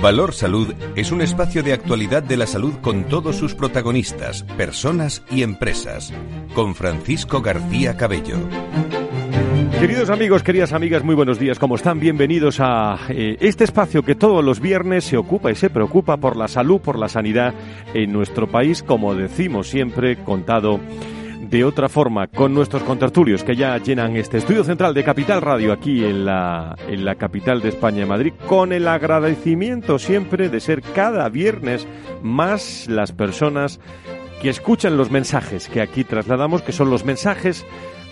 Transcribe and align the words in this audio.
Valor 0.00 0.32
Salud 0.32 0.72
es 0.94 1.10
un 1.10 1.22
espacio 1.22 1.64
de 1.64 1.72
actualidad 1.72 2.22
de 2.22 2.36
la 2.36 2.46
salud 2.46 2.74
con 2.80 3.04
todos 3.04 3.34
sus 3.34 3.56
protagonistas, 3.56 4.44
personas 4.56 5.24
y 5.28 5.42
empresas. 5.42 6.12
Con 6.54 6.76
Francisco 6.76 7.42
García 7.42 7.96
Cabello. 7.96 8.36
Queridos 9.80 10.08
amigos, 10.10 10.44
queridas 10.44 10.72
amigas, 10.72 11.02
muy 11.02 11.16
buenos 11.16 11.40
días. 11.40 11.58
¿Cómo 11.58 11.74
están? 11.74 11.98
Bienvenidos 11.98 12.60
a 12.60 12.96
eh, 13.08 13.38
este 13.40 13.64
espacio 13.64 14.04
que 14.04 14.14
todos 14.14 14.44
los 14.44 14.60
viernes 14.60 15.02
se 15.02 15.16
ocupa 15.16 15.50
y 15.50 15.56
se 15.56 15.68
preocupa 15.68 16.16
por 16.16 16.36
la 16.36 16.46
salud, 16.46 16.80
por 16.80 16.96
la 16.96 17.08
sanidad 17.08 17.52
en 17.92 18.12
nuestro 18.12 18.46
país, 18.46 18.84
como 18.84 19.16
decimos 19.16 19.68
siempre, 19.68 20.16
contado 20.16 20.78
de 21.50 21.64
otra 21.64 21.88
forma 21.88 22.26
con 22.26 22.52
nuestros 22.52 22.82
contertulios 22.82 23.42
que 23.42 23.56
ya 23.56 23.78
llenan 23.78 24.16
este 24.16 24.38
estudio 24.38 24.64
central 24.64 24.92
de 24.92 25.04
Capital 25.04 25.40
Radio 25.40 25.72
aquí 25.72 26.04
en 26.04 26.26
la, 26.26 26.76
en 26.88 27.04
la 27.04 27.14
capital 27.14 27.62
de 27.62 27.70
España, 27.70 28.04
Madrid, 28.04 28.34
con 28.46 28.72
el 28.72 28.86
agradecimiento 28.86 29.98
siempre 29.98 30.50
de 30.50 30.60
ser 30.60 30.82
cada 30.82 31.28
viernes 31.30 31.86
más 32.22 32.86
las 32.88 33.12
personas 33.12 33.80
que 34.42 34.50
escuchan 34.50 34.96
los 34.96 35.10
mensajes 35.10 35.68
que 35.68 35.80
aquí 35.80 36.04
trasladamos, 36.04 36.62
que 36.62 36.72
son 36.72 36.90
los 36.90 37.04
mensajes 37.04 37.66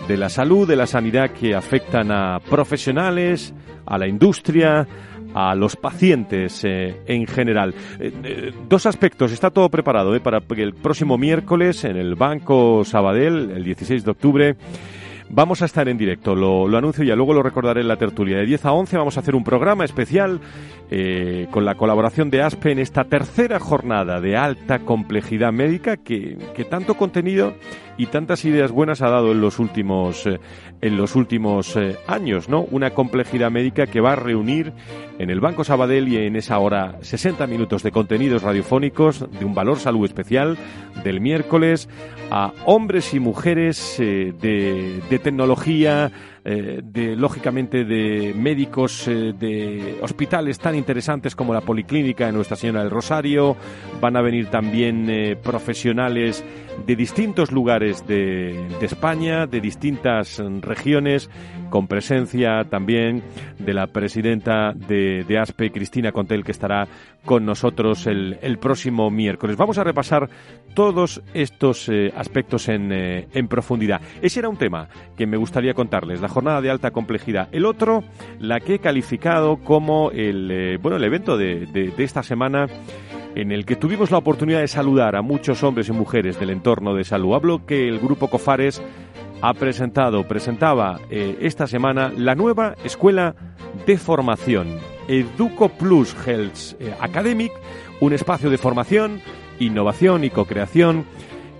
de 0.07 0.17
la 0.17 0.29
salud, 0.29 0.67
de 0.67 0.75
la 0.75 0.87
sanidad 0.87 1.31
que 1.31 1.53
afectan 1.53 2.11
a 2.11 2.39
profesionales, 2.39 3.53
a 3.85 3.97
la 3.97 4.07
industria, 4.07 4.87
a 5.33 5.55
los 5.55 5.75
pacientes 5.75 6.63
eh, 6.63 7.01
en 7.05 7.27
general. 7.27 7.73
Eh, 7.99 8.11
eh, 8.23 8.51
dos 8.67 8.85
aspectos, 8.85 9.31
está 9.31 9.49
todo 9.49 9.69
preparado 9.69 10.17
para 10.21 10.41
el 10.49 10.73
próximo 10.73 11.17
miércoles 11.17 11.83
en 11.83 11.97
el 11.97 12.15
Banco 12.15 12.83
Sabadell, 12.83 13.51
el 13.51 13.63
16 13.63 14.03
de 14.03 14.11
octubre. 14.11 14.55
Vamos 15.29 15.61
a 15.61 15.65
estar 15.65 15.89
en 15.89 15.97
directo, 15.97 16.35
lo, 16.35 16.69
lo, 16.69 16.77
anuncio 16.77 17.03
ya, 17.03 17.13
luego 17.13 17.33
lo 17.33 17.43
recordaré 17.43 17.81
en 17.81 17.89
la 17.89 17.97
tertulia. 17.97 18.37
De 18.37 18.45
10 18.45 18.65
a 18.65 18.71
11 18.71 18.97
vamos 18.97 19.17
a 19.17 19.19
hacer 19.19 19.35
un 19.35 19.43
programa 19.43 19.83
especial 19.83 20.39
con 21.51 21.65
la 21.65 21.75
colaboración 21.75 22.29
de 22.29 22.41
ASPE 22.41 22.71
en 22.71 22.79
esta 22.79 23.03
tercera 23.03 23.59
jornada 23.59 24.21
de 24.21 24.37
alta 24.37 24.79
complejidad 24.79 25.51
médica 25.51 25.97
que, 25.97 26.37
que 26.55 26.63
tanto 26.63 26.95
contenido 26.95 27.55
y 27.97 28.05
tantas 28.05 28.45
ideas 28.45 28.71
buenas 28.71 29.01
ha 29.01 29.09
dado 29.09 29.33
en 29.33 29.41
los 29.41 29.59
últimos 29.59 30.25
en 30.25 30.95
los 30.95 31.17
últimos 31.17 31.77
años, 32.07 32.47
¿no? 32.47 32.61
Una 32.61 32.91
complejidad 32.91 33.51
médica 33.51 33.85
que 33.85 33.99
va 33.99 34.13
a 34.13 34.15
reunir 34.15 34.71
en 35.19 35.29
el 35.29 35.39
Banco 35.39 35.63
Sabadell 35.63 36.07
y 36.07 36.17
en 36.17 36.35
esa 36.35 36.59
hora 36.59 36.97
60 37.01 37.47
minutos 37.47 37.83
de 37.83 37.91
contenidos 37.91 38.43
radiofónicos 38.43 39.25
de 39.31 39.45
un 39.45 39.55
valor 39.55 39.79
salud 39.79 40.05
especial 40.05 40.57
del 41.03 41.21
miércoles 41.21 41.89
a 42.29 42.53
hombres 42.65 43.13
y 43.13 43.19
mujeres 43.19 43.99
eh, 43.99 44.33
de, 44.39 45.01
de 45.09 45.19
tecnología, 45.19 46.11
eh, 46.49 46.79
de 46.81 47.17
lógicamente 47.17 47.83
de 47.83 48.33
médicos 48.33 49.05
eh, 49.09 49.33
de 49.37 49.97
hospitales 50.01 50.57
tan 50.57 50.75
interesantes 50.75 51.35
como 51.35 51.53
la 51.53 51.59
Policlínica 51.59 52.25
de 52.25 52.31
Nuestra 52.31 52.55
Señora 52.55 52.83
del 52.83 52.89
Rosario. 52.89 53.57
Van 53.99 54.15
a 54.15 54.21
venir 54.21 54.47
también 54.47 55.09
eh, 55.09 55.35
profesionales 55.35 56.45
de 56.85 56.95
distintos 56.95 57.51
lugares 57.51 58.07
de, 58.07 58.65
España, 58.79 59.45
de 59.45 59.59
distintas 59.59 60.41
regiones, 60.61 61.29
con 61.69 61.87
presencia 61.87 62.63
también 62.63 63.23
de 63.59 63.73
la 63.73 63.87
presidenta 63.87 64.71
de, 64.71 65.25
de 65.27 65.39
ASPE, 65.39 65.71
Cristina 65.71 66.13
Contel, 66.13 66.45
que 66.45 66.53
estará 66.53 66.87
con 67.27 67.45
nosotros 67.45 68.07
el, 68.07 68.39
el, 68.41 68.57
próximo 68.57 69.11
miércoles. 69.11 69.57
Vamos 69.57 69.77
a 69.77 69.83
repasar 69.83 70.29
todos 70.73 71.21
estos 71.33 71.89
eh, 71.89 72.11
aspectos 72.15 72.69
en, 72.69 72.91
eh, 72.93 73.27
en, 73.33 73.49
profundidad. 73.49 74.01
Ese 74.21 74.39
era 74.39 74.47
un 74.47 74.55
tema 74.55 74.87
que 75.17 75.27
me 75.27 75.35
gustaría 75.35 75.73
contarles, 75.73 76.21
la 76.21 76.29
jornada 76.29 76.61
de 76.61 76.71
alta 76.71 76.91
complejidad. 76.91 77.49
El 77.51 77.65
otro, 77.65 78.05
la 78.39 78.61
que 78.61 78.75
he 78.75 78.79
calificado 78.79 79.57
como 79.57 80.09
el, 80.11 80.49
eh, 80.49 80.77
bueno, 80.81 80.95
el 80.95 81.03
evento 81.03 81.37
de, 81.37 81.65
de, 81.65 81.93
esta 81.97 82.23
semana 82.23 82.67
en 83.35 83.51
el 83.51 83.65
que 83.65 83.75
tuvimos 83.75 84.09
la 84.09 84.19
oportunidad 84.19 84.61
de 84.61 84.69
saludar 84.69 85.17
a 85.17 85.21
muchos 85.21 85.61
hombres 85.63 85.89
y 85.89 85.91
mujeres 85.91 86.39
del 86.39 86.49
entorno 86.49 86.95
de 86.95 87.03
salud. 87.03 87.35
Hablo 87.35 87.65
que 87.65 87.89
el 87.89 87.99
grupo 87.99 88.29
COFARES 88.29 88.81
ha 89.41 89.53
presentado, 89.53 90.27
presentaba 90.27 90.99
esta 91.11 91.67
semana 91.67 92.11
la 92.17 92.33
nueva 92.33 92.73
escuela 92.83 93.35
de 93.85 93.97
formación, 93.97 94.79
Educo 95.07 95.69
Plus 95.69 96.15
Health 96.25 96.79
Academic, 96.99 97.51
un 98.01 98.13
espacio 98.13 98.49
de 98.49 98.57
formación, 98.57 99.21
innovación 99.59 100.23
y 100.23 100.29
co-creación 100.29 101.05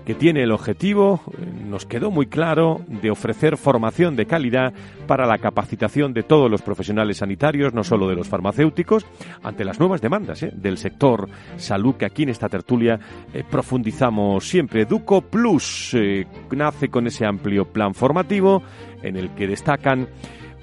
que 0.08 0.14
tiene 0.14 0.42
el 0.42 0.52
objetivo, 0.52 1.20
nos 1.66 1.84
quedó 1.84 2.10
muy 2.10 2.28
claro, 2.28 2.80
de 2.88 3.10
ofrecer 3.10 3.58
formación 3.58 4.16
de 4.16 4.24
calidad 4.24 4.72
para 5.06 5.26
la 5.26 5.36
capacitación 5.36 6.14
de 6.14 6.22
todos 6.22 6.50
los 6.50 6.62
profesionales 6.62 7.18
sanitarios, 7.18 7.74
no 7.74 7.84
solo 7.84 8.08
de 8.08 8.14
los 8.14 8.26
farmacéuticos, 8.26 9.04
ante 9.42 9.66
las 9.66 9.78
nuevas 9.78 10.00
demandas 10.00 10.42
¿eh? 10.42 10.50
del 10.54 10.78
sector 10.78 11.28
salud 11.58 11.96
que 11.96 12.06
aquí 12.06 12.22
en 12.22 12.30
esta 12.30 12.48
tertulia 12.48 12.98
eh, 13.34 13.44
profundizamos 13.50 14.48
siempre. 14.48 14.84
Educo 14.84 15.20
Plus 15.20 15.92
eh, 15.92 16.26
nace 16.52 16.88
con 16.88 17.06
ese 17.06 17.26
amplio 17.26 17.66
plan 17.66 17.92
formativo 17.92 18.62
en 19.02 19.14
el 19.14 19.34
que 19.34 19.46
destacan 19.46 20.08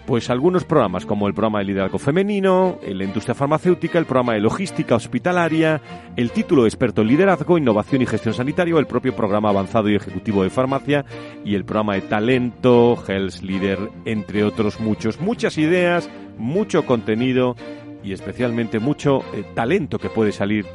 pues 0.06 0.30
algunos 0.30 0.64
programas 0.64 1.06
como 1.06 1.28
el 1.28 1.34
programa 1.34 1.60
de 1.60 1.66
liderazgo 1.66 1.98
femenino, 1.98 2.78
la 2.86 3.04
industria 3.04 3.34
farmacéutica, 3.34 3.98
el 3.98 4.06
programa 4.06 4.34
de 4.34 4.40
logística 4.40 4.96
hospitalaria, 4.96 5.82
el 6.16 6.32
título 6.32 6.64
de 6.64 6.70
experto 6.70 7.02
en 7.02 7.08
liderazgo, 7.08 7.58
innovación 7.58 8.02
y 8.02 8.06
gestión 8.06 8.34
sanitaria, 8.34 8.78
el 8.78 8.88
propio 8.88 9.16
programa 9.16 9.50
avanzado 9.50 9.90
y 9.90 9.96
ejecutivo 9.96 10.44
de 10.44 10.50
farmacia 10.50 11.06
y 11.44 11.56
el 11.56 11.66
programa 11.66 11.96
de 11.96 12.02
talento, 12.02 12.98
Health 13.08 13.42
Leader, 13.42 13.80
entre 14.06 14.44
otros 14.44 14.80
muchos. 14.80 15.20
Muchas 15.20 15.58
ideas, 15.58 16.10
mucho 16.38 16.86
contenido 16.86 17.56
y 18.04 18.14
especialmente 18.14 18.80
mucho 18.80 19.22
eh, 19.34 19.44
talento 19.56 19.98
que 19.98 20.10
puede 20.10 20.32
salir 20.32 20.66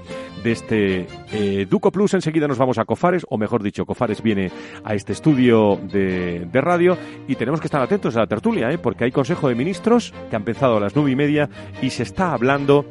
de 0.43 0.53
este 0.53 1.07
eh, 1.33 1.67
Duco 1.69 1.91
Plus. 1.91 2.15
Enseguida 2.15 2.49
nos 2.49 2.59
vamos 2.59 2.79
a 2.79 2.85
Cofares, 2.85 3.27
o 3.29 3.39
mejor 3.39 3.63
dicho, 3.63 3.85
Cofares 3.85 4.23
viene 4.23 4.51
a 4.85 4.95
este 4.95 5.13
estudio 5.13 5.77
de, 5.77 6.47
de 6.51 6.61
radio 6.61 6.97
y 7.29 7.37
tenemos 7.37 7.61
que 7.61 7.67
estar 7.67 7.83
atentos 7.83 8.17
a 8.17 8.21
la 8.21 8.27
tertulia, 8.27 8.71
¿eh? 8.71 8.79
porque 8.79 9.05
hay 9.05 9.13
Consejo 9.13 9.49
de 9.49 9.55
Ministros 9.55 10.13
que 10.29 10.37
ha 10.37 10.39
empezado 10.39 10.77
a 10.77 10.81
las 10.81 10.95
nueve 10.95 11.11
y 11.11 11.17
media 11.17 11.49
y 11.83 11.91
se 11.91 12.03
está 12.03 12.33
hablando 12.33 12.85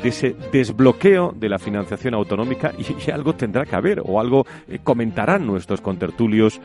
de 0.00 0.08
ese 0.08 0.34
desbloqueo 0.52 1.32
de 1.36 1.48
la 1.48 1.58
financiación 1.58 2.14
autonómica 2.14 2.72
y, 2.78 3.10
algo 3.10 3.34
tendrá 3.34 3.64
que 3.64 3.76
haber 3.76 4.00
o 4.04 4.20
algo 4.20 4.46
eh, 4.68 4.78
comentarán 4.82 5.46
nuestros 5.46 5.80
contertulios 5.80 6.60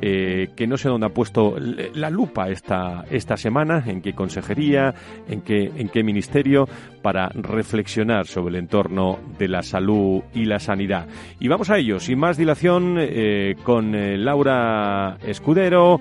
eh, 0.00 0.48
que 0.56 0.66
no 0.66 0.76
sé 0.76 0.88
dónde 0.88 1.06
ha 1.06 1.10
puesto 1.10 1.56
la 1.58 2.10
lupa 2.10 2.48
esta, 2.48 3.04
esta 3.10 3.36
semana, 3.36 3.84
en 3.86 4.00
qué 4.00 4.14
consejería, 4.14 4.94
en 5.28 5.42
qué, 5.42 5.70
en 5.76 5.88
qué 5.88 6.02
ministerio, 6.02 6.68
para 7.02 7.28
reflexionar 7.28 8.26
sobre 8.26 8.56
el 8.56 8.62
entorno 8.62 9.18
de 9.38 9.48
la 9.48 9.62
salud 9.62 10.22
y 10.34 10.44
la 10.44 10.58
sanidad. 10.58 11.06
Y 11.38 11.48
vamos 11.48 11.70
a 11.70 11.78
ello, 11.78 12.00
sin 12.00 12.18
más 12.18 12.36
dilación, 12.36 12.96
eh, 12.98 13.56
con 13.62 13.92
Laura 14.24 15.18
Escudero, 15.22 16.00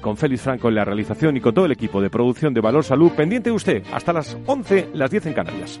con 0.00 0.16
Félix 0.16 0.42
Franco 0.42 0.68
en 0.68 0.74
la 0.76 0.84
realización 0.84 1.36
y 1.36 1.40
con 1.40 1.54
todo 1.54 1.66
el 1.66 1.72
equipo 1.72 2.00
de 2.00 2.10
producción 2.10 2.54
de 2.54 2.60
Valor 2.60 2.84
Salud. 2.84 3.12
Pendiente 3.12 3.50
usted, 3.50 3.82
hasta 3.92 4.12
las 4.12 4.36
11, 4.46 4.90
las 4.94 5.10
10 5.10 5.26
en 5.26 5.32
Canarias. 5.32 5.80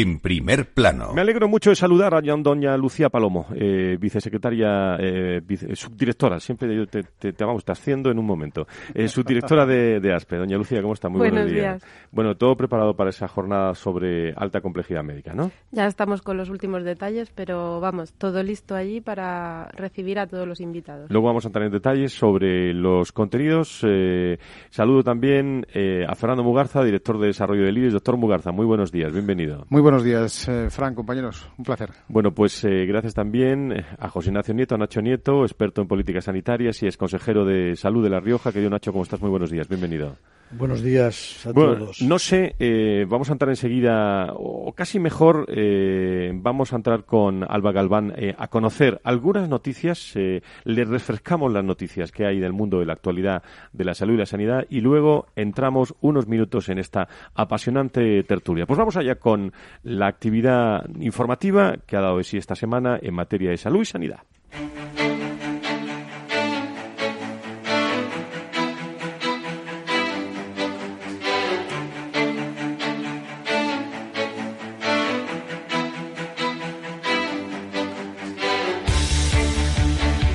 en 0.00 0.20
primer 0.20 0.66
plano. 0.74 1.14
Me 1.14 1.22
alegro 1.22 1.48
mucho 1.48 1.70
de 1.70 1.76
saludar 1.76 2.14
a 2.14 2.20
doña 2.20 2.76
Lucía 2.76 3.08
Palomo, 3.08 3.46
eh, 3.54 3.96
vicesecretaria, 3.98 4.96
eh, 5.00 5.40
vice, 5.42 5.74
subdirectora, 5.74 6.38
siempre 6.38 6.84
te, 6.86 7.02
te, 7.02 7.32
te, 7.32 7.44
vamos, 7.46 7.64
te 7.64 7.72
asciendo 7.72 8.10
en 8.10 8.18
un 8.18 8.26
momento, 8.26 8.66
eh, 8.92 9.08
subdirectora 9.08 9.64
de, 9.64 9.98
de, 10.00 10.12
ASPE. 10.12 10.36
Doña 10.36 10.58
Lucía, 10.58 10.82
¿cómo 10.82 10.92
está? 10.92 11.08
Muy 11.08 11.20
buenos, 11.20 11.44
buenos 11.44 11.52
días. 11.52 11.82
días. 11.82 11.92
Bueno, 12.12 12.36
todo 12.36 12.56
preparado 12.58 12.94
para 12.94 13.08
esa 13.08 13.26
jornada 13.26 13.74
sobre 13.74 14.34
alta 14.34 14.60
complejidad 14.60 15.02
médica, 15.02 15.32
¿no? 15.32 15.50
Ya 15.70 15.86
estamos 15.86 16.20
con 16.20 16.36
los 16.36 16.50
últimos 16.50 16.84
detalles, 16.84 17.30
pero 17.34 17.80
vamos, 17.80 18.12
todo 18.12 18.42
listo 18.42 18.74
allí 18.74 19.00
para 19.00 19.68
recibir 19.68 20.18
a 20.18 20.26
todos 20.26 20.46
los 20.46 20.60
invitados. 20.60 21.10
Luego 21.10 21.26
vamos 21.26 21.46
a 21.46 21.48
entrar 21.48 21.64
en 21.64 21.72
detalles 21.72 22.12
sobre 22.12 22.74
los 22.74 23.12
contenidos. 23.12 23.80
Eh, 23.82 24.36
saludo 24.68 25.02
también 25.02 25.66
eh, 25.72 26.04
a 26.06 26.14
Fernando 26.16 26.44
Mugarza, 26.44 26.84
director 26.84 27.18
de 27.18 27.28
desarrollo 27.28 27.64
del 27.64 27.78
IRIS. 27.78 27.94
Doctor 27.94 28.18
Mugarza, 28.18 28.52
muy 28.52 28.66
buenos 28.66 28.92
días, 28.92 29.10
bienvenido. 29.10 29.64
Muy 29.70 29.85
buenos 29.86 30.02
días, 30.02 30.48
eh, 30.48 30.68
Fran, 30.68 30.96
compañeros. 30.96 31.48
Un 31.56 31.64
placer. 31.64 31.90
Bueno, 32.08 32.34
pues 32.34 32.64
eh, 32.64 32.86
gracias 32.86 33.14
también 33.14 33.70
eh, 33.70 33.86
a 34.00 34.08
José 34.08 34.30
Ignacio 34.30 34.52
Nieto, 34.52 34.74
a 34.74 34.78
Nacho 34.78 35.00
Nieto, 35.00 35.44
experto 35.44 35.80
en 35.80 35.86
políticas 35.86 36.24
sanitarias 36.24 36.82
y 36.82 36.88
es 36.88 36.96
consejero 36.96 37.44
de 37.44 37.76
salud 37.76 38.02
de 38.02 38.10
La 38.10 38.18
Rioja. 38.18 38.50
Querido 38.50 38.68
Nacho, 38.68 38.90
¿cómo 38.90 39.04
estás? 39.04 39.20
Muy 39.20 39.30
buenos 39.30 39.48
días. 39.48 39.68
Bienvenido. 39.68 40.16
Buenos 40.50 40.80
días 40.80 41.44
a 41.44 41.52
todos. 41.52 42.00
No 42.02 42.18
sé, 42.20 42.54
eh, 42.60 43.04
vamos 43.08 43.28
a 43.30 43.32
entrar 43.32 43.50
enseguida, 43.50 44.32
o 44.34 44.72
casi 44.72 45.00
mejor, 45.00 45.46
eh, 45.48 46.30
vamos 46.34 46.72
a 46.72 46.76
entrar 46.76 47.04
con 47.04 47.42
Alba 47.42 47.72
Galván 47.72 48.12
eh, 48.16 48.34
a 48.38 48.46
conocer 48.46 49.00
algunas 49.02 49.48
noticias. 49.48 50.14
le 50.14 50.84
refrescamos 50.84 51.52
las 51.52 51.64
noticias 51.64 52.12
que 52.12 52.26
hay 52.26 52.38
del 52.38 52.52
mundo 52.52 52.78
de 52.78 52.86
la 52.86 52.92
actualidad 52.92 53.42
de 53.72 53.84
la 53.84 53.94
salud 53.94 54.14
y 54.14 54.18
la 54.18 54.26
sanidad 54.26 54.64
y 54.70 54.80
luego 54.80 55.26
entramos 55.34 55.94
unos 56.00 56.28
minutos 56.28 56.68
en 56.68 56.78
esta 56.78 57.08
apasionante 57.34 58.22
tertulia. 58.22 58.66
Pues 58.66 58.78
vamos 58.78 58.96
allá 58.96 59.16
con 59.16 59.52
la 59.82 60.06
actividad 60.06 60.88
informativa 61.00 61.76
que 61.86 61.96
ha 61.96 62.00
dado 62.00 62.18
de 62.18 62.24
sí 62.24 62.36
esta 62.36 62.54
semana 62.54 62.98
en 63.02 63.14
materia 63.14 63.50
de 63.50 63.56
salud 63.56 63.80
y 63.80 63.86
sanidad. 63.86 64.20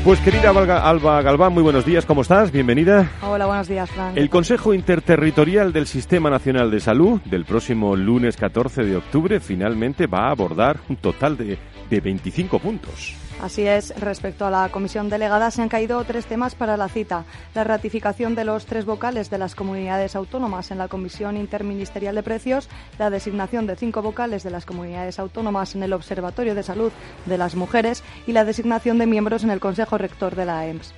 Pues 0.03 0.19
querida 0.19 0.49
Alba 0.49 1.21
Galván, 1.21 1.53
muy 1.53 1.61
buenos 1.61 1.85
días, 1.85 2.07
¿cómo 2.07 2.23
estás? 2.23 2.51
Bienvenida. 2.51 3.11
Hola, 3.21 3.45
buenos 3.45 3.67
días, 3.67 3.87
Fran. 3.91 4.17
El 4.17 4.31
Consejo 4.31 4.73
Interterritorial 4.73 5.71
del 5.73 5.85
Sistema 5.85 6.31
Nacional 6.31 6.71
de 6.71 6.79
Salud 6.79 7.21
del 7.25 7.45
próximo 7.45 7.95
lunes 7.95 8.35
14 8.35 8.83
de 8.83 8.95
octubre 8.95 9.39
finalmente 9.39 10.07
va 10.07 10.29
a 10.29 10.31
abordar 10.31 10.79
un 10.89 10.95
total 10.95 11.37
de, 11.37 11.59
de 11.91 11.99
25 11.99 12.57
puntos. 12.57 13.13
Así 13.41 13.67
es, 13.67 13.93
respecto 13.99 14.45
a 14.45 14.51
la 14.51 14.69
comisión 14.69 15.09
delegada 15.09 15.51
se 15.51 15.61
han 15.61 15.69
caído 15.69 16.03
tres 16.03 16.25
temas 16.25 16.55
para 16.55 16.77
la 16.77 16.87
cita. 16.87 17.25
La 17.53 17.63
ratificación 17.63 18.33
de 18.33 18.45
los 18.45 18.65
tres 18.65 18.85
vocales 18.85 19.29
de 19.29 19.37
las 19.37 19.55
comunidades 19.55 20.15
autónomas 20.15 20.71
en 20.71 20.77
la 20.77 20.87
Comisión 20.87 21.37
Interministerial 21.37 22.15
de 22.15 22.23
Precios, 22.23 22.69
la 22.97 23.09
designación 23.09 23.67
de 23.67 23.75
cinco 23.75 24.01
vocales 24.01 24.43
de 24.43 24.51
las 24.51 24.65
comunidades 24.65 25.19
autónomas 25.19 25.75
en 25.75 25.83
el 25.83 25.93
Observatorio 25.93 26.55
de 26.55 26.63
Salud 26.63 26.91
de 27.25 27.37
las 27.37 27.55
Mujeres 27.55 28.03
y 28.25 28.31
la 28.31 28.45
designación 28.45 28.97
de 28.97 29.07
miembros 29.07 29.43
en 29.43 29.51
el 29.51 29.59
Consejo 29.59 29.97
Rector 29.97 30.35
de 30.35 30.45
la 30.45 30.67
EMS. 30.67 30.93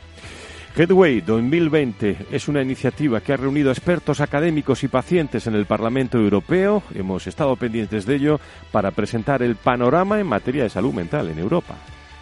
Headway 0.76 1.22
2020 1.22 2.18
es 2.32 2.48
una 2.48 2.64
iniciativa 2.64 3.22
que 3.22 3.32
ha 3.32 3.38
reunido 3.38 3.70
expertos 3.70 4.22
académicos 4.22 4.84
y 4.84 4.88
pacientes 4.88 5.46
en 5.46 5.54
el 5.54 5.68
Parlamento 5.68 6.18
Europeo. 6.18 6.82
Hemos 6.96 7.28
estado 7.28 7.56
pendientes 7.56 8.08
de 8.08 8.16
ello 8.16 8.40
para 8.72 8.90
presentar 8.90 9.44
el 9.44 9.56
panorama 9.56 10.20
en 10.20 10.26
materia 10.26 10.64
de 10.64 10.72
salud 10.72 10.92
mental 10.92 11.30
en 11.30 11.38
Europa. 11.38 11.76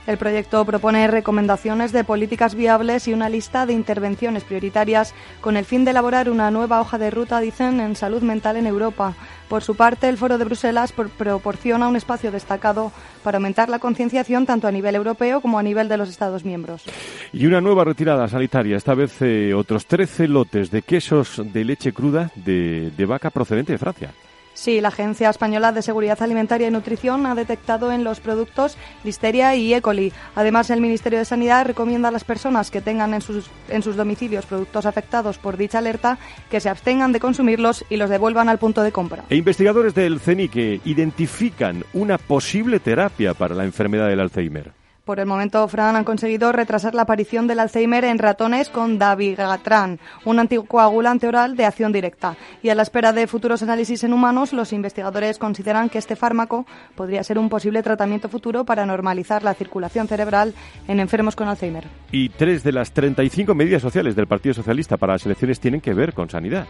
El 0.07 0.17
proyecto 0.17 0.65
propone 0.65 1.07
recomendaciones 1.07 1.91
de 1.91 2.03
políticas 2.03 2.55
viables 2.55 3.07
y 3.07 3.13
una 3.13 3.29
lista 3.29 3.67
de 3.67 3.73
intervenciones 3.73 4.43
prioritarias 4.43 5.13
con 5.41 5.57
el 5.57 5.65
fin 5.65 5.85
de 5.85 5.91
elaborar 5.91 6.27
una 6.29 6.49
nueva 6.49 6.81
hoja 6.81 6.97
de 6.97 7.11
ruta, 7.11 7.39
dicen, 7.39 7.79
en 7.79 7.95
salud 7.95 8.23
mental 8.23 8.57
en 8.57 8.65
Europa. 8.65 9.13
Por 9.47 9.61
su 9.61 9.75
parte, 9.75 10.09
el 10.09 10.17
Foro 10.17 10.39
de 10.39 10.45
Bruselas 10.45 10.91
proporciona 10.91 11.87
un 11.87 11.95
espacio 11.95 12.31
destacado 12.31 12.91
para 13.23 13.37
aumentar 13.37 13.69
la 13.69 13.77
concienciación 13.77 14.47
tanto 14.47 14.67
a 14.67 14.71
nivel 14.71 14.95
europeo 14.95 15.39
como 15.39 15.59
a 15.59 15.63
nivel 15.63 15.87
de 15.87 15.97
los 15.97 16.09
Estados 16.09 16.43
miembros. 16.45 16.83
Y 17.31 17.45
una 17.45 17.61
nueva 17.61 17.83
retirada 17.83 18.27
sanitaria, 18.27 18.77
esta 18.77 18.95
vez 18.95 19.21
eh, 19.21 19.53
otros 19.53 19.85
13 19.85 20.27
lotes 20.27 20.71
de 20.71 20.81
quesos 20.81 21.41
de 21.53 21.63
leche 21.63 21.93
cruda 21.93 22.31
de 22.35 23.05
vaca 23.05 23.29
procedente 23.29 23.73
de 23.73 23.77
Francia. 23.77 24.13
Sí, 24.61 24.79
la 24.79 24.89
Agencia 24.89 25.27
Española 25.27 25.71
de 25.71 25.81
Seguridad 25.81 26.21
Alimentaria 26.21 26.67
y 26.67 26.71
Nutrición 26.71 27.25
ha 27.25 27.33
detectado 27.33 27.91
en 27.91 28.03
los 28.03 28.19
productos 28.19 28.77
Listeria 29.03 29.55
y 29.55 29.73
E. 29.73 29.81
coli. 29.81 30.13
Además, 30.35 30.69
el 30.69 30.81
Ministerio 30.81 31.17
de 31.17 31.25
Sanidad 31.25 31.65
recomienda 31.65 32.09
a 32.09 32.11
las 32.11 32.23
personas 32.23 32.69
que 32.69 32.79
tengan 32.79 33.15
en 33.15 33.21
sus, 33.21 33.49
en 33.69 33.81
sus 33.81 33.95
domicilios 33.95 34.45
productos 34.45 34.85
afectados 34.85 35.39
por 35.39 35.57
dicha 35.57 35.79
alerta 35.79 36.19
que 36.51 36.59
se 36.59 36.69
abstengan 36.69 37.11
de 37.11 37.19
consumirlos 37.19 37.83
y 37.89 37.95
los 37.95 38.11
devuelvan 38.11 38.49
al 38.49 38.59
punto 38.59 38.83
de 38.83 38.91
compra. 38.91 39.23
E 39.31 39.35
investigadores 39.35 39.95
del 39.95 40.19
CENICE 40.19 40.81
identifican 40.85 41.83
una 41.93 42.19
posible 42.19 42.79
terapia 42.79 43.33
para 43.33 43.55
la 43.55 43.63
enfermedad 43.63 44.09
del 44.09 44.19
Alzheimer. 44.19 44.73
Por 45.11 45.19
el 45.19 45.25
momento, 45.25 45.67
Fran, 45.67 45.97
han 45.97 46.05
conseguido 46.05 46.53
retrasar 46.53 46.95
la 46.95 47.01
aparición 47.01 47.45
del 47.45 47.59
Alzheimer 47.59 48.05
en 48.05 48.17
ratones 48.17 48.69
con 48.69 48.97
dabigatran, 48.97 49.99
un 50.23 50.39
anticoagulante 50.39 51.27
oral 51.27 51.57
de 51.57 51.65
acción 51.65 51.91
directa. 51.91 52.37
Y 52.63 52.69
a 52.69 52.75
la 52.75 52.83
espera 52.83 53.11
de 53.11 53.27
futuros 53.27 53.61
análisis 53.61 54.05
en 54.05 54.13
humanos, 54.13 54.53
los 54.53 54.71
investigadores 54.71 55.37
consideran 55.37 55.89
que 55.89 55.97
este 55.97 56.15
fármaco 56.15 56.65
podría 56.95 57.25
ser 57.25 57.39
un 57.39 57.49
posible 57.49 57.83
tratamiento 57.83 58.29
futuro 58.29 58.63
para 58.63 58.85
normalizar 58.85 59.43
la 59.43 59.53
circulación 59.53 60.07
cerebral 60.07 60.53
en 60.87 61.01
enfermos 61.01 61.35
con 61.35 61.49
Alzheimer. 61.49 61.89
Y 62.13 62.29
tres 62.29 62.63
de 62.63 62.71
las 62.71 62.93
35 62.93 63.53
medidas 63.53 63.81
sociales 63.81 64.15
del 64.15 64.27
Partido 64.27 64.53
Socialista 64.53 64.95
para 64.95 65.15
las 65.15 65.25
elecciones 65.25 65.59
tienen 65.59 65.81
que 65.81 65.93
ver 65.93 66.13
con 66.13 66.29
sanidad 66.29 66.67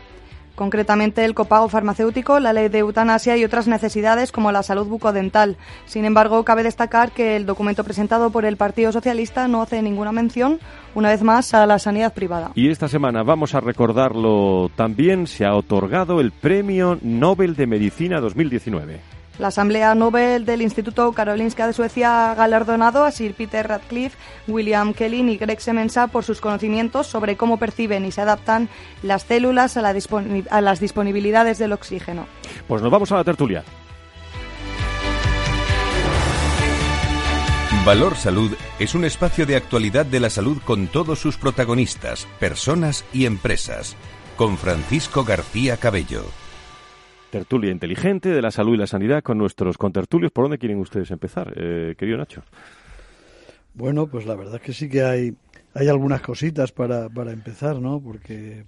concretamente 0.56 1.26
el 1.26 1.34
copago 1.34 1.70
farmacéutico, 1.70 2.40
la 2.40 2.54
ley 2.54 2.70
de 2.70 2.80
eutanasia 2.80 3.38
y 3.38 3.44
otras 3.44 3.68
necesidades 3.68 4.32
como 4.32 4.52
la 4.52 4.64
salud 4.64 4.88
bucodental. 4.88 5.58
Sin 5.86 6.06
embargo, 6.06 6.44
cabe 6.44 6.64
destacar 6.64 7.12
que 7.12 7.36
el 7.36 7.46
documento 7.46 7.84
presentado 7.84 8.30
por 8.30 8.46
el 8.46 8.58
Partido 8.58 8.92
Socialista 8.92 9.48
no 9.48 9.62
hace 9.62 9.82
ninguna 9.82 10.12
mención, 10.12 10.60
una 10.96 11.10
vez 11.10 11.24
más, 11.24 11.54
a 11.54 11.66
la 11.66 11.80
sanidad 11.80 12.14
privada. 12.14 12.52
Y 12.56 12.70
esta 12.70 12.88
semana, 12.88 13.24
vamos 13.24 13.56
a 13.56 13.60
recordarlo 13.60 14.70
también, 14.76 15.28
se 15.28 15.46
ha 15.46 15.56
otorgado 15.56 16.20
el 16.20 16.32
Premio 16.32 16.98
Nobel 17.02 17.56
de 17.56 17.68
Medicina 17.68 18.20
2019. 18.20 19.21
La 19.42 19.48
Asamblea 19.48 19.96
Nobel 19.96 20.46
del 20.46 20.62
Instituto 20.62 21.12
Karolinska 21.14 21.66
de 21.66 21.74
Suecia 21.74 22.30
ha 22.30 22.36
galardonado 22.36 23.06
a 23.06 23.12
Sir 23.12 23.34
Peter 23.34 23.68
Radcliffe, 23.68 24.16
William 24.48 24.94
Kelly 24.94 25.22
y 25.22 25.38
Greg 25.38 25.60
Semensa 25.60 26.06
por 26.10 26.24
sus 26.24 26.40
conocimientos 26.40 27.08
sobre 27.08 27.38
cómo 27.38 27.58
perciben 27.58 28.06
y 28.06 28.12
se 28.12 28.22
adaptan 28.22 28.70
las 29.02 29.24
células 29.24 29.78
a, 29.78 29.96
a 30.52 30.62
las 30.62 30.80
disponibilidades 30.80 31.58
del 31.58 31.74
oxígeno. 31.74 32.28
Pues 32.68 32.84
nos 32.84 32.92
vamos 32.92 33.12
a 33.12 33.16
la 33.16 33.24
tertulia. 33.24 33.64
Valor 37.84 38.16
Salud 38.18 38.52
es 38.78 38.94
un 38.94 39.06
espacio 39.06 39.48
de 39.48 39.56
actualidad 39.56 40.06
de 40.06 40.20
la 40.20 40.30
salud 40.30 40.60
con 40.64 40.86
todos 40.86 41.18
sus 41.18 41.38
protagonistas, 41.38 42.28
personas 42.40 43.06
y 43.12 43.26
empresas. 43.26 43.96
Con 44.36 44.60
Francisco 44.60 45.24
García 45.24 45.78
Cabello 45.78 46.26
tertulia 47.32 47.72
inteligente 47.72 48.30
de 48.30 48.42
la 48.42 48.52
salud 48.52 48.76
y 48.76 48.78
la 48.78 48.88
sanidad 48.88 49.24
con 49.24 49.38
nuestros 49.38 49.78
contertulios. 49.78 50.32
¿Por 50.32 50.44
dónde 50.44 50.60
quieren 50.60 50.78
ustedes 50.78 51.10
empezar, 51.10 51.54
eh, 51.56 51.96
querido 51.98 52.18
Nacho? 52.18 52.44
Bueno, 53.74 54.08
pues 54.08 54.26
la 54.26 54.36
verdad 54.36 54.56
es 54.56 54.62
que 54.62 54.74
sí 54.74 54.90
que 54.90 55.02
hay, 55.04 55.34
hay 55.74 55.88
algunas 55.88 56.22
cositas 56.22 56.72
para, 56.72 57.10
para 57.10 57.32
empezar, 57.32 57.80
¿no? 57.80 58.02
Porque 58.02 58.66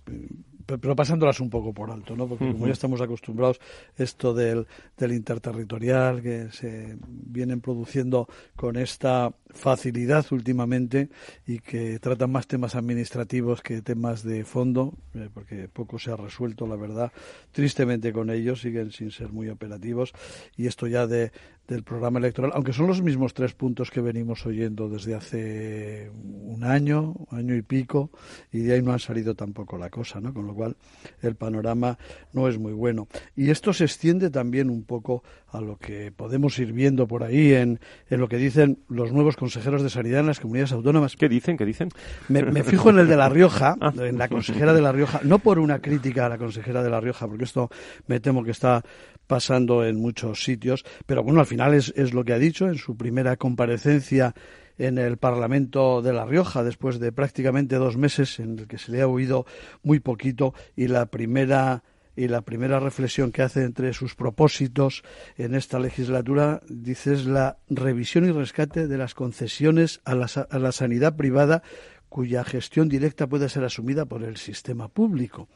pero 0.65 0.96
pasándolas 0.96 1.39
un 1.39 1.50
poco 1.50 1.74
por 1.74 1.91
alto, 1.91 2.15
¿no? 2.15 2.27
Porque 2.27 2.51
como 2.51 2.67
ya 2.67 2.74
estamos 2.74 3.01
acostumbrados, 3.01 3.60
esto 3.98 4.34
del, 4.34 4.67
del 4.98 5.12
interterritorial 5.13 6.22
que 6.22 6.50
se 6.51 6.98
vienen 7.01 7.62
produciendo 7.62 8.27
con 8.55 8.77
esta 8.77 9.34
facilidad 9.50 10.25
últimamente 10.32 11.10
y 11.46 11.60
que 11.60 12.00
tratan 12.00 12.32
más 12.32 12.48
temas 12.48 12.75
administrativos 12.75 13.62
que 13.62 13.82
temas 13.82 14.24
de 14.24 14.46
fondo, 14.46 14.93
eh, 15.13 15.29
porque 15.34 15.67
poco 15.67 16.00
se 16.00 16.12
ha 16.12 16.15
resuelto, 16.15 16.67
la 16.67 16.75
verdad, 16.75 17.12
tristemente 17.51 18.12
con 18.12 18.29
ellos, 18.29 18.62
siguen 18.62 18.91
sin 18.91 19.12
ser 19.12 19.32
muy 19.32 19.50
operativos. 19.50 20.13
Y 20.58 20.67
esto 20.67 20.88
ya 20.88 21.08
de, 21.08 21.32
del 21.67 21.84
programa 21.84 22.20
electoral, 22.20 22.51
aunque 22.53 22.74
son 22.74 22.88
los 22.88 23.01
mismos 23.01 23.34
tres 23.34 23.53
puntos 23.53 23.89
que 23.89 24.01
venimos 24.01 24.46
oyendo 24.46 24.89
desde 24.89 25.15
hace 25.15 26.12
un 26.12 26.63
año, 26.63 27.15
año 27.32 27.55
y 27.55 27.62
pico, 27.62 28.12
y 28.51 28.60
de 28.60 28.74
ahí 28.74 28.82
no 28.82 28.91
ha 28.91 29.00
salido 29.00 29.34
tampoco 29.34 29.77
la 29.77 29.89
cosa, 29.89 30.20
¿no? 30.20 30.34
Con 30.34 30.46
lo 30.46 30.53
cual 30.53 30.75
el 31.22 31.36
panorama 31.36 31.98
no 32.34 32.50
es 32.50 32.58
muy 32.58 32.74
bueno. 32.74 33.08
Y 33.36 33.50
esto 33.50 33.72
se 33.72 33.86
extiende 33.86 34.29
también 34.29 34.70
un 34.70 34.84
poco 34.84 35.24
a 35.51 35.62
lo 35.62 35.77
que 35.77 36.12
podemos 36.12 36.58
ir 36.60 36.74
viendo 36.74 37.08
por 37.08 37.24
ahí 37.24 37.53
en, 37.53 37.79
en 38.10 38.20
lo 38.20 38.27
que 38.27 38.38
dicen 38.38 38.79
los 38.89 39.13
nuevos 39.13 39.38
consejeros 39.38 39.84
de 39.84 39.89
sanidad 39.89 40.22
en 40.22 40.27
las 40.27 40.39
comunidades 40.39 40.74
autónomas. 40.74 41.15
¿Qué 41.15 41.29
dicen? 41.29 41.58
¿Qué 41.58 41.65
dicen? 41.65 41.89
Me, 42.27 42.43
me 42.43 42.63
fijo 42.63 42.89
en 42.89 43.00
el 43.00 43.08
de 43.08 43.15
La 43.15 43.29
Rioja, 43.29 43.75
ah. 43.82 43.93
en 43.96 44.17
la 44.17 44.27
consejera 44.27 44.74
de 44.74 44.82
La 44.82 44.91
Rioja, 44.91 45.22
no 45.24 45.39
por 45.39 45.60
una 45.60 45.79
crítica 45.79 46.25
a 46.25 46.29
la 46.29 46.38
consejera 46.38 46.84
de 46.84 46.89
La 46.89 47.00
Rioja, 47.00 47.27
porque 47.27 47.46
esto 47.46 47.70
me 48.08 48.20
temo 48.20 48.43
que 48.43 48.51
está 48.51 48.84
pasando 49.27 49.86
en 49.86 49.98
muchos 49.98 50.44
sitios, 50.44 50.86
pero 51.06 51.24
bueno, 51.24 51.39
al 51.39 51.46
final 51.46 51.74
es, 51.74 51.94
es 51.96 52.13
lo 52.13 52.24
que 52.24 52.34
ha 52.34 52.39
dicho 52.39 52.68
en 52.68 52.77
su 52.77 52.98
primera 52.98 53.38
comparecencia 53.38 54.34
en 54.77 54.98
el 54.98 55.18
Parlamento 55.18 56.01
de 56.01 56.13
La 56.13 56.25
Rioja, 56.25 56.63
después 56.63 57.00
de 57.00 57.12
prácticamente 57.12 57.75
dos 57.75 57.98
meses 57.98 58.39
en 58.39 58.60
el 58.60 58.68
que 58.68 58.77
se 58.77 58.92
le 58.92 59.01
ha 59.01 59.08
oído 59.08 59.46
muy 59.84 60.00
poquito 60.00 60.53
y 60.75 60.88
la 60.88 61.06
primera 61.08 61.84
y 62.15 62.27
la 62.27 62.42
primera 62.42 62.80
reflexión 62.80 63.32
que 63.32 63.42
hace 63.42 63.63
entre 63.63 63.92
sus 63.94 64.13
propósitos 64.13 65.03
en 65.36 65.56
esta 65.56 65.80
legislatura 65.80 66.62
dice 66.70 67.13
es 67.13 67.25
la 67.25 67.58
revisión 67.70 68.25
y 68.25 68.32
rescate 68.32 68.88
de 68.88 68.98
las 69.00 69.15
concesiones 69.15 70.00
a 70.06 70.13
la, 70.13 70.27
a 70.50 70.60
la 70.60 70.72
sanidad 70.72 71.15
privada 71.15 71.63
cuya 72.10 72.44
gestión 72.44 72.88
directa 72.88 73.25
puede 73.25 73.50
ser 73.50 73.63
asumida 73.63 74.06
por 74.06 74.24
el 74.24 74.38
sistema 74.38 74.89
público 74.89 75.50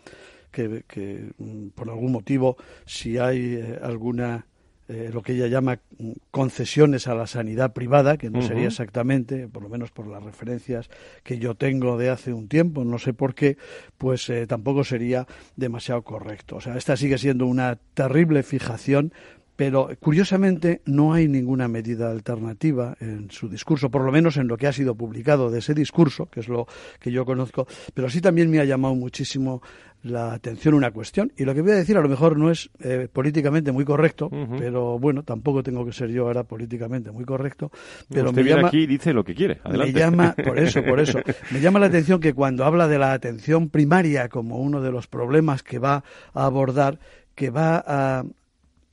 que, 0.52 1.32
mm, 1.38 1.70
por 1.70 1.90
algún 1.90 2.12
motivo, 2.12 2.58
si 2.86 3.18
hay 3.18 3.56
eh, 3.56 3.80
alguna 3.82 4.46
eh, 4.90 5.10
lo 5.14 5.22
que 5.22 5.34
ella 5.34 5.48
llama 5.48 5.82
concesiones 6.32 7.08
a 7.08 7.16
la 7.16 7.28
sanidad 7.28 7.74
privada, 7.74 8.18
que 8.18 8.30
no 8.30 8.42
sería 8.42 8.68
exactamente, 8.68 9.50
por 9.50 9.62
lo 9.62 9.68
menos 9.68 9.92
por 9.92 10.08
las 10.08 10.24
referencias 10.24 10.90
que 11.24 11.40
yo 11.40 11.56
tengo 11.56 11.98
de 11.98 12.10
hace 12.10 12.32
un 12.32 12.48
tiempo, 12.48 12.86
no 12.86 12.98
sé 12.98 13.14
por 13.14 13.36
qué, 13.36 13.58
pues 13.98 14.30
eh, 14.30 14.48
tampoco 14.48 14.86
sería 14.86 15.28
demasiado 15.58 16.04
correcto. 16.04 16.56
O 16.56 16.62
sea, 16.62 16.78
esta 16.78 16.96
sigue 16.96 17.18
siendo 17.18 17.48
una 17.48 17.78
terrible 17.96 18.44
fijación 18.44 19.12
pero 19.58 19.90
curiosamente 20.00 20.82
no 20.86 21.14
hay 21.14 21.28
ninguna 21.28 21.68
medida 21.68 22.10
alternativa 22.10 22.96
en 23.02 23.30
su 23.32 23.50
discurso, 23.50 23.90
por 23.90 24.06
lo 24.06 24.12
menos 24.12 24.38
en 24.38 24.48
lo 24.48 24.56
que 24.56 24.68
ha 24.68 24.72
sido 24.72 24.96
publicado 24.96 25.50
de 25.50 25.60
ese 25.60 25.74
discurso, 25.74 26.28
que 26.28 26.40
es 26.40 26.48
lo 26.48 26.68
que 27.00 27.12
yo 27.12 27.26
conozco, 27.26 27.68
pero 27.94 28.10
sí 28.10 28.22
también 28.22 28.50
me 28.50 28.60
ha 28.60 28.66
llamado 28.66 28.96
muchísimo 28.96 29.62
la 30.04 30.32
atención 30.32 30.76
una 30.76 30.92
cuestión, 30.92 31.34
y 31.36 31.44
lo 31.44 31.56
que 31.56 31.64
voy 31.64 31.72
a 31.72 31.76
decir 31.76 31.98
a 31.98 32.02
lo 32.02 32.08
mejor 32.08 32.38
no 32.38 32.52
es 32.52 32.70
eh, 32.80 33.08
políticamente 33.12 33.72
muy 33.72 33.84
correcto, 33.84 34.30
pero 34.58 35.00
bueno, 35.00 35.24
tampoco 35.24 35.64
tengo 35.64 35.84
que 35.84 35.92
ser 35.92 36.10
yo 36.10 36.28
ahora 36.28 36.44
políticamente 36.44 37.12
muy 37.12 37.26
correcto, 37.26 37.72
pero 38.08 38.30
Usted 38.30 38.44
me 38.44 38.50
llama, 38.50 38.68
aquí 38.68 38.84
y 38.84 38.88
dice 38.88 39.12
lo 39.12 39.24
que 39.24 39.34
quiere. 39.34 39.60
Adelante. 39.64 39.94
me 39.94 40.00
llama, 40.00 40.36
por 40.36 40.60
eso, 40.60 40.84
por 40.84 41.00
eso, 41.00 41.20
me 41.52 41.60
llama 41.62 41.80
la 41.80 41.88
atención 41.88 42.20
que 42.20 42.34
cuando 42.34 42.64
habla 42.64 42.88
de 42.88 43.00
la 43.00 43.12
atención 43.12 43.70
primaria 43.70 44.30
como 44.30 44.60
uno 44.60 44.82
de 44.82 44.92
los 44.92 45.08
problemas 45.08 45.64
que 45.64 45.80
va 45.80 46.04
a 46.36 46.46
abordar, 46.46 47.00
que 47.34 47.50
va 47.50 47.84
a, 47.86 48.24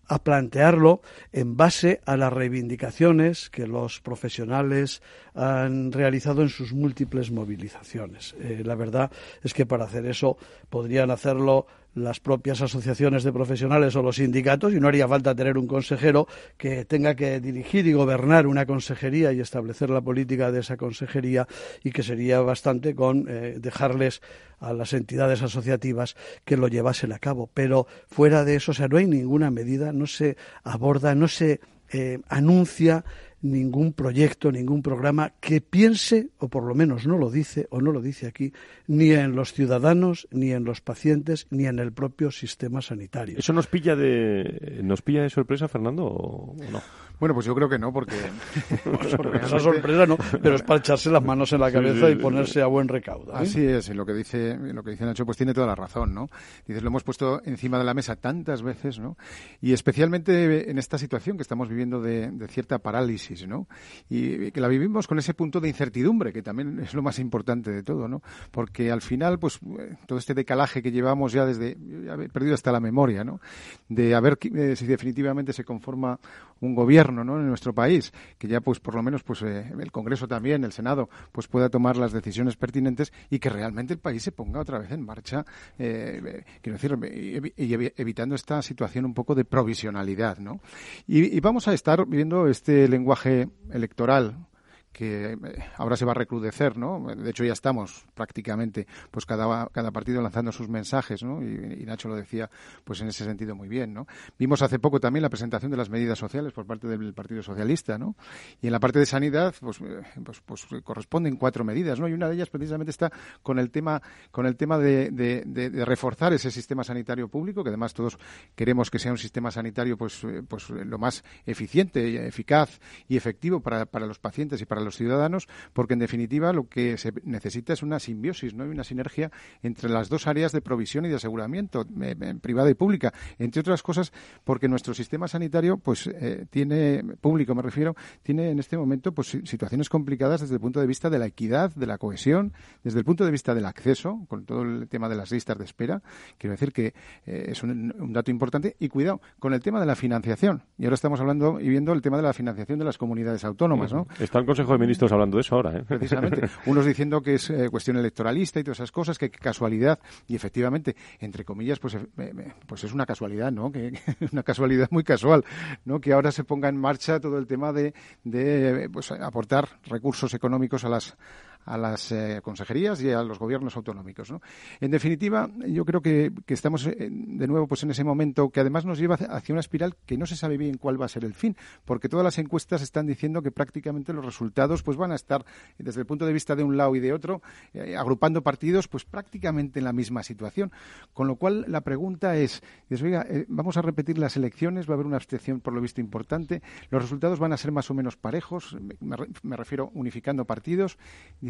a 0.09 0.23
plantearlo 0.23 1.01
en 1.33 1.57
base 1.57 2.01
a 2.07 2.17
las 2.17 2.33
reivindicaciones 2.33 3.51
que 3.51 3.67
los 3.67 4.01
profesionales 4.01 5.03
han 5.35 5.93
realizado 5.93 6.43
en 6.43 6.49
sus 6.49 6.73
múltiples 6.73 7.31
movilizaciones. 7.31 8.35
Eh, 8.41 8.63
la 8.65 8.75
verdad 8.75 9.11
es 9.43 9.55
que 9.55 9.67
para 9.67 9.85
hacer 9.85 10.07
eso 10.07 10.37
podrían 10.71 11.11
hacerlo 11.11 11.67
las 11.95 12.21
propias 12.21 12.61
asociaciones 12.61 13.25
de 13.25 13.33
profesionales 13.33 13.95
o 13.97 14.03
los 14.03 14.17
sindicatos 14.17 14.73
y 14.73 14.81
no 14.81 14.89
haría 14.89 15.09
falta 15.09 15.35
tener 15.35 15.57
un 15.57 15.67
consejero 15.67 16.27
que 16.57 16.85
tenga 16.85 17.15
que 17.15 17.41
dirigir 17.41 17.87
y 17.87 17.93
gobernar 17.93 18.47
una 18.47 18.67
consejería 18.67 19.33
y 19.33 19.41
establecer 19.41 19.91
la 19.91 20.01
política 20.01 20.51
de 20.51 20.61
esa 20.61 20.77
consejería 20.77 21.47
y 21.83 21.93
que 21.93 22.03
sería 22.03 22.41
bastante 22.41 22.95
con 22.95 23.27
eh, 23.29 23.57
dejarles 23.59 24.23
a 24.59 24.73
las 24.73 24.93
entidades 24.93 25.43
asociativas 25.43 26.17
que 26.45 26.57
lo 26.57 26.69
llevasen 26.69 27.13
a 27.13 27.19
cabo. 27.19 27.51
Pero 27.53 27.87
fuera 28.07 28.45
de 28.45 28.57
eso, 28.57 28.73
o 28.73 28.75
sea, 28.75 28.89
no 28.89 28.97
hay 28.97 29.07
ninguna 29.07 29.51
medida, 29.51 29.93
no 29.93 30.07
se 30.07 30.37
aborda, 30.63 31.15
no 31.15 31.29
se 31.29 31.61
eh, 31.93 32.19
anuncia 32.29 33.05
ningún 33.45 33.93
proyecto, 33.93 34.51
ningún 34.51 34.83
programa 34.83 35.35
que 35.41 35.61
piense, 35.61 36.31
o 36.39 36.49
por 36.49 36.65
lo 36.65 36.75
menos 36.75 37.07
no 37.07 37.19
lo 37.19 37.31
dice, 37.31 37.69
o 37.71 37.81
no 37.81 37.93
lo 37.93 38.01
dice 38.01 38.27
aquí, 38.27 38.53
ni 38.87 39.13
en 39.13 39.37
los 39.37 39.53
ciudadanos, 39.53 40.27
ni 40.31 40.53
en 40.53 40.65
los 40.65 40.81
pacientes, 40.81 41.47
ni 41.51 41.67
en 41.67 41.79
el 41.79 41.93
propio 41.93 42.31
sistema 42.31 42.81
sanitario. 42.81 43.39
¿Eso 43.39 43.53
nos 43.53 43.67
pilla 43.67 43.95
de, 43.95 44.81
nos 44.83 45.03
pilla 45.03 45.23
de 45.23 45.31
sorpresa, 45.31 45.69
Fernando, 45.69 46.07
o 46.07 46.57
no? 46.73 46.83
Bueno, 47.19 47.35
pues 47.35 47.47
yo 47.47 47.55
creo 47.55 47.69
que 47.69 47.79
no, 47.79 47.93
porque... 47.93 48.15
Esa 49.43 49.59
sorpresa 49.59 50.07
no, 50.07 50.17
pero 50.43 50.57
es 50.57 50.63
para 50.63 50.81
echarse 50.81 51.11
las 51.11 51.23
manos 51.23 51.53
en 51.53 51.61
la 51.61 51.71
cabeza 51.71 52.11
y 52.11 52.17
ponerse 52.17 52.63
a 52.63 52.67
buen 52.67 52.89
recaudo. 52.89 53.33
¿eh? 53.33 53.37
Así 53.37 53.65
es, 53.65 53.89
y 53.89 53.95
lo 53.95 54.05
que 54.05 54.13
dice 54.13 54.57
lo 54.57 54.83
que 54.83 54.91
dice 54.91 55.05
Nacho 55.05 55.25
pues 55.25 55.37
tiene 55.37 55.55
toda 55.55 55.67
la 55.67 55.75
razón, 55.75 56.15
¿no? 56.15 56.29
Dices, 56.67 56.83
lo 56.83 56.89
hemos 56.89 57.05
puesto 57.05 57.41
encima 57.45 57.79
de 57.79 57.85
la 57.85 57.95
mesa 57.95 58.17
tantas 58.17 58.63
veces, 58.63 58.99
¿no? 58.99 59.17
Y 59.61 59.73
especialmente 59.73 60.71
en 60.71 60.79
esta 60.79 60.99
situación 60.99 61.37
que 61.37 61.43
estamos 61.43 61.69
viviendo 61.69 62.01
de, 62.01 62.31
de 62.31 62.49
cierta 62.49 62.79
parálisis, 62.79 63.47
¿no? 63.47 63.69
Y 64.09 64.51
que 64.51 64.61
la 64.61 64.69
vivimos 64.69 65.07
con 65.07 65.19
ese 65.19 65.35
punto 65.35 65.61
de 65.61 65.69
incertidumbre, 65.69 66.33
que 66.33 66.43
también 66.43 66.81
es 66.81 66.95
lo 66.95 67.03
más 67.03 67.19
importante 67.19 67.71
de 67.71 67.83
todo, 67.83 68.09
¿no? 68.09 68.23
Porque 68.51 68.91
al 68.91 69.03
final, 69.03 69.39
pues 69.39 69.61
todo 70.07 70.19
este 70.19 70.35
decalaje 70.35 70.83
que 70.83 70.91
llevamos 70.91 71.33
ya 71.33 71.47
desde, 71.47 71.77
ya 72.05 72.15
he 72.15 72.29
perdido 72.29 72.55
hasta 72.55 72.73
la 72.73 72.81
memoria, 72.81 73.25
¿no? 73.25 73.41
De 73.89 74.15
a 74.15 74.21
ver 74.21 74.39
eh, 74.55 74.75
si 74.77 74.87
definitivamente 74.87 75.53
se 75.53 75.65
conforma 75.65 76.19
un 76.61 76.75
gobierno 76.75 77.04
¿no? 77.13 77.39
en 77.39 77.49
nuestro 77.49 77.75
país, 77.75 78.13
que 78.39 78.49
ya 78.49 78.61
pues 78.61 78.81
por 78.81 78.95
lo 78.95 79.03
menos 79.03 79.23
pues 79.23 79.43
eh, 79.43 79.73
el 79.79 79.93
Congreso 79.93 80.29
también, 80.29 80.65
el 80.65 80.73
Senado, 80.73 81.09
pues 81.33 81.49
pueda 81.49 81.69
tomar 81.69 81.97
las 81.97 82.13
decisiones 82.13 82.57
pertinentes 82.57 83.13
y 83.31 83.39
que 83.39 83.49
realmente 83.49 83.95
el 83.95 84.01
país 84.01 84.23
se 84.23 84.33
ponga 84.33 84.61
otra 84.61 84.79
vez 84.79 84.91
en 84.91 85.05
marcha, 85.05 85.45
eh, 85.79 86.45
quiero 86.63 86.79
decir, 86.79 87.93
evitando 87.97 88.35
esta 88.35 88.63
situación 88.63 89.05
un 89.05 89.15
poco 89.15 89.35
de 89.35 89.45
provisionalidad, 89.45 90.39
¿no? 90.39 90.61
Y 91.07 91.39
vamos 91.41 91.69
a 91.69 91.75
estar 91.75 92.07
viendo 92.07 92.47
este 92.47 92.89
lenguaje 92.89 93.49
electoral 93.71 94.47
que 94.95 95.33
eh, 95.33 95.39
ahora 95.77 95.97
se 95.97 96.07
va 96.07 96.13
a 96.13 96.15
recrudecer, 96.15 96.79
¿no? 96.79 97.07
De 97.15 97.29
hecho 97.29 97.45
ya 97.45 97.53
estamos 97.53 98.07
prácticamente, 98.15 98.87
pues 99.11 99.27
cada, 99.27 99.69
cada 99.69 99.91
partido 99.91 100.23
lanzando 100.23 100.53
sus 100.53 100.69
mensajes, 100.69 101.23
¿no? 101.23 101.43
Y, 101.43 101.85
Nacho 101.85 102.09
lo 102.09 102.15
decía, 102.15 102.49
pues 102.85 103.01
en 103.03 103.09
ese 103.09 103.25
sentido 103.25 103.55
muy 103.55 103.69
bien, 103.69 103.93
¿no? 103.93 104.07
Vimos 104.39 104.63
hace 104.63 104.79
poco 104.79 105.01
también 105.01 105.23
la 105.23 105.29
presentación 105.29 105.71
de 105.71 105.77
las 105.77 105.91
medidas 105.91 106.19
sociales 106.19 106.53
por 106.53 106.65
parte 106.65 106.87
del 106.87 107.13
Partido 107.13 107.43
Socialista, 107.43 107.99
¿no? 107.99 108.15
Y 108.63 108.69
en 108.69 108.73
la 108.73 108.81
parte 108.81 109.01
de 109.01 109.07
sanidad, 109.07 109.55
pues, 109.61 109.81
eh, 109.81 110.03
pues, 110.25 110.41
pues 110.41 110.65
corresponden 110.85 111.37
cuatro 111.37 111.65
medidas, 111.65 111.99
¿no? 111.99 112.09
Y 112.09 112.13
una 112.13 112.29
de 112.29 112.37
ellas 112.37 112.49
precisamente 112.49 112.91
está 112.91 113.13
con 113.43 113.59
el 113.59 113.71
tema, 113.71 114.01
con 114.31 114.47
el 114.47 114.57
tema 114.57 114.79
de, 114.79 115.11
de, 115.11 115.43
de, 115.45 115.85
reforzar 115.85 116.33
ese 116.33 116.51
sistema 116.53 116.85
sanitario 116.85 117.29
público, 117.29 117.65
que 117.65 117.71
además 117.71 117.93
todos 117.93 118.17
queremos 118.55 118.91
que 118.91 119.01
sea 119.01 119.11
un 119.11 119.19
sistema 119.19 119.51
sanitario, 119.51 119.99
pues, 119.99 120.23
eh, 120.23 120.43
pues 120.47 120.71
lo 120.71 120.99
más 120.99 121.25
eficiente, 121.45 122.27
eficaz 122.29 122.79
y 123.09 123.17
efectivo 123.17 123.61
para, 123.61 123.87
para 123.87 124.07
los 124.07 124.21
pacientes 124.21 124.63
y 124.63 124.67
para 124.67 124.84
los 124.85 124.97
ciudadanos, 124.97 125.49
porque 125.73 125.95
en 125.95 126.01
definitiva 126.01 126.53
lo 126.53 126.69
que 126.69 126.97
se 126.99 127.13
necesita 127.25 127.73
es 127.73 127.83
una 127.83 127.99
simbiosis, 127.99 128.55
¿no? 128.55 128.67
Y 128.67 128.69
una 128.69 128.85
sinergia 128.85 129.31
entre 129.63 129.91
las 129.91 130.09
dos 130.09 130.27
áreas 130.27 130.53
de 130.53 130.61
provisión 130.61 131.05
y 131.07 131.09
de 131.09 131.17
aseguramiento, 131.17 131.87
eh, 132.01 132.35
privada 132.41 132.71
y 132.71 132.75
pública, 132.75 133.13
entre 133.39 133.61
otras 133.61 133.83
cosas, 133.83 134.13
porque 134.45 134.69
nuestro 134.69 134.95
sistema 134.95 135.29
sanitario, 135.29 135.79
pues 135.79 136.07
eh, 136.07 136.47
tiene 136.51 137.03
público, 137.21 137.55
me 137.55 137.63
refiero, 137.63 137.95
tiene 138.23 138.51
en 138.51 138.59
este 138.59 138.77
momento 138.77 139.13
pues 139.13 139.39
situaciones 139.45 139.89
complicadas 139.89 140.41
desde 140.43 140.55
el 140.55 140.61
punto 140.61 140.81
de 140.81 140.87
vista 140.87 141.11
de 141.11 141.19
la 141.19 141.27
equidad, 141.27 141.75
de 141.75 141.87
la 141.87 141.99
cohesión, 141.99 142.53
desde 142.83 142.99
el 142.99 143.05
punto 143.05 143.25
de 143.25 143.31
vista 143.31 143.55
del 143.55 143.67
acceso, 143.67 144.25
con 144.29 144.45
todo 144.45 144.63
el 144.63 144.89
tema 144.89 145.09
de 145.09 145.17
las 145.17 145.31
listas 145.31 145.59
de 145.59 145.65
espera. 145.65 146.03
Quiero 146.39 146.53
decir 146.53 146.73
que 146.73 146.95
eh, 147.27 147.47
es 147.49 147.63
un, 147.63 147.95
un 147.99 148.13
dato 148.13 148.31
importante 148.31 148.77
y 148.79 148.89
cuidado 148.89 149.21
con 149.39 149.55
el 149.55 149.61
tema 149.61 149.81
de 149.81 149.87
la 149.87 149.97
financiación. 149.97 150.63
Y 150.79 150.85
ahora 150.85 150.95
estamos 150.95 151.21
hablando 151.21 151.61
y 151.61 151.69
viendo 151.69 151.93
el 151.93 152.03
tema 152.03 152.17
de 152.17 152.23
la 152.23 152.33
financiación 152.33 152.79
de 152.79 152.85
las 152.85 152.99
comunidades 152.99 153.45
autónomas, 153.45 153.93
¿no? 153.93 154.07
Está 154.19 154.39
el 154.39 154.47
Consejo 154.47 154.74
de 154.75 154.81
Ministros 154.81 155.13
hablando 155.13 155.37
de 155.37 155.43
eso 155.43 155.57
ahora. 155.57 155.79
¿eh? 155.79 155.85
Precisamente. 155.87 156.49
Unos 156.67 156.87
diciendo 156.87 157.23
que 157.23 157.35
es 157.35 157.51
eh, 157.51 157.69
cuestión 157.71 157.97
electoralista 157.97 158.61
y 158.61 158.65
todas 158.65 158.79
esas 158.79 158.93
cosas, 158.93 159.19
que, 159.19 159.31
casualidad. 159.31 159.99
Y 160.27 160.37
efectivamente, 160.37 160.97
entre 161.21 161.45
comillas, 161.45 161.79
pues, 161.79 161.95
eh, 161.95 162.53
pues 162.67 162.85
es 162.85 162.93
una 162.93 163.07
casualidad, 163.07 163.53
¿no? 163.53 163.71
Que, 163.73 163.93
una 164.33 164.43
casualidad 164.43 164.89
muy 164.91 165.05
casual, 165.05 165.45
¿no? 165.85 166.01
Que 166.01 166.13
ahora 166.13 166.33
se 166.33 166.45
ponga 166.45 166.69
en 166.69 166.77
marcha 166.77 167.21
todo 167.21 167.39
el 167.39 167.47
tema 167.47 167.73
de, 167.73 167.95
de 168.25 168.89
pues, 168.93 169.11
aportar 169.13 169.69
recursos 169.87 170.35
económicos 170.35 170.85
a 170.85 170.89
las 170.89 171.17
a 171.65 171.79
las 171.79 172.13
eh, 172.13 172.41
consejerías 172.43 173.03
y 173.03 173.11
a 173.11 173.23
los 173.23 173.39
gobiernos 173.39 173.77
autonómicos. 173.77 174.33
En 174.81 174.91
definitiva, 174.91 175.51
yo 175.67 175.85
creo 175.85 176.01
que, 176.01 176.33
estamos 176.47 176.87
eh, 176.87 177.09
de 177.11 177.47
nuevo 177.47 177.67
pues 177.67 177.83
en 177.83 177.91
ese 177.91 178.05
momento 178.05 178.51
que 178.51 178.61
además 178.61 178.85
nos 178.85 178.99
lleva 178.99 179.15
hacia 179.15 179.53
una 179.53 179.61
espiral 179.61 179.97
que 180.07 180.17
no 180.17 180.27
se 180.27 180.37
sabe 180.37 180.57
bien 180.57 180.79
cuál 180.79 181.01
va 181.01 181.07
a 181.07 181.09
ser 181.09 181.25
el 181.25 181.35
fin, 181.35 181.57
porque 181.85 182.09
todas 182.09 182.25
las 182.25 182.39
encuestas 182.39 182.83
están 182.83 183.07
diciendo 183.07 183.43
que 183.43 183.51
prácticamente 183.51 184.13
los 184.13 184.25
resultados 184.25 184.83
pues 184.83 184.97
van 184.97 185.13
a 185.13 185.15
estar 185.15 185.45
desde 185.79 186.01
el 186.01 186.07
punto 186.07 186.27
de 186.27 186.33
vista 186.33 186.55
de 186.55 186.63
un 186.63 186.77
lado 186.77 186.95
y 186.97 187.01
de 187.01 187.13
otro 187.13 187.43
eh, 187.73 187.97
agrupando 187.97 188.43
partidos 188.43 188.89
pues 188.89 189.05
prácticamente 189.05 189.79
en 189.79 189.85
la 189.85 189.93
misma 189.93 190.23
situación. 190.23 190.73
Con 191.13 191.27
lo 191.27 191.37
cual 191.37 191.65
la 191.69 191.81
pregunta 191.81 192.37
es, 192.37 192.63
es 192.89 193.03
vamos 193.49 193.77
a 193.77 193.83
repetir 193.83 194.19
las 194.19 194.37
elecciones, 194.37 194.89
va 194.89 194.93
a 194.93 194.95
haber 194.95 195.07
una 195.07 195.17
abstención 195.17 195.61
por 195.61 195.73
lo 195.73 195.81
visto 195.81 196.01
importante, 196.01 196.63
los 196.91 197.03
resultados 197.03 197.39
van 197.39 197.53
a 197.53 197.57
ser 197.57 197.73
más 197.73 197.91
o 197.91 197.95
menos 197.95 198.17
parejos, 198.17 198.77
me 199.01 199.57
refiero 199.57 199.91
unificando 199.95 200.45
partidos. 200.45 200.99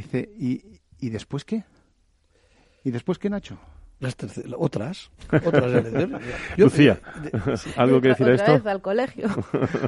Dice, 0.04 0.30
¿y, 0.38 0.62
¿y 1.00 1.10
después 1.10 1.44
qué? 1.44 1.64
¿Y 2.84 2.90
después 2.90 3.18
qué, 3.18 3.30
Nacho? 3.30 3.58
Las 4.00 4.16
otras, 4.58 5.10
otras 5.44 5.84
Yo, 6.58 6.66
Lucía, 6.66 7.00
¿algo 7.76 8.00
que 8.02 8.08
decir 8.08 8.28
a 8.28 8.34
esto? 8.34 8.52
Vez 8.52 8.66
al 8.66 8.82
colegio. 8.82 9.28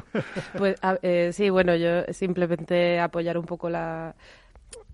pues 0.59 0.77
eh, 1.03 1.31
sí, 1.33 1.51
bueno, 1.51 1.77
yo 1.77 2.05
simplemente 2.13 2.99
apoyar 2.99 3.37
un 3.37 3.45
poco 3.45 3.69
la, 3.69 4.15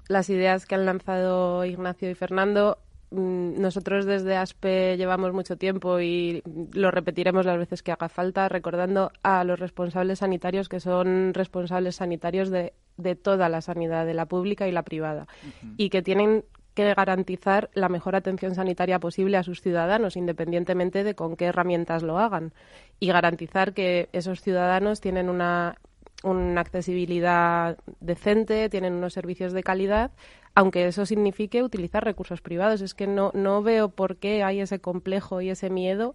las 0.08 0.28
ideas 0.28 0.66
que 0.66 0.74
han 0.74 0.86
lanzado 0.86 1.64
Ignacio 1.64 2.10
y 2.10 2.14
Fernando. 2.14 2.78
Mm, 3.12 3.60
nosotros 3.60 4.06
desde 4.06 4.36
ASPE 4.36 4.96
llevamos 4.96 5.34
mucho 5.34 5.58
tiempo 5.58 6.00
y 6.00 6.42
lo 6.72 6.90
repetiremos 6.90 7.44
las 7.44 7.58
veces 7.58 7.82
que 7.82 7.92
haga 7.92 8.08
falta, 8.08 8.48
recordando 8.48 9.12
a 9.22 9.44
los 9.44 9.60
responsables 9.60 10.20
sanitarios 10.20 10.70
que 10.70 10.80
son 10.80 11.34
responsables 11.34 11.96
sanitarios 11.96 12.48
de, 12.48 12.72
de 12.96 13.14
toda 13.14 13.50
la 13.50 13.60
sanidad, 13.60 14.06
de 14.06 14.14
la 14.14 14.24
pública 14.24 14.66
y 14.66 14.72
la 14.72 14.82
privada, 14.82 15.26
y 15.76 15.90
que 15.90 16.00
tienen 16.00 16.44
que 16.74 16.94
garantizar 16.94 17.68
la 17.74 17.90
mejor 17.90 18.16
atención 18.16 18.54
sanitaria 18.54 18.98
posible 18.98 19.36
a 19.36 19.42
sus 19.42 19.60
ciudadanos, 19.60 20.16
independientemente 20.16 21.04
de 21.04 21.14
con 21.14 21.36
qué 21.36 21.46
herramientas 21.46 22.02
lo 22.02 22.18
hagan, 22.18 22.54
y 22.98 23.08
garantizar 23.08 23.74
que 23.74 24.08
esos 24.14 24.40
ciudadanos 24.40 25.02
tienen 25.02 25.28
una, 25.28 25.76
una 26.22 26.62
accesibilidad 26.62 27.76
decente, 28.00 28.70
tienen 28.70 28.94
unos 28.94 29.12
servicios 29.12 29.52
de 29.52 29.62
calidad 29.62 30.12
aunque 30.54 30.86
eso 30.86 31.06
signifique 31.06 31.62
utilizar 31.62 32.04
recursos 32.04 32.40
privados. 32.40 32.80
Es 32.80 32.94
que 32.94 33.06
no, 33.06 33.30
no 33.34 33.62
veo 33.62 33.88
por 33.88 34.16
qué 34.16 34.42
hay 34.42 34.60
ese 34.60 34.80
complejo 34.80 35.40
y 35.40 35.50
ese 35.50 35.70
miedo 35.70 36.14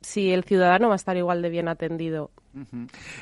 si 0.00 0.32
el 0.32 0.44
ciudadano 0.44 0.88
va 0.88 0.94
a 0.94 0.96
estar 0.96 1.16
igual 1.16 1.42
de 1.42 1.50
bien 1.50 1.68
atendido 1.68 2.30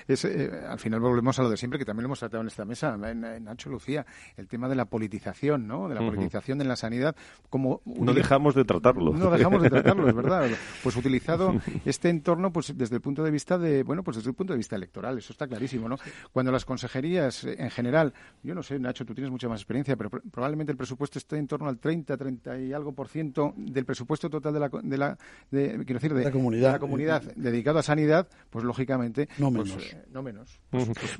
es, 0.06 0.24
eh, 0.24 0.50
al 0.68 0.78
final 0.78 1.00
volvemos 1.00 1.38
a 1.38 1.42
lo 1.42 1.50
de 1.50 1.56
siempre, 1.56 1.78
que 1.78 1.84
también 1.84 2.04
lo 2.04 2.08
hemos 2.08 2.18
tratado 2.18 2.40
en 2.40 2.48
esta 2.48 2.64
mesa, 2.64 2.98
en, 3.04 3.44
Nacho 3.44 3.70
Lucía, 3.70 4.06
el 4.36 4.48
tema 4.48 4.68
de 4.68 4.74
la 4.74 4.86
politización, 4.86 5.66
¿no? 5.66 5.88
De 5.88 5.94
la 5.94 6.00
politización 6.00 6.60
en 6.60 6.68
la 6.68 6.76
sanidad. 6.76 7.14
como 7.50 7.82
No 7.84 8.14
dejamos 8.14 8.54
de 8.54 8.64
tratarlo. 8.64 9.12
No 9.12 9.30
dejamos 9.30 9.62
de 9.62 9.70
tratarlo, 9.70 10.08
es 10.08 10.14
verdad. 10.16 10.48
Pues 10.82 10.96
utilizado 10.96 11.54
este 11.84 12.08
entorno 12.08 12.52
pues 12.52 12.76
desde 12.76 12.96
el 12.96 13.00
punto 13.00 13.22
de 13.22 13.30
vista 13.30 13.58
de, 13.58 13.82
bueno, 13.82 14.02
pues 14.02 14.16
desde 14.16 14.30
el 14.30 14.36
punto 14.36 14.52
de 14.52 14.58
vista 14.58 14.76
electoral, 14.76 15.18
eso 15.18 15.32
está 15.32 15.46
clarísimo, 15.46 15.88
¿no? 15.88 15.96
Cuando 16.32 16.52
las 16.52 16.64
consejerías, 16.64 17.44
eh, 17.44 17.56
en 17.58 17.70
general, 17.70 18.12
yo 18.42 18.54
no 18.54 18.62
sé, 18.62 18.78
Nacho, 18.78 19.04
tú 19.04 19.14
tienes 19.14 19.30
mucha 19.30 19.48
más 19.48 19.60
experiencia, 19.60 19.96
pero 19.96 20.10
probablemente 20.10 20.72
el 20.72 20.78
presupuesto 20.78 21.18
esté 21.18 21.36
en 21.36 21.46
torno 21.46 21.68
al 21.68 21.78
30, 21.78 22.16
30 22.16 22.58
y 22.60 22.72
algo 22.72 22.92
por 22.92 23.08
ciento 23.08 23.54
del 23.56 23.84
presupuesto 23.84 24.30
total 24.30 24.52
de 24.52 24.60
la, 24.60 24.70
de 24.82 24.98
la 24.98 25.18
quiero 25.50 25.94
decir, 25.94 26.14
de, 26.14 26.24
la 26.24 26.30
comunidad, 26.30 26.72
la 26.72 26.78
comunidad 26.78 27.22
dedicado 27.36 27.78
a 27.78 27.82
sanidad, 27.82 28.28
pues 28.50 28.64
lógicamente 28.64 29.17
no 29.38 29.50
pues, 29.50 29.68
menos. 29.68 29.92
Eh, 29.92 30.04
no 30.12 30.22
menos. 30.22 30.60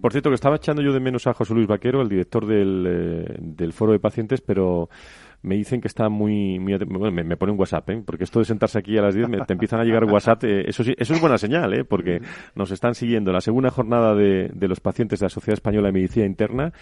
Por 0.00 0.12
cierto, 0.12 0.30
que 0.30 0.34
estaba 0.34 0.56
echando 0.56 0.82
yo 0.82 0.92
de 0.92 1.00
menos 1.00 1.26
a 1.26 1.34
José 1.34 1.54
Luis 1.54 1.66
Vaquero, 1.66 2.02
el 2.02 2.08
director 2.08 2.46
del, 2.46 2.84
eh, 2.86 3.36
del 3.38 3.72
Foro 3.72 3.92
de 3.92 3.98
Pacientes, 3.98 4.40
pero 4.40 4.88
me 5.42 5.56
dicen 5.56 5.80
que 5.80 5.88
está 5.88 6.08
muy, 6.08 6.58
muy 6.58 6.76
me, 6.78 7.24
me, 7.24 7.36
pone 7.36 7.52
un 7.52 7.58
WhatsApp, 7.58 7.90
¿eh? 7.90 8.02
porque 8.04 8.24
esto 8.24 8.40
de 8.40 8.44
sentarse 8.44 8.78
aquí 8.78 8.98
a 8.98 9.02
las 9.02 9.14
10 9.14 9.28
te 9.46 9.52
empiezan 9.52 9.80
a 9.80 9.84
llegar 9.84 10.04
WhatsApp, 10.04 10.44
eh, 10.44 10.64
eso 10.68 10.82
sí, 10.82 10.94
eso 10.98 11.14
es 11.14 11.20
buena 11.20 11.38
señal, 11.38 11.72
¿eh? 11.74 11.84
porque 11.84 12.20
nos 12.54 12.70
están 12.72 12.94
siguiendo 12.94 13.32
la 13.32 13.40
segunda 13.40 13.70
jornada 13.70 14.14
de, 14.14 14.50
de 14.52 14.68
los 14.68 14.80
pacientes 14.80 15.20
de 15.20 15.26
la 15.26 15.30
Sociedad 15.30 15.54
Española 15.54 15.88
de 15.88 15.92
Medicina 15.92 16.26
Interna 16.26 16.72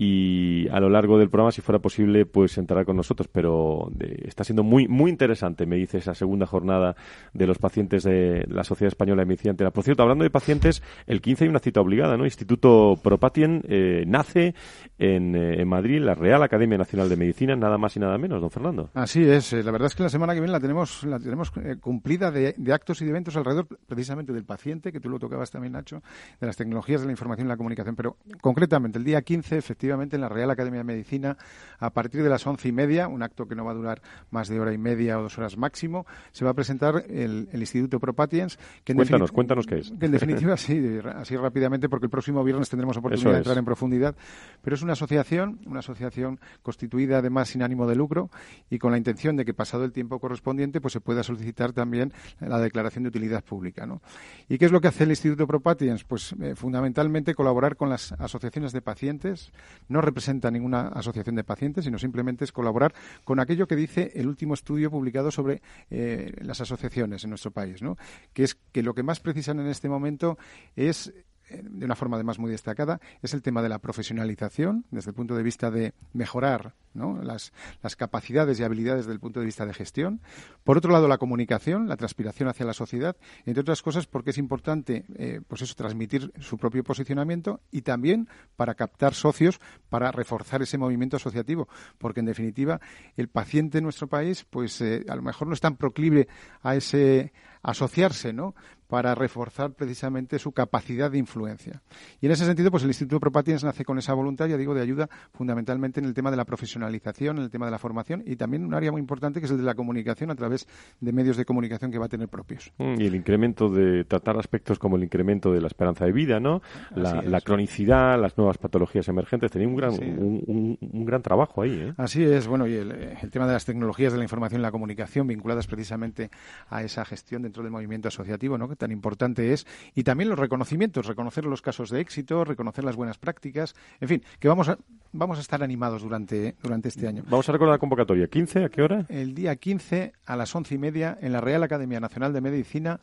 y 0.00 0.68
a 0.68 0.78
lo 0.78 0.88
largo 0.88 1.18
del 1.18 1.28
programa, 1.28 1.50
si 1.50 1.60
fuera 1.60 1.80
posible, 1.80 2.24
pues 2.24 2.56
entrará 2.56 2.84
con 2.84 2.96
nosotros. 2.96 3.28
Pero 3.32 3.90
eh, 3.98 4.22
está 4.26 4.44
siendo 4.44 4.62
muy 4.62 4.86
muy 4.86 5.10
interesante, 5.10 5.66
me 5.66 5.74
dice 5.74 5.98
esa 5.98 6.14
segunda 6.14 6.46
jornada 6.46 6.94
de 7.34 7.46
los 7.48 7.58
pacientes 7.58 8.04
de 8.04 8.46
la 8.48 8.62
Sociedad 8.62 8.92
Española 8.92 9.22
de 9.22 9.26
Medicina 9.26 9.50
Interna. 9.50 9.72
Por 9.72 9.82
cierto, 9.82 10.04
hablando 10.04 10.22
de 10.22 10.30
pacientes, 10.30 10.84
el 11.08 11.20
15 11.20 11.44
hay 11.44 11.50
una 11.50 11.58
cita 11.58 11.80
obligada, 11.80 12.16
¿no? 12.16 12.24
Instituto 12.24 12.94
Propatien 13.02 13.64
eh, 13.68 14.04
nace 14.06 14.54
en, 15.00 15.34
eh, 15.34 15.62
en, 15.62 15.68
Madrid, 15.68 16.00
la 16.00 16.14
Real 16.14 16.44
Academia 16.44 16.78
Nacional 16.78 17.08
de 17.08 17.16
Medicina, 17.16 17.56
nada 17.56 17.76
más 17.76 17.96
y 17.96 18.00
nada 18.00 18.16
menos, 18.18 18.40
don 18.40 18.50
Fernando. 18.52 18.90
Así 18.94 19.28
es. 19.28 19.52
la 19.52 19.72
verdad 19.72 19.86
es 19.86 19.96
que 19.96 20.04
la 20.04 20.10
semana 20.10 20.32
que 20.32 20.38
viene 20.38 20.52
la 20.52 20.60
tenemos 20.60 21.02
la 21.02 21.18
tenemos 21.18 21.50
cumplida 21.80 22.30
de, 22.30 22.54
de, 22.56 22.72
actos 22.72 23.02
y 23.02 23.04
de 23.04 23.10
eventos 23.10 23.36
alrededor 23.36 23.66
precisamente 23.88 24.32
del 24.32 24.44
paciente, 24.44 24.92
que 24.92 25.00
tú 25.00 25.08
lo 25.08 25.18
tocabas 25.18 25.50
también, 25.50 25.72
Nacho, 25.72 26.02
de 26.40 26.46
las 26.46 26.56
tecnologías 26.56 27.00
de 27.00 27.06
la 27.06 27.12
información 27.12 27.48
y 27.48 27.50
la 27.50 27.56
comunicación. 27.56 27.96
Pero 27.96 28.16
concretamente, 28.40 28.98
el 28.98 29.04
día 29.04 29.22
15, 29.22 29.56
efectivamente, 29.56 29.87
en 30.16 30.20
la 30.20 30.28
Real 30.28 30.50
Academia 30.50 30.78
de 30.80 30.84
Medicina 30.84 31.36
a 31.78 31.90
partir 31.90 32.22
de 32.22 32.28
las 32.28 32.46
once 32.46 32.68
y 32.68 32.72
media, 32.72 33.08
un 33.08 33.22
acto 33.22 33.46
que 33.46 33.54
no 33.54 33.64
va 33.64 33.72
a 33.72 33.74
durar 33.74 34.02
más 34.30 34.48
de 34.48 34.60
hora 34.60 34.72
y 34.72 34.78
media 34.78 35.18
o 35.18 35.22
dos 35.22 35.38
horas 35.38 35.56
máximo, 35.56 36.06
se 36.32 36.44
va 36.44 36.50
a 36.50 36.54
presentar 36.54 37.04
el, 37.08 37.48
Instituto 37.52 38.00
Propatiens. 38.00 38.58
Que 38.84 38.94
cuéntanos, 38.94 39.32
cuéntanos 39.32 39.66
qué 39.66 39.78
es. 39.78 39.92
Que 39.98 40.06
en 40.06 40.12
definitiva, 40.12 40.56
sí, 40.56 41.00
así 41.14 41.36
rápidamente, 41.36 41.88
porque 41.88 42.06
el 42.06 42.10
próximo 42.10 42.42
viernes 42.44 42.68
tendremos 42.68 42.96
oportunidad 42.96 43.32
de 43.32 43.38
entrar 43.38 43.58
en 43.58 43.64
profundidad. 43.64 44.16
Pero 44.62 44.74
es 44.74 44.82
una 44.82 44.92
asociación, 44.92 45.60
una 45.66 45.80
asociación 45.80 46.40
constituida 46.62 47.18
además 47.18 47.48
sin 47.48 47.62
ánimo 47.62 47.86
de 47.86 47.96
lucro 47.96 48.30
y 48.70 48.78
con 48.78 48.92
la 48.92 48.98
intención 48.98 49.36
de 49.36 49.44
que 49.44 49.54
pasado 49.54 49.84
el 49.84 49.92
tiempo 49.92 50.18
correspondiente, 50.18 50.80
pues 50.80 50.92
se 50.92 51.00
pueda 51.00 51.22
solicitar 51.22 51.72
también 51.72 52.12
la 52.40 52.58
declaración 52.58 53.04
de 53.04 53.08
utilidad 53.08 53.44
pública. 53.44 53.86
¿no? 53.86 54.00
¿Y 54.48 54.58
qué 54.58 54.64
es 54.64 54.72
lo 54.72 54.80
que 54.80 54.88
hace 54.88 55.04
el 55.04 55.10
Instituto 55.10 55.46
Propatiens? 55.46 56.04
Pues 56.04 56.34
eh, 56.40 56.54
fundamentalmente 56.54 57.34
colaborar 57.34 57.76
con 57.76 57.88
las 57.88 58.12
asociaciones 58.12 58.72
de 58.72 58.82
pacientes, 58.82 59.52
no 59.88 60.00
representa 60.00 60.50
ninguna 60.50 60.88
asociación 60.88 61.36
de 61.36 61.44
pacientes, 61.44 61.84
sino 61.84 61.98
simplemente 61.98 62.44
es 62.44 62.52
colaborar 62.52 62.94
con 63.24 63.40
aquello 63.40 63.66
que 63.66 63.76
dice 63.76 64.12
el 64.14 64.28
último 64.28 64.54
estudio 64.54 64.90
publicado 64.90 65.30
sobre 65.30 65.62
eh, 65.90 66.32
las 66.40 66.60
asociaciones 66.60 67.24
en 67.24 67.30
nuestro 67.30 67.50
país, 67.50 67.82
¿no? 67.82 67.96
que 68.32 68.44
es 68.44 68.56
que 68.72 68.82
lo 68.82 68.94
que 68.94 69.02
más 69.02 69.20
precisan 69.20 69.60
en 69.60 69.68
este 69.68 69.88
momento 69.88 70.38
es 70.76 71.12
de 71.50 71.84
una 71.84 71.94
forma 71.94 72.16
además 72.16 72.38
muy 72.38 72.50
destacada, 72.50 73.00
es 73.22 73.34
el 73.34 73.42
tema 73.42 73.62
de 73.62 73.68
la 73.68 73.78
profesionalización, 73.78 74.84
desde 74.90 75.10
el 75.10 75.14
punto 75.14 75.34
de 75.34 75.42
vista 75.42 75.70
de 75.70 75.94
mejorar 76.12 76.74
las, 77.22 77.52
las, 77.82 77.96
capacidades 77.96 78.58
y 78.58 78.64
habilidades 78.64 79.04
desde 79.04 79.12
el 79.12 79.20
punto 79.20 79.40
de 79.40 79.46
vista 79.46 79.64
de 79.64 79.74
gestión. 79.74 80.20
Por 80.64 80.78
otro 80.78 80.90
lado, 80.90 81.06
la 81.08 81.18
comunicación, 81.18 81.88
la 81.88 81.96
transpiración 81.96 82.48
hacia 82.48 82.66
la 82.66 82.72
sociedad, 82.72 83.16
entre 83.46 83.60
otras 83.60 83.82
cosas 83.82 84.06
porque 84.06 84.30
es 84.30 84.38
importante 84.38 85.04
eh, 85.16 85.40
pues 85.46 85.62
eso, 85.62 85.74
transmitir 85.74 86.32
su 86.40 86.58
propio 86.58 86.82
posicionamiento 86.82 87.60
y 87.70 87.82
también 87.82 88.28
para 88.56 88.74
captar 88.74 89.14
socios 89.14 89.60
para 89.88 90.10
reforzar 90.10 90.62
ese 90.62 90.78
movimiento 90.78 91.16
asociativo, 91.16 91.68
porque 91.98 92.20
en 92.20 92.26
definitiva 92.26 92.80
el 93.16 93.28
paciente 93.28 93.78
en 93.78 93.84
nuestro 93.84 94.08
país 94.08 94.44
pues 94.48 94.80
eh, 94.80 95.04
a 95.08 95.16
lo 95.16 95.22
mejor 95.22 95.48
no 95.48 95.54
es 95.54 95.60
tan 95.60 95.76
proclive 95.76 96.28
a 96.62 96.74
ese 96.74 97.32
asociarse, 97.62 98.32
¿no? 98.32 98.54
Para 98.88 99.14
reforzar 99.14 99.72
precisamente 99.72 100.38
su 100.38 100.52
capacidad 100.52 101.10
de 101.10 101.18
influencia. 101.18 101.82
Y 102.20 102.26
en 102.26 102.32
ese 102.32 102.46
sentido, 102.46 102.70
pues 102.70 102.82
el 102.82 102.90
Instituto 102.90 103.20
Propatiens 103.20 103.62
nace 103.62 103.84
con 103.84 103.98
esa 103.98 104.14
voluntad, 104.14 104.46
ya 104.46 104.56
digo, 104.56 104.74
de 104.74 104.80
ayuda 104.80 105.08
fundamentalmente 105.32 106.00
en 106.00 106.06
el 106.06 106.14
tema 106.14 106.30
de 106.30 106.36
la 106.36 106.44
profesionalización, 106.44 107.36
en 107.36 107.44
el 107.44 107.50
tema 107.50 107.66
de 107.66 107.72
la 107.72 107.78
formación 107.78 108.22
y 108.26 108.36
también 108.36 108.64
un 108.64 108.74
área 108.74 108.90
muy 108.90 109.00
importante 109.00 109.40
que 109.40 109.46
es 109.46 109.52
el 109.52 109.58
de 109.58 109.64
la 109.64 109.74
comunicación 109.74 110.30
a 110.30 110.34
través 110.34 110.66
de 111.00 111.12
medios 111.12 111.36
de 111.36 111.44
comunicación 111.44 111.90
que 111.90 111.98
va 111.98 112.06
a 112.06 112.08
tener 112.08 112.28
propios. 112.28 112.72
Mm, 112.78 113.00
y 113.00 113.06
el 113.06 113.14
incremento 113.14 113.68
de 113.68 114.04
tratar 114.04 114.38
aspectos 114.38 114.78
como 114.78 114.96
el 114.96 115.04
incremento 115.04 115.52
de 115.52 115.60
la 115.60 115.66
esperanza 115.66 116.06
de 116.06 116.12
vida, 116.12 116.40
¿no? 116.40 116.62
La, 116.94 117.40
cronicidad, 117.42 118.20
las 118.20 118.36
nuevas 118.36 118.58
patologías 118.58 119.06
emergentes. 119.08 119.50
Tenía 119.50 119.68
un 119.68 119.76
gran, 119.76 119.92
un, 119.92 121.04
gran 121.04 121.22
trabajo 121.22 121.62
ahí. 121.62 121.72
¿eh? 121.72 121.94
Así 121.96 122.24
es. 122.24 122.46
Bueno, 122.46 122.66
y 122.66 122.74
el, 122.74 122.90
el 122.90 123.30
tema 123.30 123.46
de 123.46 123.52
las 123.52 123.64
tecnologías 123.64 124.12
de 124.12 124.18
la 124.18 124.24
información 124.24 124.60
y 124.60 124.62
la 124.62 124.70
comunicación 124.70 125.26
vinculadas 125.26 125.66
precisamente 125.66 126.30
a 126.68 126.82
esa 126.82 127.04
gestión 127.04 127.42
dentro 127.42 127.62
del 127.62 127.72
movimiento 127.72 128.08
asociativo, 128.08 128.58
¿no? 128.58 128.68
Tan 128.78 128.90
importante 128.90 129.52
es, 129.52 129.66
y 129.94 130.04
también 130.04 130.30
los 130.30 130.38
reconocimientos, 130.38 131.06
reconocer 131.06 131.44
los 131.44 131.60
casos 131.62 131.90
de 131.90 132.00
éxito, 132.00 132.44
reconocer 132.44 132.84
las 132.84 132.96
buenas 132.96 133.18
prácticas, 133.18 133.74
en 134.00 134.08
fin, 134.08 134.22
que 134.38 134.48
vamos 134.48 134.68
a, 134.68 134.78
vamos 135.12 135.38
a 135.38 135.40
estar 135.40 135.62
animados 135.62 136.02
durante, 136.02 136.54
durante 136.62 136.88
este 136.88 137.06
año. 137.06 137.24
Vamos 137.28 137.48
a 137.48 137.52
recordar 137.52 137.74
la 137.74 137.78
convocatoria. 137.78 138.28
¿15? 138.28 138.64
¿A 138.64 138.68
qué 138.68 138.82
hora? 138.82 139.06
El 139.08 139.34
día 139.34 139.54
15 139.56 140.12
a 140.24 140.36
las 140.36 140.54
once 140.54 140.74
y 140.74 140.78
media 140.78 141.18
en 141.20 141.32
la 141.32 141.40
Real 141.40 141.62
Academia 141.62 142.00
Nacional 142.00 142.32
de 142.32 142.40
Medicina, 142.40 143.00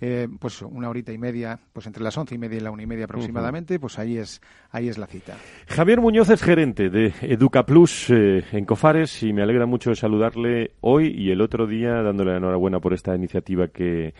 eh, 0.00 0.28
pues 0.38 0.62
una 0.62 0.88
horita 0.88 1.12
y 1.12 1.18
media, 1.18 1.58
pues 1.72 1.86
entre 1.86 2.02
las 2.02 2.16
once 2.18 2.34
y 2.34 2.38
media 2.38 2.58
y 2.58 2.60
la 2.60 2.70
una 2.70 2.82
y 2.82 2.86
media 2.86 3.04
aproximadamente, 3.04 3.78
pues 3.78 3.98
ahí 3.98 4.18
es, 4.18 4.40
ahí 4.70 4.88
es 4.88 4.98
la 4.98 5.06
cita. 5.06 5.36
Javier 5.68 6.00
Muñoz 6.00 6.30
es 6.30 6.42
gerente 6.42 6.90
de 6.90 7.12
Educa 7.22 7.64
Plus 7.64 8.10
eh, 8.10 8.44
en 8.52 8.64
Cofares 8.64 9.22
y 9.22 9.32
me 9.32 9.42
alegra 9.42 9.66
mucho 9.66 9.94
saludarle 9.94 10.72
hoy 10.80 11.08
y 11.08 11.30
el 11.30 11.40
otro 11.40 11.66
día 11.66 12.02
dándole 12.02 12.32
la 12.32 12.38
enhorabuena 12.38 12.80
por 12.80 12.92
esta 12.92 13.14
iniciativa 13.14 13.68
que 13.68 14.14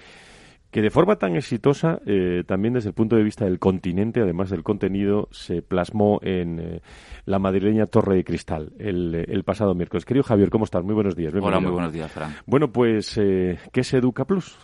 que 0.73 0.81
de 0.81 0.91
forma 0.91 1.17
tan 1.17 1.37
exitosa, 1.37 2.01
eh, 2.07 2.45
también 2.47 2.73
desde 2.73 2.89
el 2.89 2.95
punto 2.95 3.15
de 3.15 3.23
vista 3.23 3.45
del 3.45 3.59
continente, 3.59 4.23
además 4.23 4.49
del 4.49 4.63
contenido, 4.63 5.29
se 5.31 5.61
plasmó 5.61 6.19
en 6.23 6.59
eh, 6.59 6.81
la 7.27 7.39
madrileña 7.39 7.87
Torre 7.87 8.17
de 8.17 8.25
Cristal 8.25 8.73
el, 8.79 9.15
el, 9.15 9.45
pasado 9.45 9.75
miércoles. 9.75 10.07
Querido 10.07 10.25
Javier, 10.25 10.49
¿cómo 10.49 10.65
estás? 10.65 10.83
Muy 10.83 10.95
buenos 10.95 11.15
días. 11.15 11.35
Hola, 11.39 11.61
muy 11.61 11.73
buenos 11.73 11.93
días, 11.93 12.11
Fran. 12.11 12.35
Bueno, 12.47 12.73
pues, 12.73 13.19
eh, 13.19 13.59
¿qué 13.71 13.83
es 13.83 13.93
Educa 13.93 14.25
Plus? 14.25 14.57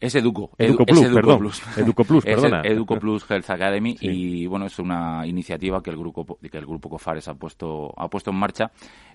Es 0.00 0.14
Educo. 0.14 0.50
Educo 0.58 0.84
Plus, 0.84 0.98
es 0.98 1.04
Educo 1.04 1.20
perdón. 1.20 1.38
Plus. 1.38 1.62
Educo 1.76 2.04
Plus, 2.04 2.24
perdona. 2.26 2.60
Es 2.62 2.72
Educo 2.72 2.98
Plus 2.98 3.30
Health 3.30 3.50
Academy 3.50 3.96
y 4.00 4.46
bueno, 4.46 4.66
es 4.66 4.78
una 4.78 5.26
iniciativa 5.26 5.82
que 5.82 5.90
el 5.90 5.96
grupo 5.96 6.38
que 6.40 6.58
el 6.58 6.66
grupo 6.66 6.90
Cofares 6.90 7.28
ha 7.28 7.34
puesto 7.34 7.94
ha 7.96 8.08
puesto 8.08 8.30
en 8.30 8.36
marcha 8.36 8.70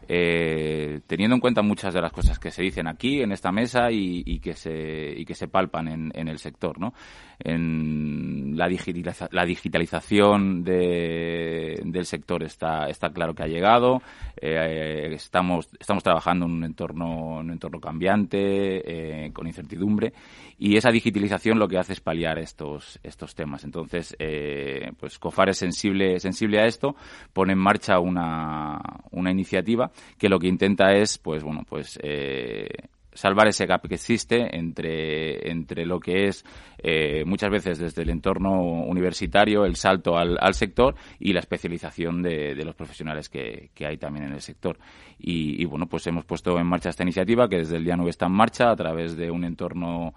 eh, 0.07 1.01
teniendo 1.07 1.35
en 1.35 1.41
cuenta 1.41 1.61
muchas 1.61 1.93
de 1.93 2.01
las 2.01 2.11
cosas 2.11 2.39
que 2.39 2.51
se 2.51 2.63
dicen 2.63 2.87
aquí 2.87 3.21
en 3.21 3.31
esta 3.31 3.51
mesa 3.51 3.91
y, 3.91 4.23
y 4.25 4.39
que 4.39 4.53
se 4.53 5.13
y 5.17 5.25
que 5.25 5.35
se 5.35 5.47
palpan 5.47 5.87
en, 5.87 6.11
en 6.13 6.27
el 6.27 6.39
sector, 6.39 6.79
¿no? 6.79 6.93
En 7.39 8.55
la, 8.55 8.67
digitaliza 8.67 9.27
la 9.31 9.45
digitalización 9.45 10.63
de, 10.63 11.81
del 11.85 12.05
sector 12.05 12.43
está 12.43 12.87
está 12.87 13.09
claro 13.11 13.33
que 13.33 13.43
ha 13.43 13.47
llegado. 13.47 14.01
Eh, 14.39 15.09
estamos 15.13 15.69
estamos 15.79 16.03
trabajando 16.03 16.45
en 16.45 16.51
un 16.51 16.63
entorno 16.63 17.39
en 17.39 17.47
un 17.47 17.51
entorno 17.51 17.79
cambiante 17.79 19.25
eh, 19.25 19.31
con 19.33 19.47
incertidumbre 19.47 20.13
y 20.57 20.77
esa 20.77 20.91
digitalización 20.91 21.57
lo 21.57 21.67
que 21.67 21.77
hace 21.77 21.93
es 21.93 22.01
paliar 22.01 22.37
estos 22.37 22.99
estos 23.03 23.33
temas. 23.33 23.63
Entonces, 23.63 24.15
eh, 24.19 24.91
pues 24.99 25.17
COFAR 25.17 25.49
es 25.49 25.57
sensible 25.57 26.19
sensible 26.19 26.59
a 26.59 26.65
esto, 26.65 26.95
pone 27.33 27.53
en 27.53 27.59
marcha 27.59 27.99
una, 27.99 28.79
una 29.11 29.31
iniciativa 29.31 29.90
que 30.17 30.29
lo 30.29 30.39
que 30.39 30.47
intenta 30.47 30.93
es, 30.93 31.17
pues 31.17 31.43
bueno, 31.43 31.63
pues 31.67 31.99
eh, 32.01 32.67
salvar 33.13 33.47
ese 33.47 33.65
gap 33.65 33.87
que 33.87 33.95
existe 33.95 34.55
entre, 34.57 35.49
entre 35.49 35.85
lo 35.85 35.99
que 35.99 36.27
es 36.27 36.45
eh, 36.77 37.23
muchas 37.25 37.49
veces 37.49 37.77
desde 37.79 38.03
el 38.03 38.09
entorno 38.09 38.61
universitario 38.61 39.65
el 39.65 39.75
salto 39.75 40.17
al, 40.17 40.37
al 40.39 40.53
sector 40.53 40.95
y 41.19 41.33
la 41.33 41.39
especialización 41.39 42.21
de, 42.21 42.55
de 42.55 42.65
los 42.65 42.75
profesionales 42.75 43.29
que, 43.29 43.69
hay 43.85 43.97
también 43.97 44.27
en 44.27 44.33
el 44.33 44.41
sector. 44.41 44.77
Y, 45.19 45.61
y, 45.61 45.65
bueno, 45.65 45.87
pues 45.87 46.05
hemos 46.07 46.25
puesto 46.25 46.57
en 46.57 46.67
marcha 46.67 46.89
esta 46.89 47.03
iniciativa 47.03 47.49
que 47.49 47.57
desde 47.57 47.77
el 47.77 47.83
día 47.83 47.95
9 47.95 48.09
está 48.09 48.27
en 48.27 48.33
marcha 48.33 48.71
a 48.71 48.75
través 48.75 49.17
de 49.17 49.31
un 49.31 49.43
entorno 49.43 50.13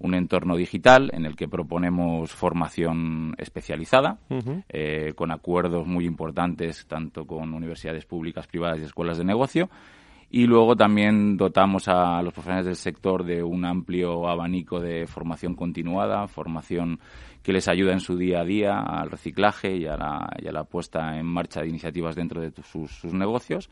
un 0.00 0.14
entorno 0.14 0.56
digital 0.56 1.10
en 1.12 1.26
el 1.26 1.34
que 1.34 1.48
proponemos 1.48 2.30
formación 2.32 3.34
especializada, 3.38 4.18
eh, 4.68 5.12
con 5.16 5.30
acuerdos 5.30 5.86
muy 5.86 6.06
importantes 6.06 6.86
tanto 6.86 7.26
con 7.26 7.52
universidades 7.52 8.04
públicas, 8.04 8.46
privadas 8.46 8.78
y 8.80 8.84
escuelas 8.84 9.18
de 9.18 9.24
negocio. 9.24 9.68
Y 10.30 10.46
luego 10.46 10.76
también 10.76 11.38
dotamos 11.38 11.88
a 11.88 12.20
los 12.22 12.34
profesionales 12.34 12.66
del 12.66 12.76
sector 12.76 13.24
de 13.24 13.42
un 13.42 13.64
amplio 13.64 14.28
abanico 14.28 14.78
de 14.78 15.06
formación 15.06 15.54
continuada, 15.54 16.28
formación 16.28 17.00
que 17.42 17.52
les 17.54 17.66
ayuda 17.66 17.92
en 17.92 18.00
su 18.00 18.16
día 18.18 18.40
a 18.40 18.44
día 18.44 18.78
al 18.78 19.10
reciclaje 19.10 19.74
y 19.74 19.86
a 19.86 19.96
la, 19.96 20.30
y 20.38 20.46
a 20.46 20.52
la 20.52 20.64
puesta 20.64 21.18
en 21.18 21.24
marcha 21.24 21.62
de 21.62 21.68
iniciativas 21.68 22.14
dentro 22.14 22.42
de 22.42 22.52
sus, 22.62 23.04
negocios. 23.04 23.70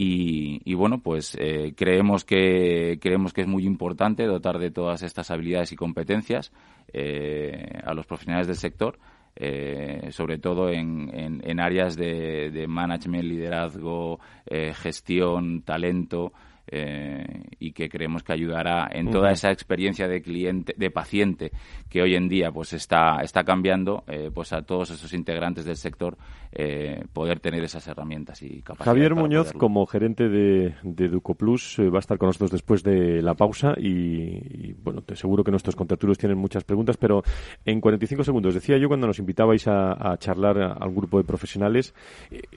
Y, 0.00 0.74
bueno, 0.74 1.00
pues 1.00 1.36
eh, 1.40 1.72
creemos 1.76 2.24
que 2.24 3.00
creemos 3.02 3.32
que 3.32 3.40
es 3.40 3.48
muy 3.48 3.64
importante 3.66 4.26
dotar 4.26 4.60
de 4.60 4.70
todas 4.70 5.02
estas 5.02 5.32
habilidades 5.32 5.72
y 5.72 5.76
competencias 5.76 6.52
eh, 6.92 7.80
a 7.82 7.94
los 7.94 8.06
profesionales 8.06 8.46
del 8.46 8.54
sector 8.54 8.96
eh, 9.34 10.08
sobre 10.10 10.38
todo 10.38 10.70
en, 10.70 11.10
en, 11.42 11.60
áreas 11.60 11.96
de, 11.96 12.50
de, 12.50 12.66
management, 12.66 13.24
liderazgo, 13.24 14.18
eh, 14.46 14.72
gestión, 14.74 15.62
talento, 15.62 16.32
eh, 16.70 17.44
y 17.58 17.72
que 17.72 17.88
creemos 17.88 18.22
que 18.22 18.34
ayudará 18.34 18.88
en 18.92 19.10
toda 19.10 19.30
esa 19.30 19.50
experiencia 19.50 20.06
de 20.06 20.20
cliente, 20.20 20.74
de 20.76 20.90
paciente 20.90 21.50
que 21.88 22.02
hoy 22.02 22.14
en 22.14 22.28
día 22.28 22.52
pues 22.52 22.74
está, 22.74 23.20
está 23.22 23.42
cambiando, 23.42 24.04
eh, 24.06 24.30
pues 24.34 24.52
a 24.52 24.60
todos 24.62 24.90
esos 24.90 25.14
integrantes 25.14 25.64
del 25.64 25.76
sector 25.76 26.18
eh, 26.52 27.04
poder 27.12 27.40
tener 27.40 27.62
esas 27.64 27.86
herramientas 27.86 28.42
y 28.42 28.62
capacidades. 28.62 28.84
Javier 28.84 29.14
Muñoz, 29.14 29.52
como 29.52 29.86
gerente 29.86 30.28
de, 30.28 30.74
de 30.82 31.08
Ducoplus, 31.08 31.76
va 31.78 31.98
a 31.98 32.00
estar 32.00 32.18
con 32.18 32.28
nosotros 32.28 32.50
después 32.50 32.82
de 32.82 33.22
la 33.22 33.34
pausa 33.34 33.74
y, 33.76 34.72
bueno, 34.82 35.02
te 35.02 35.16
seguro 35.16 35.44
que 35.44 35.50
nuestros 35.50 35.76
contraturos 35.76 36.18
tienen 36.18 36.38
muchas 36.38 36.64
preguntas, 36.64 36.96
pero 36.96 37.22
en 37.64 37.80
45 37.80 38.24
segundos 38.24 38.54
decía 38.54 38.78
yo 38.78 38.88
cuando 38.88 39.06
nos 39.06 39.18
invitabais 39.18 39.66
a, 39.68 40.12
a 40.12 40.16
charlar 40.18 40.58
al 40.58 40.90
grupo 40.94 41.18
de 41.18 41.24
profesionales 41.24 41.94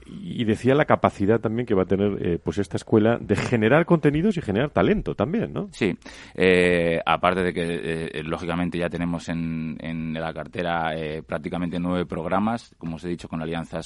y 0.06 0.44
decía 0.44 0.74
la 0.74 0.84
capacidad 0.84 1.40
también 1.40 1.66
que 1.66 1.74
va 1.74 1.82
a 1.82 1.86
tener 1.86 2.40
pues 2.40 2.58
esta 2.58 2.76
escuela 2.76 3.18
de 3.20 3.36
generar 3.36 3.86
contenidos 3.86 4.36
y 4.36 4.40
generar 4.40 4.70
talento 4.70 5.14
también, 5.14 5.52
¿no? 5.52 5.68
Sí, 5.72 5.96
eh, 6.34 7.00
aparte 7.04 7.42
de 7.42 7.52
que 7.52 8.08
eh, 8.12 8.22
lógicamente 8.24 8.78
ya 8.78 8.88
tenemos 8.88 9.28
en, 9.28 10.12
la 10.12 10.32
cartera 10.32 10.96
eh, 10.96 11.22
prácticamente 11.22 11.78
nueve 11.78 12.06
programas, 12.06 12.74
como 12.78 12.96
os 12.96 13.04
he 13.04 13.08
dicho, 13.08 13.28
con 13.28 13.42
alianzas 13.42 13.81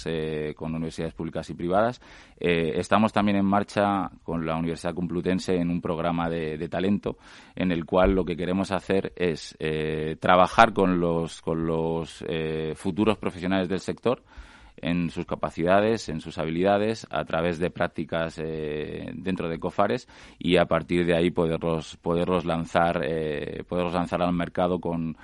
con 0.57 0.75
universidades 0.75 1.15
públicas 1.15 1.49
y 1.51 1.55
privadas. 1.55 2.01
estamos 2.39 3.13
también 3.13 3.39
en 3.39 3.47
marcha 3.47 4.11
con 4.23 4.45
la 4.45 4.57
Universidad 4.57 4.95
Complutense 4.95 5.55
en 5.55 5.71
un 5.71 5.81
programa 5.81 6.29
de, 6.29 6.69
talento 6.69 7.17
en 7.55 7.73
el 7.73 7.85
cual 7.85 8.13
lo 8.13 8.25
que 8.25 8.37
queremos 8.37 8.73
hacer 8.73 9.13
es 9.17 9.57
trabajar 10.21 10.73
con 10.73 11.01
los, 11.01 11.41
con 11.41 11.67
los 11.67 12.25
futuros 12.75 13.19
profesionales 13.19 13.69
del 13.69 13.81
sector 13.81 14.23
en 14.77 15.11
sus 15.11 15.27
capacidades, 15.27 16.09
en 16.09 16.21
sus 16.21 16.39
habilidades, 16.39 17.07
a 17.11 17.25
través 17.25 17.59
de 17.59 17.71
prácticas 17.71 18.39
eh, 18.43 19.11
dentro 19.15 19.49
de 19.49 19.59
COFARES 19.59 20.09
y 20.39 20.57
a 20.57 20.67
partir 20.67 21.07
de 21.07 21.17
ahí 21.17 21.31
poderlos, 21.31 21.97
poderlos, 21.97 22.45
lanzar, 22.45 23.03
eh, 23.05 23.65
poderlos 23.69 23.95
lanzar 23.95 24.23
al 24.23 24.33
mercado 24.33 24.79
con, 24.81 25.17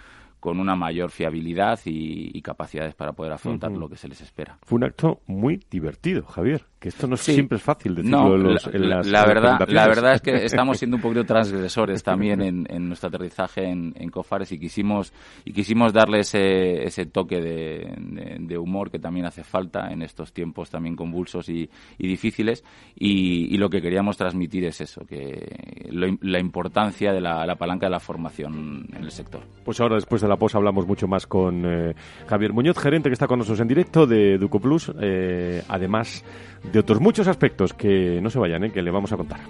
con 0.42 0.59
una 0.59 0.74
mayor 0.74 1.12
fiabilidad 1.12 1.78
y, 1.85 2.42
capacidades 2.42 2.96
para 2.96 3.12
poder 3.12 3.31
afrontar 3.33 3.70
lo 3.70 3.88
que 3.88 3.96
se 3.96 4.09
les 4.09 4.20
espera. 4.20 4.59
Fue 4.62 4.74
un 4.74 4.83
acto 4.83 5.20
muy 5.26 5.64
divertido, 5.70 6.24
Javier 6.24 6.71
que 6.83 6.88
esto 6.88 7.07
no 7.07 7.16
siempre 7.16 7.59
es 7.59 7.62
fácil 7.62 7.95
decirlo 7.95 8.35
en, 8.35 8.88
las 8.88 9.07
la 9.07 9.25
verdad 9.25 9.68
la 9.68 9.87
verdad 9.87 10.14
es 10.14 10.21
que 10.21 10.35
estamos 10.45 10.79
siendo 10.79 10.97
un 10.97 11.03
poquito 11.03 11.25
transgresores 11.25 12.03
también 12.03 12.42
en, 12.42 12.88
nuestro 12.88 13.09
aterrizaje 13.09 13.68
en, 13.68 14.11
Cofares 14.11 14.51
y 14.53 14.59
quisimos 14.59 15.12
y 15.45 15.53
quisimos 15.53 15.92
darle 15.92 16.18
ese, 16.21 16.83
ese 16.83 17.07
toque 17.07 17.40
de, 17.40 18.59
humor 18.59 18.90
que 18.90 18.99
también 18.99 19.27
hace 19.27 19.45
falta 19.45 19.90
en 19.90 20.03
estos 20.03 20.33
tiempos 20.33 20.71
también 20.71 20.97
convulsos 20.97 21.49
y, 21.49 21.71
difíciles. 21.99 22.64
Y, 22.95 23.57
lo 23.57 23.71
que 23.71 23.81
queríamos 23.81 24.16
transmitir 24.16 24.64
es 24.64 24.81
eso 24.81 25.07
que 25.07 25.87
la 25.90 26.40
importancia 26.40 27.12
de 27.12 27.21
la, 27.21 27.55
palanca 27.57 27.87
de 27.87 27.90
la 27.90 28.01
formación 28.01 28.87
en 28.92 29.05
el 29.05 29.11
sector. 29.12 29.42
Pues 29.64 29.81
ahora 29.81 29.95
después 29.95 30.21
de 30.21 30.29
la 30.29 30.37
posa 30.37 30.59
hablamos 30.59 30.87
mucho 30.87 31.07
más 31.07 31.27
con 31.27 31.64
eh, 31.64 31.95
Javier 32.27 32.53
Muñoz 32.53 32.79
gerente 32.79 33.09
que 33.09 33.14
está 33.14 33.29
con 33.29 33.38
nosotros 33.38 33.61
en 33.61 33.68
directo 33.68 34.07
de 34.07 34.37
Duco 34.37 34.59
Plus. 34.59 34.92
Eh, 35.01 35.62
además 35.68 36.25
de 36.72 36.78
otros 36.78 37.00
muchos 37.00 37.28
aspectos 37.28 37.74
que 37.74 38.20
no 38.22 38.30
se 38.30 38.38
vayan, 38.38 38.64
¿eh? 38.64 38.72
que 38.72 38.82
le 38.82 38.90
vamos 38.90 39.12
a 39.12 39.16
contar. 39.16 39.40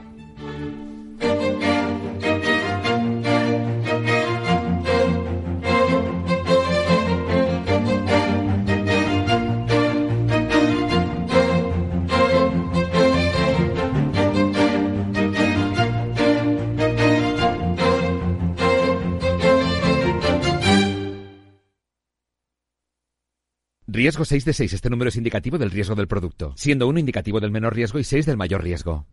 Riesgo 23.92 24.24
6 24.24 24.46
de 24.46 24.52
6. 24.54 24.72
Este 24.72 24.88
número 24.88 25.10
es 25.10 25.16
indicativo 25.16 25.58
del 25.58 25.70
riesgo 25.70 25.94
del 25.94 26.08
producto, 26.08 26.54
siendo 26.56 26.88
1 26.88 26.98
indicativo 26.98 27.40
del 27.40 27.50
menor 27.50 27.74
riesgo 27.74 27.98
y 27.98 28.04
6 28.04 28.24
del 28.24 28.38
mayor 28.38 28.62
riesgo. 28.62 29.06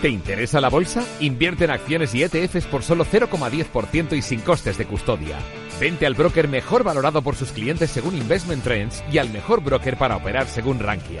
¿Te 0.00 0.08
interesa 0.08 0.62
la 0.62 0.70
bolsa? 0.70 1.04
Invierte 1.20 1.64
en 1.64 1.70
acciones 1.70 2.14
y 2.14 2.22
ETFs 2.22 2.64
por 2.64 2.82
solo 2.82 3.04
0,10% 3.04 4.16
y 4.16 4.22
sin 4.22 4.40
costes 4.40 4.78
de 4.78 4.86
custodia. 4.86 5.38
Vente 5.78 6.06
al 6.06 6.14
broker 6.14 6.48
mejor 6.48 6.82
valorado 6.82 7.20
por 7.20 7.36
sus 7.36 7.52
clientes 7.52 7.90
según 7.90 8.16
Investment 8.16 8.64
Trends 8.64 9.04
y 9.12 9.18
al 9.18 9.28
mejor 9.28 9.62
broker 9.62 9.98
para 9.98 10.16
operar 10.16 10.46
según 10.46 10.78
Rankia. 10.78 11.20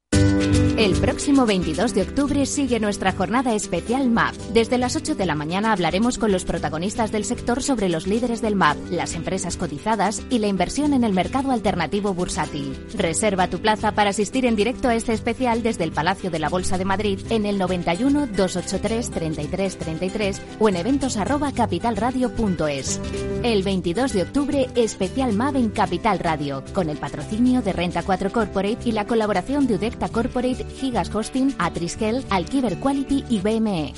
El 0.81 0.93
próximo 0.95 1.45
22 1.45 1.93
de 1.93 2.01
octubre 2.01 2.43
sigue 2.47 2.79
nuestra 2.79 3.11
jornada 3.11 3.53
especial 3.53 4.09
MAP. 4.09 4.33
Desde 4.51 4.79
las 4.79 4.95
8 4.95 5.13
de 5.13 5.27
la 5.27 5.35
mañana 5.35 5.73
hablaremos 5.73 6.17
con 6.17 6.31
los 6.31 6.43
protagonistas 6.43 7.11
del 7.11 7.23
sector 7.23 7.61
sobre 7.61 7.87
los 7.87 8.07
líderes 8.07 8.41
del 8.41 8.55
MAP, 8.55 8.77
las 8.89 9.13
empresas 9.13 9.57
cotizadas 9.57 10.23
y 10.31 10.39
la 10.39 10.47
inversión 10.47 10.95
en 10.95 11.03
el 11.03 11.13
mercado 11.13 11.51
alternativo 11.51 12.15
bursátil. 12.15 12.75
Reserva 12.97 13.47
tu 13.47 13.59
plaza 13.59 13.91
para 13.91 14.09
asistir 14.09 14.47
en 14.47 14.55
directo 14.55 14.87
a 14.87 14.95
este 14.95 15.13
especial 15.13 15.61
desde 15.61 15.83
el 15.83 15.91
Palacio 15.91 16.31
de 16.31 16.39
la 16.39 16.49
Bolsa 16.49 16.79
de 16.79 16.85
Madrid 16.85 17.19
en 17.29 17.45
el 17.45 17.59
91 17.59 18.25
283 18.25 19.11
33 19.11 19.77
33 19.77 20.41
o 20.57 20.67
en 20.67 20.77
eventos 20.77 21.17
arroba 21.17 21.51
capitalradio.es. 21.51 22.99
El 23.43 23.61
22 23.61 24.13
de 24.13 24.21
octubre, 24.23 24.69
especial 24.73 25.33
MAP 25.33 25.57
en 25.57 25.69
Capital 25.69 26.17
Radio, 26.17 26.63
con 26.73 26.89
el 26.89 26.97
patrocinio 26.97 27.61
de 27.61 27.73
Renta 27.73 28.01
4 28.01 28.31
Corporate 28.31 28.79
y 28.85 28.93
la 28.93 29.05
colaboración 29.05 29.67
de 29.67 29.77
Corporate 30.09 30.65
Gigas 30.79 31.13
Hosting, 31.13 31.55
Atriskel, 31.57 32.25
Alkiver 32.29 32.77
Quality 32.79 33.25
y 33.29 33.39
BME. 33.39 33.93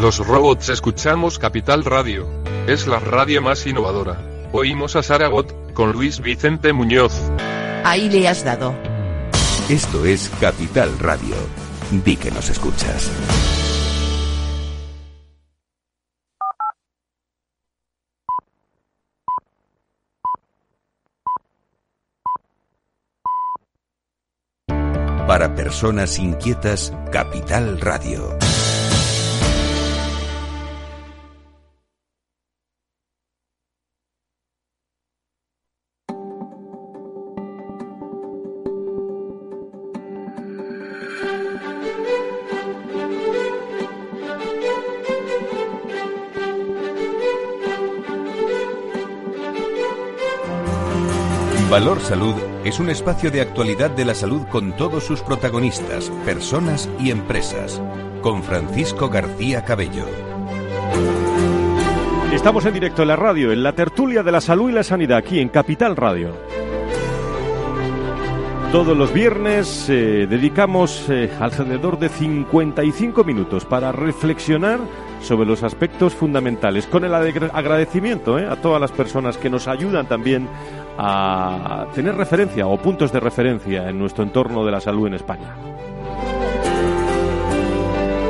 Los 0.00 0.18
robots 0.24 0.68
escuchamos 0.68 1.38
Capital 1.38 1.84
Radio. 1.84 2.28
Es 2.66 2.86
la 2.86 3.00
radio 3.00 3.42
más 3.42 3.66
innovadora. 3.66 4.48
Oímos 4.52 4.94
a 4.94 5.02
Saragot, 5.02 5.72
con 5.72 5.92
Luis 5.92 6.20
Vicente 6.20 6.72
Muñoz. 6.72 7.12
Ahí 7.84 8.08
le 8.08 8.28
has 8.28 8.44
dado. 8.44 8.74
Esto 9.68 10.04
es 10.04 10.30
Capital 10.40 10.98
Radio. 10.98 11.34
di 11.90 12.16
que 12.16 12.30
nos 12.30 12.50
escuchas. 12.50 13.10
Para 25.38 25.54
personas 25.54 26.18
inquietas, 26.18 26.92
Capital 27.12 27.80
Radio. 27.80 28.36
Valor 51.70 52.00
Salud 52.00 52.47
es 52.68 52.78
un 52.80 52.90
espacio 52.90 53.30
de 53.30 53.40
actualidad 53.40 53.90
de 53.90 54.04
la 54.04 54.14
salud 54.14 54.42
con 54.50 54.76
todos 54.76 55.02
sus 55.02 55.22
protagonistas, 55.22 56.10
personas 56.26 56.86
y 57.00 57.10
empresas. 57.10 57.80
Con 58.20 58.42
Francisco 58.42 59.08
García 59.08 59.64
Cabello. 59.64 60.04
Estamos 62.30 62.66
en 62.66 62.74
directo 62.74 63.00
en 63.00 63.08
la 63.08 63.16
radio, 63.16 63.52
en 63.52 63.62
la 63.62 63.72
tertulia 63.72 64.22
de 64.22 64.32
la 64.32 64.42
salud 64.42 64.68
y 64.68 64.74
la 64.74 64.82
sanidad, 64.82 65.16
aquí 65.16 65.40
en 65.40 65.48
Capital 65.48 65.96
Radio. 65.96 66.34
Todos 68.70 68.94
los 68.94 69.14
viernes 69.14 69.88
eh, 69.88 70.26
dedicamos 70.28 71.06
eh, 71.08 71.30
alrededor 71.40 71.98
de 71.98 72.10
55 72.10 73.24
minutos 73.24 73.64
para 73.64 73.92
reflexionar 73.92 74.78
sobre 75.22 75.46
los 75.46 75.62
aspectos 75.62 76.14
fundamentales, 76.14 76.86
con 76.86 77.02
el 77.02 77.14
agradecimiento 77.14 78.38
eh, 78.38 78.46
a 78.46 78.56
todas 78.56 78.78
las 78.78 78.92
personas 78.92 79.38
que 79.38 79.48
nos 79.48 79.68
ayudan 79.68 80.06
también 80.06 80.50
a 80.98 81.86
tener 81.94 82.16
referencia 82.16 82.66
o 82.66 82.76
puntos 82.76 83.12
de 83.12 83.20
referencia 83.20 83.88
en 83.88 83.98
nuestro 83.98 84.24
entorno 84.24 84.64
de 84.64 84.72
la 84.72 84.80
salud 84.80 85.06
en 85.06 85.14
España. 85.14 85.54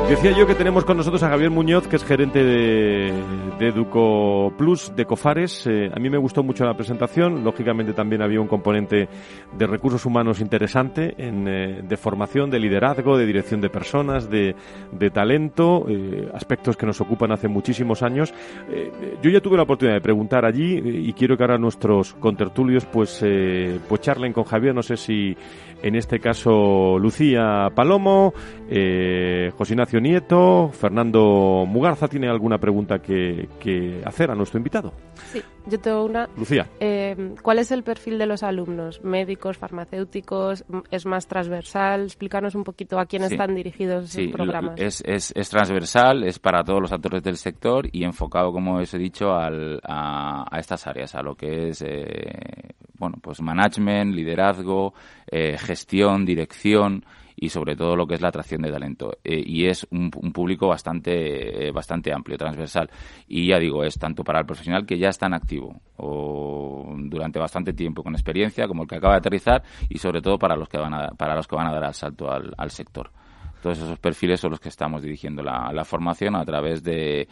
Decía 0.09 0.31
yo 0.31 0.47
que 0.47 0.55
tenemos 0.55 0.85
con 0.85 0.97
nosotros 0.97 1.21
a 1.21 1.29
Javier 1.29 1.51
Muñoz, 1.51 1.87
que 1.87 1.95
es 1.95 2.03
gerente 2.03 2.43
de, 2.43 3.13
de 3.59 3.67
Educo 3.67 4.51
Plus, 4.57 4.91
de 4.95 5.05
Cofares. 5.05 5.67
Eh, 5.67 5.91
a 5.95 5.99
mí 5.99 6.09
me 6.09 6.17
gustó 6.17 6.41
mucho 6.41 6.65
la 6.65 6.73
presentación. 6.73 7.43
Lógicamente 7.43 7.93
también 7.93 8.23
había 8.23 8.41
un 8.41 8.47
componente 8.47 9.07
de 9.55 9.67
recursos 9.67 10.03
humanos 10.07 10.41
interesante, 10.41 11.13
en, 11.19 11.47
eh, 11.47 11.81
de 11.83 11.95
formación, 11.95 12.49
de 12.49 12.57
liderazgo, 12.57 13.19
de 13.19 13.27
dirección 13.27 13.61
de 13.61 13.69
personas, 13.69 14.31
de, 14.31 14.55
de 14.91 15.09
talento, 15.11 15.85
eh, 15.87 16.27
aspectos 16.33 16.75
que 16.75 16.87
nos 16.87 16.99
ocupan 17.01 17.31
hace 17.31 17.47
muchísimos 17.47 18.01
años. 18.01 18.33
yo 19.21 19.29
ya 19.29 19.41
tuve 19.41 19.57
la 19.57 19.63
oportunidad 19.63 19.97
de 19.97 20.01
preguntar 20.01 20.43
allí 20.43 20.81
y 20.83 21.13
quiero 21.13 21.37
que 21.37 21.43
ahora 21.43 21.59
nuestros 21.59 22.15
contertulios 22.15 22.85
pues, 22.85 23.23
pues 23.87 24.01
charlen 24.01 24.33
con 24.33 24.43
Javier. 24.43 24.73
No 24.73 24.81
sé 24.81 24.97
si 24.97 25.37
en 25.83 25.95
este 25.95 26.19
caso 26.19 26.97
Lucía 26.97 27.69
Palomo, 27.75 28.33
José 28.65 29.73
Ignacio 29.73 29.98
Nieto, 29.99 30.69
Fernando 30.69 31.65
Mugarza 31.67 32.07
tiene 32.07 32.29
alguna 32.29 32.57
pregunta 32.57 32.99
que, 32.99 33.47
hacer 34.05 34.31
a 34.31 34.35
nuestro 34.35 34.57
invitado. 34.57 34.93
Sí, 35.31 35.41
yo 35.67 35.79
tengo 35.79 36.05
una. 36.05 36.27
Lucía. 36.37 36.67
Eh, 36.79 37.35
¿Cuál 37.41 37.59
es 37.59 37.71
el 37.71 37.83
perfil 37.83 38.17
de 38.17 38.25
los 38.25 38.43
alumnos? 38.43 39.03
¿Médicos, 39.03 39.57
farmacéuticos? 39.57 40.63
¿Es 40.91 41.05
más 41.05 41.27
transversal? 41.27 42.03
Explícanos 42.03 42.55
un 42.55 42.63
poquito 42.63 42.99
a 42.99 43.05
quién 43.05 43.23
están 43.23 43.55
dirigidos 43.55 44.15
esos 44.15 44.31
programas. 44.31 44.79
Es, 44.79 45.03
es, 45.05 45.31
es, 45.35 45.49
transversal, 45.49 46.23
es 46.23 46.39
para 46.39 46.63
todos 46.63 46.81
los 46.81 46.91
actores 46.91 47.23
del 47.23 47.37
sector 47.37 47.87
y 47.91 48.03
enfocado, 48.03 48.51
como 48.51 48.77
os 48.77 48.93
he 48.93 48.97
dicho, 48.97 49.33
al, 49.33 49.79
a, 49.83 50.45
estas 50.57 50.87
áreas, 50.87 51.15
a 51.15 51.21
lo 51.21 51.35
que 51.35 51.69
es 51.69 51.83
eh, 51.85 52.73
bueno, 52.97 53.17
pues 53.21 53.41
management, 53.41 54.13
liderazgo, 54.13 54.93
eh, 55.31 55.57
gestión, 55.57 56.25
dirección 56.25 57.05
y 57.39 57.49
sobre 57.49 57.75
todo 57.75 57.95
lo 57.95 58.05
que 58.05 58.15
es 58.15 58.21
la 58.21 58.29
atracción 58.29 58.61
de 58.61 58.71
talento. 58.71 59.17
Eh, 59.23 59.41
y 59.45 59.65
es 59.65 59.87
un, 59.91 60.09
público 60.11 60.67
bastante, 60.67 61.67
eh, 61.67 61.71
bastante 61.71 62.13
amplio, 62.13 62.37
transversal. 62.37 62.89
Y 63.27 63.47
ya 63.47 63.59
digo, 63.59 63.83
es 63.83 63.97
tanto 63.97 64.23
para 64.23 64.39
el 64.39 64.45
profesional 64.45 64.85
que 64.85 64.97
ya 64.97 65.09
está 65.09 65.27
en 65.27 65.33
activo 65.33 65.81
o 65.97 66.95
durante 66.97 67.39
bastante 67.39 67.73
tiempo 67.73 68.03
con 68.03 68.13
experiencia, 68.13 68.67
como 68.67 68.83
el 68.83 68.89
que 68.89 68.95
acaba 68.95 69.13
de 69.13 69.19
aterrizar, 69.19 69.63
y 69.89 69.97
sobre 69.97 70.21
todo 70.21 70.37
para 70.37 70.55
los 70.55 70.69
que 70.69 70.77
van 70.77 70.93
a, 70.93 71.07
para 71.09 71.35
los 71.35 71.47
que 71.47 71.55
van 71.55 71.67
a 71.67 71.71
dar 71.71 71.83
el 71.85 71.93
salto 71.93 72.29
al 72.31 72.71
sector. 72.71 73.11
Todos 73.61 73.77
esos 73.79 73.99
perfiles 73.99 74.39
son 74.39 74.51
los 74.51 74.59
que 74.59 74.69
estamos 74.69 75.01
dirigiendo 75.01 75.43
la, 75.43 75.83
formación 75.83 76.35
a 76.35 76.45
través 76.45 76.83
de, 76.83 77.27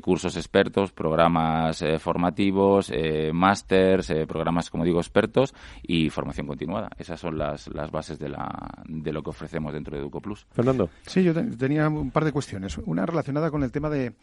cursos 0.00 0.36
expertos, 0.36 0.92
programas 0.92 1.82
eh, 1.82 1.98
formativos, 1.98 2.90
eh, 2.92 3.32
másters, 3.32 4.10
eh, 4.10 4.26
programas, 4.26 4.70
como 4.70 4.84
digo, 4.84 5.00
expertos 5.00 5.54
y 5.82 6.10
formación 6.10 6.46
continuada. 6.46 6.90
Esas 6.98 7.20
son 7.20 7.38
las, 7.38 7.68
las 7.68 7.90
bases 7.90 8.18
de, 8.18 8.28
la, 8.28 8.48
de 8.86 9.12
lo 9.12 9.22
que 9.22 9.30
ofrecemos 9.30 9.72
dentro 9.72 9.96
de 9.96 10.02
EducoPlus. 10.02 10.46
Fernando. 10.52 10.90
Sí, 11.06 11.22
yo 11.22 11.34
tenía 11.34 11.88
un 11.88 12.10
par 12.10 12.24
de 12.24 12.32
cuestiones. 12.32 12.78
Una 12.78 13.06
relacionada 13.06 13.50
con 13.50 13.62
el 13.62 13.72
tema 13.72 13.90
de, 13.90 14.14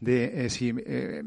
de 0.00 0.48
si 0.50 0.72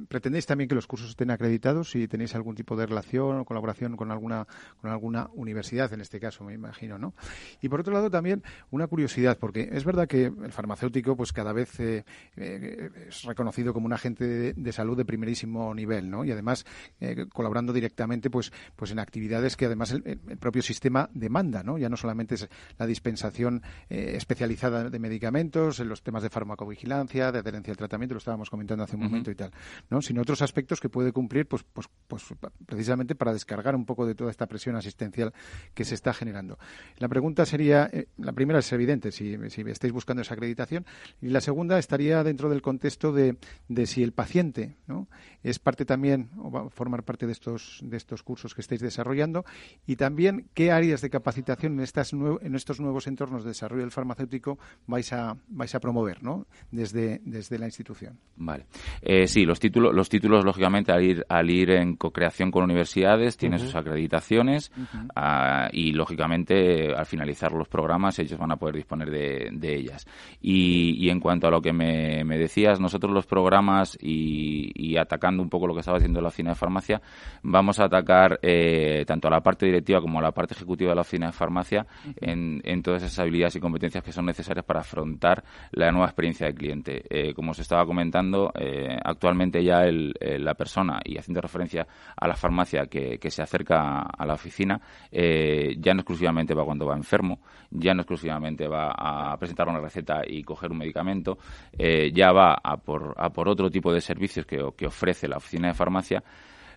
pretendéis 0.07 0.45
también 0.45 0.67
que 0.67 0.75
los 0.75 0.87
cursos 0.87 1.09
estén 1.09 1.31
acreditados, 1.31 1.91
si 1.91 2.07
tenéis 2.07 2.35
algún 2.35 2.55
tipo 2.55 2.75
de 2.75 2.85
relación 2.85 3.39
o 3.39 3.45
colaboración 3.45 3.95
con 3.95 4.11
alguna, 4.11 4.47
con 4.81 4.91
alguna 4.91 5.29
universidad, 5.33 5.91
en 5.93 6.01
este 6.01 6.19
caso, 6.19 6.43
me 6.43 6.53
imagino, 6.53 6.97
¿no? 6.97 7.13
Y 7.61 7.69
por 7.69 7.79
otro 7.79 7.93
lado, 7.93 8.09
también 8.09 8.43
una 8.71 8.87
curiosidad, 8.87 9.37
porque 9.39 9.69
es 9.75 9.83
verdad 9.83 10.07
que 10.07 10.25
el 10.25 10.51
farmacéutico, 10.53 11.17
pues 11.17 11.33
cada 11.33 11.51
vez 11.51 11.79
eh, 11.81 12.05
eh, 12.37 12.89
es 13.09 13.23
reconocido 13.23 13.73
como 13.73 13.87
un 13.87 13.93
agente 13.93 14.53
de, 14.53 14.71
salud 14.71 14.95
de 14.95 15.03
primerísimo 15.03 15.75
nivel, 15.75 16.09
¿no? 16.09 16.23
Y 16.23 16.31
además 16.31 16.65
eh, 17.01 17.25
colaborando 17.33 17.73
directamente, 17.73 18.29
pues, 18.29 18.53
pues 18.77 18.91
en 18.91 18.99
actividades 18.99 19.57
que 19.57 19.65
además 19.65 19.91
el, 19.91 20.19
propio 20.39 20.61
sistema 20.61 21.09
demanda, 21.13 21.61
¿no? 21.61 21.77
Ya 21.77 21.89
no 21.89 21.97
solamente 21.97 22.35
es 22.35 22.47
la 22.77 22.85
dispensación 22.85 23.63
especializada 23.89 24.89
de 24.89 24.99
medicamentos, 24.99 25.79
en 25.81 25.89
los 25.89 26.01
temas 26.03 26.23
de 26.23 26.29
farmacovigilancia, 26.29 27.33
de 27.33 27.39
adherencia 27.39 27.71
al 27.71 27.77
tratamiento, 27.77 28.15
lo 28.15 28.19
estábamos 28.19 28.49
comentando 28.49 28.83
hace 28.83 28.95
un 28.95 29.03
momento 29.03 29.29
y 29.29 29.35
tal, 29.35 29.51
¿no? 29.89 30.01
Sino 30.01 30.21
otros 30.21 30.41
aspectos 30.41 30.79
que 30.79 30.87
puede 30.87 31.11
cumplir, 31.11 31.47
pues, 31.47 31.63
pues, 31.63 31.89
pues 32.07 32.23
precisamente 32.65 33.15
para 33.15 33.33
descargar 33.33 33.75
un 33.75 33.85
poco 33.85 34.05
de 34.05 34.15
toda 34.15 34.31
esta 34.31 34.47
presión 34.47 34.77
asistencial 34.77 35.33
que 35.73 35.83
se 35.83 35.95
está 35.95 36.13
generando. 36.13 36.57
La 36.97 37.09
pregunta 37.09 37.45
sería, 37.45 37.91
la 38.17 38.31
primera 38.31 38.59
es 38.59 38.71
evidente, 38.71 39.11
si, 39.11 39.37
si 39.49 39.64
estáis 39.71 39.93
buscando 39.93 40.21
esa 40.21 40.33
acreditación. 40.33 40.85
Y 41.21 41.29
la 41.29 41.41
segunda 41.41 41.79
estaría 41.79 42.23
dentro 42.23 42.49
del 42.49 42.61
contexto 42.61 43.11
de, 43.11 43.37
de 43.67 43.85
si 43.85 44.03
el 44.03 44.11
paciente 44.11 44.75
¿no? 44.87 45.07
es 45.43 45.59
parte 45.59 45.85
también 45.85 46.29
o 46.37 46.51
va 46.51 46.61
a 46.61 46.69
formar 46.69 47.03
parte 47.03 47.25
de 47.25 47.31
estos, 47.31 47.79
de 47.83 47.97
estos 47.97 48.23
cursos 48.23 48.55
que 48.55 48.61
estáis 48.61 48.81
desarrollando 48.81 49.45
y 49.85 49.95
también 49.95 50.47
qué 50.53 50.71
áreas 50.71 51.01
de 51.01 51.09
capacitación 51.09 51.73
en, 51.73 51.79
estas 51.81 52.13
en 52.13 52.55
estos 52.55 52.79
nuevos 52.79 53.07
entornos 53.07 53.43
de 53.43 53.49
desarrollo 53.49 53.81
del 53.81 53.91
farmacéutico 53.91 54.57
vais 54.87 55.11
a, 55.13 55.37
vais 55.49 55.73
a 55.75 55.79
promover 55.79 56.23
¿no? 56.23 56.47
desde, 56.71 57.21
desde 57.25 57.59
la 57.59 57.65
institución. 57.65 58.17
Vale. 58.37 58.65
Eh, 59.01 59.27
sí, 59.27 59.45
los 59.45 59.59
títulos, 59.59 59.93
los 59.93 60.09
títulos 60.09 60.43
lógicamente 60.43 60.91
al 60.91 61.03
ir, 61.03 61.25
al 61.29 61.49
ir 61.49 61.71
en 61.71 61.95
co-creación 61.95 62.51
con 62.51 62.63
universidades 62.63 63.37
tienen 63.37 63.59
sus 63.59 63.75
acreditaciones 63.75 64.71
ah, 65.15 65.69
y 65.71 65.91
lógicamente 65.91 66.93
al 66.95 67.05
finalizar 67.05 67.51
los 67.51 67.67
programas 67.67 68.17
ellos 68.19 68.39
van 68.39 68.51
a 68.51 68.57
poder 68.57 68.75
disponer 68.75 69.09
de, 69.09 69.49
de 69.59 69.75
ellas. 69.75 70.05
Y, 70.41 71.09
en 71.09 71.19
cuanto 71.19 71.47
a 71.47 71.51
lo 71.51 71.61
que 71.61 71.73
me, 71.73 72.23
decías, 72.37 72.79
nosotros 72.79 73.11
los 73.13 73.25
programas 73.25 73.97
y, 74.01 74.97
atacando 74.97 75.43
un 75.43 75.49
poco 75.49 75.67
lo 75.67 75.73
que 75.73 75.81
estaba 75.81 75.97
haciendo 75.97 76.21
la 76.21 76.29
oficina 76.29 76.51
de 76.51 76.55
farmacia, 76.55 77.01
vamos 77.43 77.79
a 77.79 77.85
atacar 77.85 78.39
eh, 78.41 79.03
tanto 79.05 79.27
a 79.27 79.31
la 79.31 79.41
parte 79.41 79.65
directiva 79.65 80.01
como 80.01 80.19
a 80.19 80.21
la 80.21 80.31
parte 80.31 80.53
ejecutiva 80.53 80.89
de 80.91 80.95
la 80.95 81.01
oficina 81.01 81.27
de 81.27 81.31
farmacia 81.33 81.85
en, 82.17 82.61
todas 82.81 83.03
esas 83.03 83.19
habilidades 83.19 83.55
y 83.55 83.59
competencias 83.59 84.03
que 84.03 84.11
son 84.11 84.25
necesarias 84.25 84.65
para 84.65 84.81
afrontar 84.81 85.43
la 85.71 85.91
nueva 85.91 86.07
experiencia 86.07 86.45
del 86.45 86.55
cliente. 86.55 87.03
Eh, 87.09 87.33
como 87.33 87.51
os 87.51 87.59
estaba 87.59 87.85
comentando, 87.85 88.51
eh, 88.55 88.97
actualmente 89.03 89.63
ya 89.63 89.83
la 89.85 90.53
persona, 90.53 90.99
y 91.03 91.17
haciendo 91.17 91.41
referencia 91.41 91.87
a 92.15 92.27
la 92.27 92.35
farmacia 92.35 92.85
que, 92.85 93.17
que 93.17 93.31
se 93.31 93.41
acerca 93.41 94.01
a 94.01 94.25
la 94.25 94.33
oficina, 94.33 94.79
ya 95.11 95.93
no 95.93 96.01
exclusivamente 96.01 96.53
va 96.53 96.63
cuando 96.63 96.85
va 96.85 96.95
enfermo, 96.95 97.39
ya 97.71 97.93
no 97.93 98.01
exclusivamente 98.01 98.67
va 98.67 98.91
a 98.91 99.33
presentar 99.45 99.69
una 99.69 99.79
receta 99.79 100.21
y 100.27 100.43
coger 100.43 100.71
un 100.71 100.79
medicamento, 100.79 101.37
eh, 101.77 102.11
ya 102.13 102.31
va 102.31 102.57
a 102.61 102.77
por, 102.77 103.13
a 103.17 103.29
por 103.29 103.47
otro 103.47 103.69
tipo 103.69 103.93
de 103.93 104.01
servicios 104.01 104.45
que, 104.45 104.57
que 104.75 104.87
ofrece 104.87 105.27
la 105.27 105.37
oficina 105.37 105.67
de 105.67 105.73
farmacia, 105.73 106.23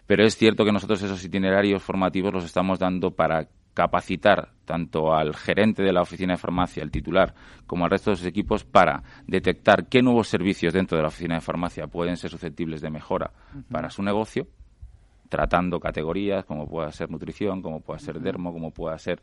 pero 0.07 0.25
es 0.25 0.37
cierto 0.37 0.65
que 0.65 0.73
nosotros 0.73 1.03
esos 1.03 1.25
itinerarios 1.25 1.83
formativos 1.83 2.33
los 2.33 2.45
estamos 2.45 2.79
dando 2.79 3.11
para 3.11 3.49
capacitar 3.79 4.51
tanto 4.65 5.15
al 5.15 5.37
gerente 5.37 5.83
de 5.83 5.93
la 5.93 6.03
oficina 6.03 6.33
de 6.33 6.39
farmacia, 6.39 6.83
el 6.83 6.91
titular, 6.91 7.33
como 7.67 7.85
al 7.85 7.91
resto 7.91 8.11
de 8.11 8.17
sus 8.17 8.27
equipos 8.27 8.65
para 8.65 9.03
detectar 9.27 9.87
qué 9.87 10.03
nuevos 10.03 10.27
servicios 10.27 10.75
dentro 10.75 10.97
de 10.97 11.03
la 11.03 11.09
oficina 11.09 11.37
de 11.37 11.41
farmacia 11.41 11.87
pueden 11.87 12.17
ser 12.17 12.31
susceptibles 12.31 12.81
de 12.81 12.91
mejora 12.91 13.31
para 13.71 13.89
su 13.89 14.03
negocio, 14.03 14.49
tratando 15.29 15.79
categorías 15.79 16.45
como 16.45 16.69
pueda 16.69 16.91
ser 16.91 17.09
nutrición, 17.09 17.63
como 17.63 17.81
pueda 17.81 18.01
ser 18.01 18.21
dermo, 18.21 18.53
como 18.53 18.73
pueda 18.73 18.99
ser 18.99 19.23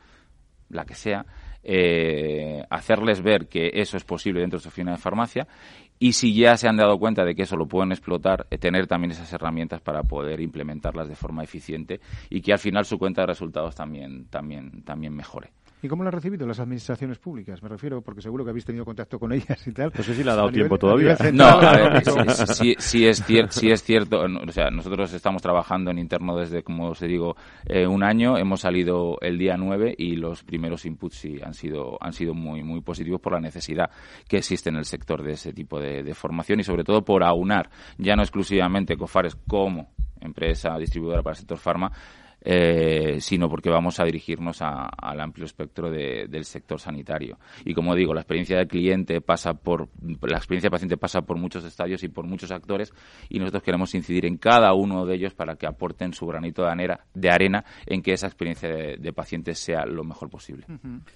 la 0.70 0.86
que 0.86 0.96
sea, 0.96 1.26
eh, 1.66 2.64
hacerles 2.70 3.22
ver 3.22 3.48
que 3.48 3.72
eso 3.74 3.98
es 3.98 4.04
posible 4.04 4.42
dentro 4.42 4.60
de 4.60 4.64
su 4.64 4.70
oficina 4.70 4.92
de 4.92 4.98
farmacia 4.98 5.48
y 5.98 6.14
si 6.14 6.34
ya 6.36 6.58
se 6.58 6.68
han 6.68 6.78
dado 6.78 7.00
cuenta 7.00 7.26
de 7.26 7.36
que 7.36 7.44
eso 7.44 7.56
lo 7.56 7.68
pueden 7.68 7.92
explotar, 7.92 8.46
eh, 8.52 8.58
tener 8.58 8.86
también 8.86 9.12
esas 9.12 9.32
herramientas 9.34 9.82
para 9.82 10.04
poder 10.04 10.42
implementarlas 10.42 11.08
de 11.08 11.16
forma 11.16 11.44
eficiente 11.44 12.00
y 12.30 12.42
que 12.42 12.54
al 12.54 12.60
final 12.60 12.86
su 12.86 13.00
cuenta 13.00 13.22
de 13.22 13.28
resultados 13.28 13.76
también, 13.76 14.26
también, 14.26 14.84
también 14.84 15.16
mejore. 15.16 15.52
¿Y 15.86 15.88
cómo 15.88 16.02
lo 16.02 16.10
han 16.10 16.14
recibido 16.14 16.48
las 16.48 16.60
administraciones 16.60 17.20
públicas? 17.20 17.62
Me 17.62 17.70
refiero, 17.70 18.02
porque 18.02 18.20
seguro 18.20 18.44
que 18.44 18.50
habéis 18.50 18.66
tenido 18.66 18.84
contacto 18.84 19.20
con 19.20 19.32
ellas 19.32 19.68
y 19.68 19.72
tal. 19.72 19.92
No 19.96 20.04
sé 20.04 20.16
si 20.16 20.24
le 20.24 20.32
ha 20.32 20.36
dado 20.36 20.50
tiempo 20.50 20.80
todavía. 20.80 21.16
No, 21.32 21.46
a 21.46 21.78
ver, 21.78 22.04
sí, 22.48 22.74
sí, 22.80 23.06
es 23.06 23.24
sí 23.50 23.70
es 23.70 23.84
cierto. 23.84 24.22
O 24.22 24.52
sea, 24.52 24.72
nosotros 24.72 25.14
estamos 25.14 25.44
trabajando 25.44 25.92
en 25.92 26.00
interno 26.00 26.36
desde, 26.38 26.64
como 26.64 26.90
os 26.90 27.00
digo, 27.02 27.36
eh, 27.68 27.86
un 27.86 28.04
año. 28.04 28.36
Hemos 28.36 28.62
salido 28.62 29.20
el 29.22 29.38
día 29.38 29.58
9 29.58 29.94
y 29.96 30.16
los 30.16 30.44
primeros 30.44 30.88
inputs 30.88 31.18
sí 31.18 31.38
han 31.44 31.54
sido, 31.54 32.00
han 32.02 32.14
sido 32.14 32.34
muy, 32.34 32.64
muy 32.64 32.82
positivos 32.82 33.22
por 33.22 33.34
la 33.34 33.40
necesidad 33.40 33.92
que 34.28 34.38
existe 34.38 34.70
en 34.70 34.78
el 34.78 34.86
sector 34.86 35.22
de 35.22 35.34
ese 35.34 35.54
tipo 35.54 35.80
de, 35.80 36.02
de 36.02 36.16
formación 36.16 36.60
y 36.62 36.64
sobre 36.64 36.84
todo 36.84 37.06
por 37.06 37.24
aunar 37.24 37.70
ya 38.00 38.16
no 38.16 38.24
exclusivamente 38.24 38.98
COFARES 38.98 39.36
como 39.48 39.90
empresa 40.20 40.78
distribuidora 40.80 41.22
para 41.22 41.34
el 41.34 41.38
sector 41.38 41.58
farma, 41.58 41.92
eh, 42.48 43.18
sino 43.20 43.50
porque 43.50 43.70
vamos 43.72 44.00
a 44.00 44.06
dirigirnos 44.06 44.62
al 44.62 45.20
amplio 45.20 45.46
espectro 45.46 45.90
del 45.90 46.46
sector 46.46 46.80
sanitario. 46.80 47.40
Y 47.66 47.74
como 47.74 47.96
digo, 47.96 48.14
la 48.14 48.22
experiencia 48.22 48.58
del 48.58 48.68
cliente 48.68 49.20
pasa 49.20 49.56
por, 49.56 49.90
la 50.22 50.38
experiencia 50.38 50.68
del 50.68 50.72
paciente 50.72 50.98
pasa 50.98 51.22
por 51.22 51.38
muchos 51.38 51.66
estadios 51.66 52.04
y 52.04 52.08
por 52.08 52.26
muchos 52.26 52.52
actores 52.52 52.94
y 53.30 53.40
nosotros 53.40 53.64
queremos 53.64 53.96
incidir 53.96 54.26
en 54.26 54.38
cada 54.38 54.74
uno 54.74 55.06
de 55.06 55.16
ellos 55.16 55.34
para 55.34 55.56
que 55.56 55.66
aporten 55.66 56.14
su 56.14 56.28
granito 56.28 56.64
de 56.64 56.70
arena, 56.70 57.00
de 57.14 57.30
arena 57.32 57.66
en 57.88 58.02
que 58.02 58.14
esa 58.14 58.28
experiencia 58.28 58.70
de, 58.70 59.14
paciente 59.16 59.56
sea 59.56 59.86
lo 59.86 60.04
mejor 60.04 60.30
posible. 60.30 60.66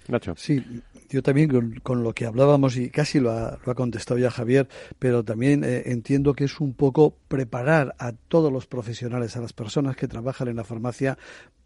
Nacho. 0.08 0.34
Sí, 0.36 0.64
yo 1.10 1.22
también 1.22 1.80
con, 1.82 2.02
lo 2.02 2.14
que 2.14 2.24
hablábamos 2.24 2.76
y 2.76 2.88
casi 2.88 3.20
lo 3.20 3.30
ha, 3.30 3.58
contestado 3.74 4.18
ya 4.18 4.30
Javier, 4.30 4.68
pero 4.98 5.22
también 5.22 5.64
eh, 5.64 5.82
entiendo 5.86 6.34
que 6.34 6.44
es 6.44 6.60
un 6.60 6.72
poco 6.72 7.14
preparar 7.28 7.94
a 7.98 8.12
todos 8.12 8.50
los 8.50 8.66
profesionales, 8.66 9.36
a 9.36 9.40
las 9.40 9.52
personas 9.52 9.96
que 9.96 10.08
trabajan 10.08 10.48
en 10.48 10.56
la 10.56 10.64
farmacia, 10.64 11.18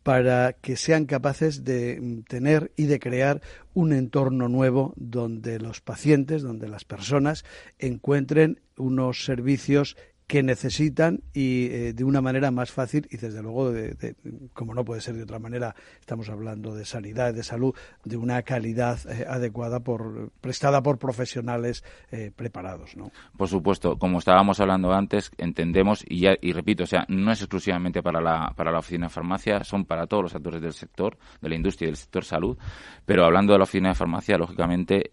para 0.03 0.53
que 0.53 0.77
sean 0.77 1.07
capaces 1.07 1.64
de 1.64 1.99
mm, 2.01 2.23
tener 2.25 2.73
y 2.77 2.85
de 2.85 3.01
crear 3.01 3.40
un 3.73 3.93
entorno 3.93 4.49
nuevo 4.49 4.93
donde 4.97 5.59
los 5.59 5.81
pacientes, 5.81 6.43
donde 6.43 6.69
las 6.69 6.85
personas 6.85 7.45
encuentren 7.79 8.61
unos 8.77 9.25
servicios 9.25 9.97
que 10.27 10.43
necesitan 10.43 11.21
y 11.35 11.67
eh, 11.67 11.93
de 11.93 12.05
una 12.05 12.23
manera 12.23 12.51
más 12.51 12.73
fácil 12.73 13.07
y 13.11 13.19
desde 13.19 13.43
luego, 13.43 13.71
de, 13.71 14.17
como 14.55 14.75
no 14.75 14.85
puede 14.85 15.03
ser 15.03 15.15
de 15.15 15.23
otra 15.23 15.39
manera, 15.39 15.75
estamos 16.01 16.31
hablando 16.31 16.75
de 16.75 16.87
sanidad, 16.87 17.35
de 17.35 17.43
salud, 17.43 17.75
de 18.05 18.17
una 18.17 18.43
calidad 18.43 18.99
eh, 19.07 19.27
adecuada 19.29 19.81
por 19.81 20.31
prestada 20.41 20.83
por 20.83 20.99
profesionales 20.99 21.85
eh, 22.11 22.31
preparados, 22.35 22.97
¿no? 22.97 23.11
Por 23.37 23.49
supuesto, 23.49 23.99
como 23.99 24.19
estábamos 24.19 24.61
hablando 24.61 24.93
antes, 24.93 25.31
entendemos 25.37 26.05
y 26.09 26.21
ya 26.21 26.37
y 26.41 26.53
repito, 26.53 26.85
o 26.85 26.87
sea, 26.87 27.05
no 27.09 27.31
es 27.31 27.41
exclusivamente 27.41 28.03
para 28.03 28.21
la 28.21 28.53
para 28.57 28.73
la 28.73 28.79
oficina 28.79 29.07
de 29.07 29.11
farmacia, 29.11 29.63
son 29.63 29.85
para 29.85 30.07
todos 30.07 30.23
los 30.23 30.35
actores 30.35 30.63
del 30.63 30.73
sector, 30.73 31.19
de 31.43 31.51
la 31.51 31.55
industria 31.55 31.89
y 31.89 31.91
del 31.91 31.97
sector 31.97 32.25
salud, 32.25 32.57
pero 33.05 33.27
hablando 33.27 33.53
de 33.53 33.59
la 33.59 33.65
oficina 33.65 33.91
de 33.91 33.95
farmacia, 33.95 34.39
lógicamente 34.39 35.11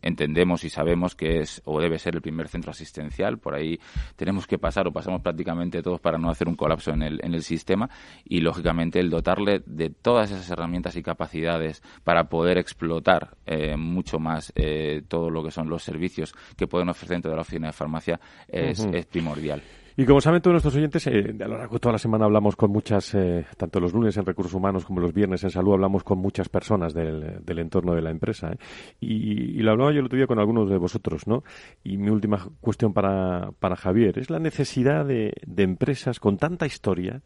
entendemos 0.00 0.64
y 0.64 0.70
sabemos 0.70 1.14
que 1.14 1.40
es 1.40 1.60
o 1.64 1.80
debe 1.80 1.98
ser 1.98 2.14
el 2.14 2.22
primer 2.22 2.48
centro 2.48 2.70
asistencial, 2.70 3.38
por 3.38 3.54
ahí 3.54 3.78
tenemos 4.16 4.46
que 4.46 4.58
pasar 4.58 4.86
o 4.86 4.92
pasamos 4.92 5.22
prácticamente 5.22 5.82
todos 5.82 6.00
para 6.00 6.18
no 6.18 6.30
hacer 6.30 6.48
un 6.48 6.56
colapso 6.56 6.92
en 6.92 7.02
el, 7.02 7.20
en 7.22 7.34
el 7.34 7.42
sistema 7.42 7.88
y 8.24 8.40
lógicamente 8.40 9.00
el 9.00 9.10
dotarle 9.10 9.62
de 9.66 9.90
todas 9.90 10.30
esas 10.30 10.48
herramientas 10.50 10.96
y 10.96 11.02
capacidades 11.02 11.82
para 12.04 12.24
poder 12.24 12.58
explotar 12.58 13.36
eh, 13.46 13.76
mucho 13.76 14.18
más 14.18 14.52
eh, 14.56 15.02
todo 15.08 15.30
lo 15.30 15.42
que 15.42 15.50
son 15.50 15.68
los 15.68 15.82
servicios 15.82 16.34
que 16.56 16.66
pueden 16.66 16.88
ofrecer 16.88 17.16
dentro 17.16 17.30
de 17.30 17.36
la 17.36 17.42
oficina 17.42 17.68
de 17.68 17.72
farmacia 17.72 18.20
es 18.48 18.86
primordial. 19.06 19.62
Y 20.00 20.06
como 20.06 20.18
saben 20.22 20.40
todos 20.40 20.54
nuestros 20.54 20.74
oyentes, 20.76 21.06
eh, 21.08 21.36
a 21.38 21.46
lo 21.46 21.58
largo 21.58 21.74
de 21.74 21.78
toda 21.78 21.92
la 21.92 21.98
semana 21.98 22.24
hablamos 22.24 22.56
con 22.56 22.70
muchas, 22.70 23.14
eh, 23.14 23.44
tanto 23.58 23.80
los 23.80 23.92
lunes 23.92 24.16
en 24.16 24.24
recursos 24.24 24.54
humanos 24.54 24.86
como 24.86 24.98
los 24.98 25.12
viernes 25.12 25.44
en 25.44 25.50
salud, 25.50 25.74
hablamos 25.74 26.04
con 26.04 26.16
muchas 26.16 26.48
personas 26.48 26.94
del, 26.94 27.42
entorno 27.46 27.94
de 27.94 28.00
la 28.00 28.08
empresa. 28.08 28.50
¿eh? 28.50 28.56
Y, 28.98 29.58
y, 29.58 29.62
lo 29.62 29.72
hablaba 29.72 29.92
yo 29.92 29.98
el 29.98 30.06
otro 30.06 30.16
día 30.16 30.26
con 30.26 30.38
algunos 30.38 30.70
de 30.70 30.78
vosotros, 30.78 31.26
¿no? 31.26 31.44
Y 31.84 31.98
mi 31.98 32.08
última 32.08 32.48
cuestión 32.62 32.94
para, 32.94 33.52
para 33.58 33.76
Javier 33.76 34.18
es 34.18 34.30
la 34.30 34.38
necesidad 34.38 35.04
de, 35.04 35.34
de 35.46 35.62
empresas 35.64 36.18
con 36.18 36.38
tanta 36.38 36.64
historia, 36.64 37.20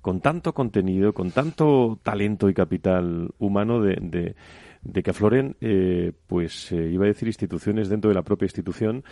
con 0.00 0.20
tanto 0.20 0.52
contenido, 0.52 1.12
con 1.12 1.30
tanto 1.30 2.00
talento 2.02 2.48
y 2.48 2.54
capital 2.54 3.30
humano 3.38 3.80
de, 3.80 3.98
de 4.00 4.34
de 4.86 5.02
que 5.02 5.10
afloren, 5.10 5.56
eh, 5.60 6.12
pues 6.26 6.70
eh, 6.72 6.90
iba 6.92 7.04
a 7.04 7.08
decir 7.08 7.28
instituciones 7.28 7.88
dentro 7.88 8.08
de 8.08 8.14
la 8.14 8.22
propia 8.22 8.46
institución 8.46 9.04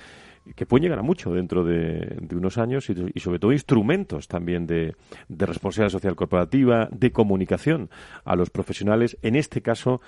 que 0.54 0.66
pueden 0.66 0.83
llegar 0.83 0.98
a 0.98 1.02
mucho 1.02 1.33
dentro 1.33 1.64
de, 1.64 2.18
unos 2.33 2.59
años 2.59 2.90
y, 2.90 3.20
sobre 3.20 3.38
todo 3.38 3.52
instrumentos 3.52 4.28
también 4.28 4.66
de, 4.66 4.94
responsabilidad 5.28 5.90
social 5.90 6.16
corporativa, 6.16 6.88
de 6.90 7.12
comunicación 7.12 7.88
a 8.24 8.37
los 8.37 8.50
profesionales, 8.50 9.16
en 9.22 9.37
este 9.37 9.62
caso, 9.62 10.00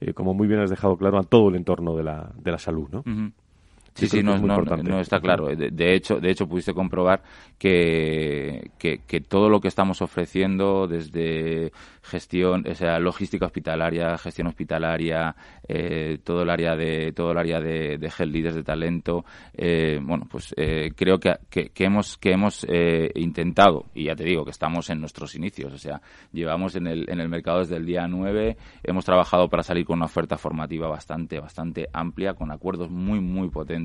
eh, 0.00 0.12
como 0.12 0.34
muy 0.34 0.48
bien 0.48 0.60
has 0.60 0.70
dejado 0.70 0.96
claro, 0.96 1.18
a 1.18 1.22
todo 1.22 1.48
el 1.48 1.56
entorno 1.56 1.96
de 1.96 2.02
la, 2.02 2.32
de 2.36 2.50
la 2.50 2.58
salud, 2.58 2.88
¿no? 2.90 3.04
Sí, 3.94 4.08
sí, 4.08 4.22
no, 4.24 4.36
no, 4.38 5.00
está 5.00 5.20
claro. 5.20 5.46
De, 5.54 5.94
hecho, 5.94 6.18
de 6.18 6.30
hecho 6.30 6.48
pudiste 6.48 6.74
comprobar 6.74 7.22
que, 7.58 8.72
que, 8.76 9.02
que, 9.06 9.20
todo 9.20 9.48
lo 9.48 9.60
que 9.60 9.68
estamos 9.68 10.02
ofreciendo 10.02 10.88
desde 10.88 11.70
gestión, 12.02 12.64
o 12.68 12.74
sea, 12.74 12.98
logística 12.98 13.46
hospitalaria, 13.46 14.18
gestión 14.18 14.48
hospitalaria, 14.48 15.36
eh, 15.68 16.18
todo 16.24 16.42
el 16.42 16.50
área 16.50 16.74
de 16.74 17.12
todo 17.12 17.30
el 17.30 17.38
área 17.38 17.60
de, 17.60 17.96
de 17.96 18.06
health 18.06 18.32
leaders 18.32 18.56
de 18.56 18.64
talento, 18.64 19.24
eh, 19.54 20.00
bueno, 20.02 20.26
pues 20.28 20.52
eh, 20.56 20.90
creo 20.96 21.18
que, 21.18 21.36
que, 21.48 21.70
hemos 21.84 22.18
que 22.18 22.32
hemos 22.32 22.66
intentado 23.14 23.86
y 23.94 24.06
ya 24.06 24.16
te 24.16 24.24
digo 24.24 24.44
que 24.44 24.50
estamos 24.50 24.90
en 24.90 25.00
nuestros 25.00 25.36
inicios, 25.36 25.72
o 25.72 25.78
sea, 25.78 26.02
llevamos 26.32 26.74
en 26.74 26.88
el 26.88 27.08
en 27.08 27.20
el 27.20 27.28
mercado 27.28 27.60
desde 27.60 27.76
el 27.76 27.86
día 27.86 28.08
9, 28.08 28.56
hemos 28.82 29.04
trabajado 29.04 29.48
para 29.48 29.62
salir 29.62 29.84
con 29.84 29.98
una 29.98 30.06
oferta 30.06 30.36
formativa 30.36 30.88
bastante 30.88 31.38
bastante 31.38 31.88
amplia 31.92 32.34
con 32.34 32.50
acuerdos 32.50 32.90
muy 32.90 33.20
muy 33.20 33.50
potentes. 33.50 33.83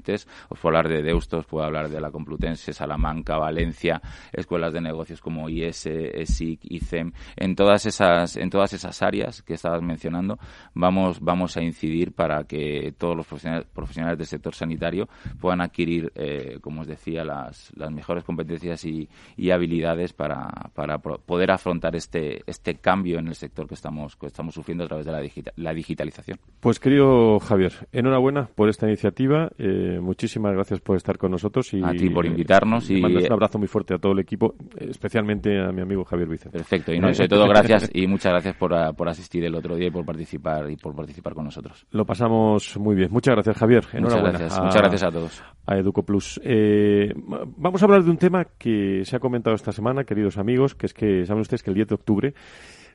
Os 0.49 0.59
puedo 0.59 0.77
hablar 0.77 0.89
de 0.89 1.01
Deustos, 1.01 1.45
puedo 1.45 1.65
hablar 1.65 1.89
de 1.89 1.99
la 1.99 2.11
Complutense, 2.11 2.73
Salamanca, 2.73 3.37
Valencia, 3.37 4.01
escuelas 4.31 4.73
de 4.73 4.81
negocios 4.81 5.21
como 5.21 5.49
IS, 5.49 5.85
ESIC, 5.87 6.61
ICEM, 6.63 7.11
en 7.35 7.55
todas 7.55 7.85
esas 7.85 8.37
en 8.37 8.49
todas 8.49 8.73
esas 8.73 9.01
áreas 9.01 9.41
que 9.41 9.53
estabas 9.53 9.81
mencionando 9.81 10.39
vamos, 10.73 11.19
vamos 11.19 11.57
a 11.57 11.61
incidir 11.61 12.13
para 12.13 12.43
que 12.45 12.93
todos 12.97 13.15
los 13.15 13.27
profesionales, 13.27 14.17
del 14.17 14.27
sector 14.27 14.55
sanitario 14.55 15.07
puedan 15.39 15.61
adquirir, 15.61 16.11
eh, 16.15 16.57
como 16.61 16.81
os 16.81 16.87
decía, 16.87 17.23
las, 17.23 17.71
las 17.75 17.91
mejores 17.91 18.23
competencias 18.23 18.85
y, 18.85 19.07
habilidades 19.49 20.13
para, 20.13 20.47
para, 20.75 20.99
poder 20.99 21.49
afrontar 21.49 21.95
este, 21.95 22.43
este 22.45 22.75
cambio 22.75 23.17
en 23.17 23.27
el 23.27 23.35
sector 23.35 23.67
que 23.67 23.73
estamos, 23.73 24.15
que 24.15 24.27
estamos 24.27 24.53
sufriendo 24.53 24.83
a 24.83 24.87
través 24.87 25.07
de 25.07 25.11
la, 25.11 25.21
la 25.55 25.73
digitalización. 25.73 26.39
Pues 26.59 26.79
querido 26.79 27.39
Javier, 27.39 27.73
enhorabuena 27.91 28.47
por 28.53 28.69
esta 28.69 28.85
iniciativa. 28.87 29.49
Eh, 29.57 29.88
muchísimas 29.99 30.53
gracias 30.53 30.79
por 30.81 30.97
estar 30.97 31.17
con 31.17 31.31
nosotros 31.31 31.73
y 31.73 31.83
a 31.83 31.91
ti 31.91 32.09
por 32.09 32.25
invitarnos 32.25 32.89
y, 32.89 33.01
un 33.01 33.31
abrazo 33.31 33.57
muy 33.57 33.67
fuerte 33.67 33.93
a 33.95 33.97
todo 33.97 34.11
el 34.11 34.19
equipo, 34.19 34.55
especialmente 34.77 35.59
a 35.59 35.71
mi 35.71 35.81
amigo 35.81 36.03
Javier 36.03 36.27
Vicente. 36.27 36.57
Perfecto, 36.57 36.93
y 36.93 36.99
no, 36.99 37.13
sobre 37.13 37.29
todo 37.29 37.47
gracias 37.47 37.89
y 37.93 38.07
muchas 38.07 38.31
gracias 38.31 38.55
por, 38.55 38.73
por, 38.95 39.09
asistir 39.09 39.43
el 39.43 39.55
otro 39.55 39.75
día 39.75 39.87
y 39.87 39.91
por 39.91 40.05
participar 40.05 40.69
y 40.69 40.75
por 40.75 40.95
participar 40.95 41.33
con 41.33 41.45
nosotros. 41.45 41.85
Lo 41.91 42.05
pasamos 42.05 42.77
muy 42.77 42.95
bien. 42.95 43.11
Muchas 43.11 43.35
gracias, 43.35 43.57
Javier. 43.57 43.85
Muchas 43.99 44.21
gracias. 44.21 44.59
Muchas 44.59 44.81
gracias 44.81 45.03
a 45.03 45.11
todos. 45.11 45.43
A 45.65 45.77
Educo 45.77 46.03
Plus. 46.03 46.39
Eh, 46.43 47.13
vamos 47.57 47.81
a 47.81 47.85
hablar 47.85 48.03
de 48.03 48.11
un 48.11 48.17
tema 48.17 48.45
que 48.57 49.03
se 49.05 49.15
ha 49.15 49.19
comentado 49.19 49.55
esta 49.55 49.71
semana, 49.71 50.03
queridos 50.03 50.37
amigos, 50.37 50.75
que 50.75 50.85
es 50.85 50.93
que 50.93 51.25
saben 51.25 51.41
ustedes 51.41 51.63
que 51.63 51.71
el 51.71 51.75
10 51.75 51.87
de 51.87 51.95
octubre 51.95 52.33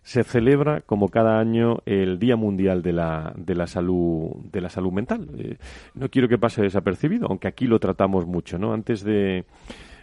se 0.04 0.22
celebra 0.22 0.82
como 0.82 1.08
cada 1.08 1.40
año 1.40 1.78
el 1.86 2.18
Día 2.18 2.36
Mundial 2.36 2.82
de 2.82 2.92
la, 2.92 3.32
de 3.36 3.54
la 3.54 3.66
Salud 3.66 4.36
de 4.52 4.60
la 4.60 4.68
salud 4.68 4.92
mental. 4.92 5.28
Eh, 5.38 5.56
no 5.94 6.10
quiero 6.10 6.28
que 6.28 6.38
pase 6.38 6.62
desapercibido, 6.62 7.26
aunque 7.28 7.48
aquí 7.48 7.66
lo 7.66 7.80
tratamos 7.80 8.26
mucho, 8.26 8.58
¿no? 8.58 8.74
Antes 8.74 9.02
de 9.02 9.44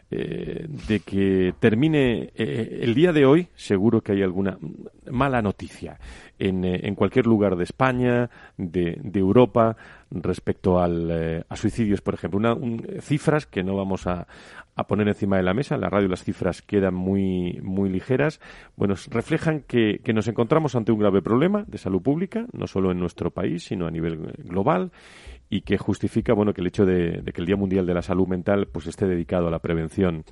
eh, 0.10 0.66
de 0.68 1.00
que 1.00 1.54
termine 1.60 2.32
eh, 2.36 2.80
el 2.82 2.94
día 2.96 3.14
de 3.14 3.26
hoy, 3.26 3.48
seguro 3.56 4.02
que 4.02 4.12
hay 4.12 4.24
alguna 4.24 4.58
mala 5.10 5.42
noticia 5.42 6.00
en, 6.38 6.66
en 6.66 6.96
cualquier 6.96 7.28
lugar 7.28 7.56
de 7.56 7.64
España, 7.64 8.30
de, 8.58 8.98
de 9.02 9.20
Europa, 9.20 9.78
respecto 10.10 10.80
al, 10.80 11.46
a 11.48 11.56
suicidios, 11.56 12.02
por 12.02 12.16
ejemplo. 12.16 12.40
Una, 12.40 12.58
cifras 13.00 13.46
que 13.46 13.64
no 13.64 13.78
vamos 13.78 14.06
a, 14.06 14.28
a, 14.76 14.88
poner 14.88 15.08
encima 15.08 15.38
de 15.38 15.44
la 15.44 15.54
mesa. 15.54 15.76
En 15.76 15.82
la 15.82 15.90
radio 15.90 16.08
las 16.08 16.24
cifras 16.24 16.62
quedan 16.62 16.94
muy, 16.94 17.60
muy 17.62 17.90
ligeras. 17.90 18.40
Bueno, 18.76 18.96
reflejan 19.10 19.62
que, 19.62 20.00
que 20.04 20.14
nos 20.14 20.28
encontramos 20.28 20.76
ante 20.76 20.92
un 20.92 21.00
grave 21.00 21.22
problema 21.22 21.64
de 21.68 21.78
salud 21.78 22.02
pública, 22.02 22.46
no 22.54 22.68
solo 22.68 22.92
en 22.92 23.00
nuestro 23.00 23.32
país, 23.32 23.64
sino 23.64 23.88
a 23.88 23.92
nivel 23.92 24.34
global 24.44 24.92
y 25.52 25.62
que 25.62 25.78
justifica 25.78 26.34
bueno 26.34 26.54
que 26.54 26.62
el 26.62 26.68
hecho 26.68 26.86
de, 26.86 27.22
que 27.34 27.42
el 27.42 27.46
Día 27.46 27.58
Mundial 27.58 27.86
de 27.86 27.94
la 27.94 28.02
Salud 28.02 28.26
Mental 28.26 28.70
pues 28.72 28.88
esté 28.88 29.06
dedicado 29.06 29.50
a 29.50 29.52
la 29.52 29.60
prevención 29.60 30.24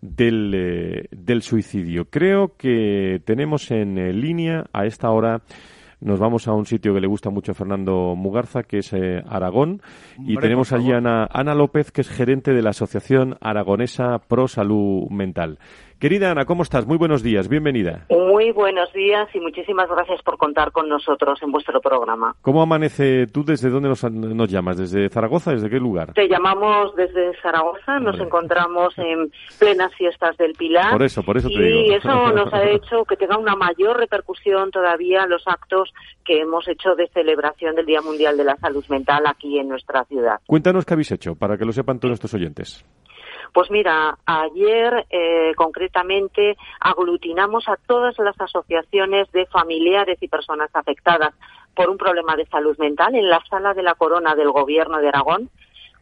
del, 0.00 0.52
eh, 0.54 1.08
del 1.12 1.42
suicidio. 1.42 2.06
Creo 2.06 2.56
que 2.56 3.20
tenemos 3.26 3.70
en 3.70 3.98
eh, 3.98 4.12
línea 4.14 4.64
a 4.72 4.86
esta 4.86 5.10
hora 5.10 5.42
nos 6.04 6.20
vamos 6.20 6.46
a 6.48 6.52
un 6.52 6.66
sitio 6.66 6.92
que 6.92 7.00
le 7.00 7.06
gusta 7.06 7.30
mucho 7.30 7.52
a 7.52 7.54
Fernando 7.54 8.14
Mugarza, 8.14 8.62
que 8.62 8.78
es 8.78 8.92
eh, 8.92 9.22
Aragón, 9.26 9.80
y 10.18 10.34
Hombre, 10.34 10.42
tenemos 10.42 10.72
allí 10.72 10.92
a. 10.92 10.98
Ana, 10.98 11.26
Ana 11.32 11.54
López, 11.54 11.90
que 11.90 12.02
es 12.02 12.10
gerente 12.10 12.52
de 12.52 12.60
la 12.60 12.70
Asociación 12.70 13.38
Aragonesa 13.40 14.18
Pro 14.18 14.46
Salud 14.46 15.08
Mental. 15.08 15.58
Querida 15.98 16.30
Ana, 16.30 16.44
¿cómo 16.44 16.62
estás? 16.64 16.86
Muy 16.86 16.98
buenos 16.98 17.22
días, 17.22 17.48
bienvenida. 17.48 18.04
Muy 18.10 18.50
buenos 18.52 18.92
días 18.92 19.26
y 19.32 19.40
muchísimas 19.40 19.88
gracias 19.88 20.20
por 20.22 20.36
contar 20.36 20.70
con 20.70 20.88
nosotros 20.88 21.42
en 21.42 21.50
vuestro 21.50 21.80
programa. 21.80 22.34
¿Cómo 22.42 22.60
amanece 22.60 23.26
tú? 23.28 23.42
¿Desde 23.44 23.70
dónde 23.70 23.88
nos, 23.88 24.02
nos 24.10 24.50
llamas? 24.50 24.76
¿Desde 24.76 25.08
Zaragoza? 25.08 25.52
¿Desde 25.52 25.70
qué 25.70 25.78
lugar? 25.78 26.12
Te 26.12 26.28
llamamos 26.28 26.94
desde 26.96 27.32
Zaragoza, 27.40 28.00
nos 28.00 28.20
encontramos 28.20 28.92
en 28.98 29.30
plenas 29.58 29.94
fiestas 29.94 30.36
del 30.36 30.52
Pilar. 30.52 30.92
Por 30.92 31.04
eso, 31.04 31.22
por 31.22 31.38
eso 31.38 31.48
te 31.48 31.54
y 31.54 31.84
digo. 31.84 31.96
eso 31.96 32.32
nos 32.32 32.52
ha 32.52 32.64
hecho 32.70 33.04
que 33.06 33.16
tenga 33.16 33.38
una 33.38 33.56
mayor 33.56 33.96
repercusión 33.98 34.70
todavía 34.70 35.26
los 35.26 35.44
actos 35.46 35.90
que 36.24 36.40
hemos 36.40 36.68
hecho 36.68 36.94
de 36.96 37.08
celebración 37.08 37.76
del 37.76 37.86
Día 37.86 38.02
Mundial 38.02 38.36
de 38.36 38.44
la 38.44 38.56
Salud 38.56 38.84
Mental 38.90 39.22
aquí 39.26 39.58
en 39.58 39.68
nuestra 39.68 40.04
ciudad. 40.04 40.40
Cuéntanos 40.46 40.84
qué 40.84 40.92
habéis 40.94 41.12
hecho, 41.12 41.34
para 41.34 41.56
que 41.56 41.64
lo 41.64 41.72
sepan 41.72 41.98
todos 41.98 42.10
nuestros 42.10 42.34
oyentes. 42.34 42.84
Pues 43.54 43.70
mira, 43.70 44.18
ayer 44.26 45.06
eh, 45.10 45.52
concretamente 45.54 46.56
aglutinamos 46.80 47.68
a 47.68 47.76
todas 47.86 48.18
las 48.18 48.34
asociaciones 48.40 49.30
de 49.30 49.46
familiares 49.46 50.18
y 50.20 50.26
personas 50.26 50.70
afectadas 50.74 51.32
por 51.72 51.88
un 51.88 51.96
problema 51.96 52.34
de 52.34 52.46
salud 52.46 52.76
mental 52.78 53.14
en 53.14 53.30
la 53.30 53.40
sala 53.48 53.72
de 53.72 53.84
la 53.84 53.94
corona 53.94 54.34
del 54.34 54.50
Gobierno 54.50 54.98
de 54.98 55.06
Aragón 55.06 55.50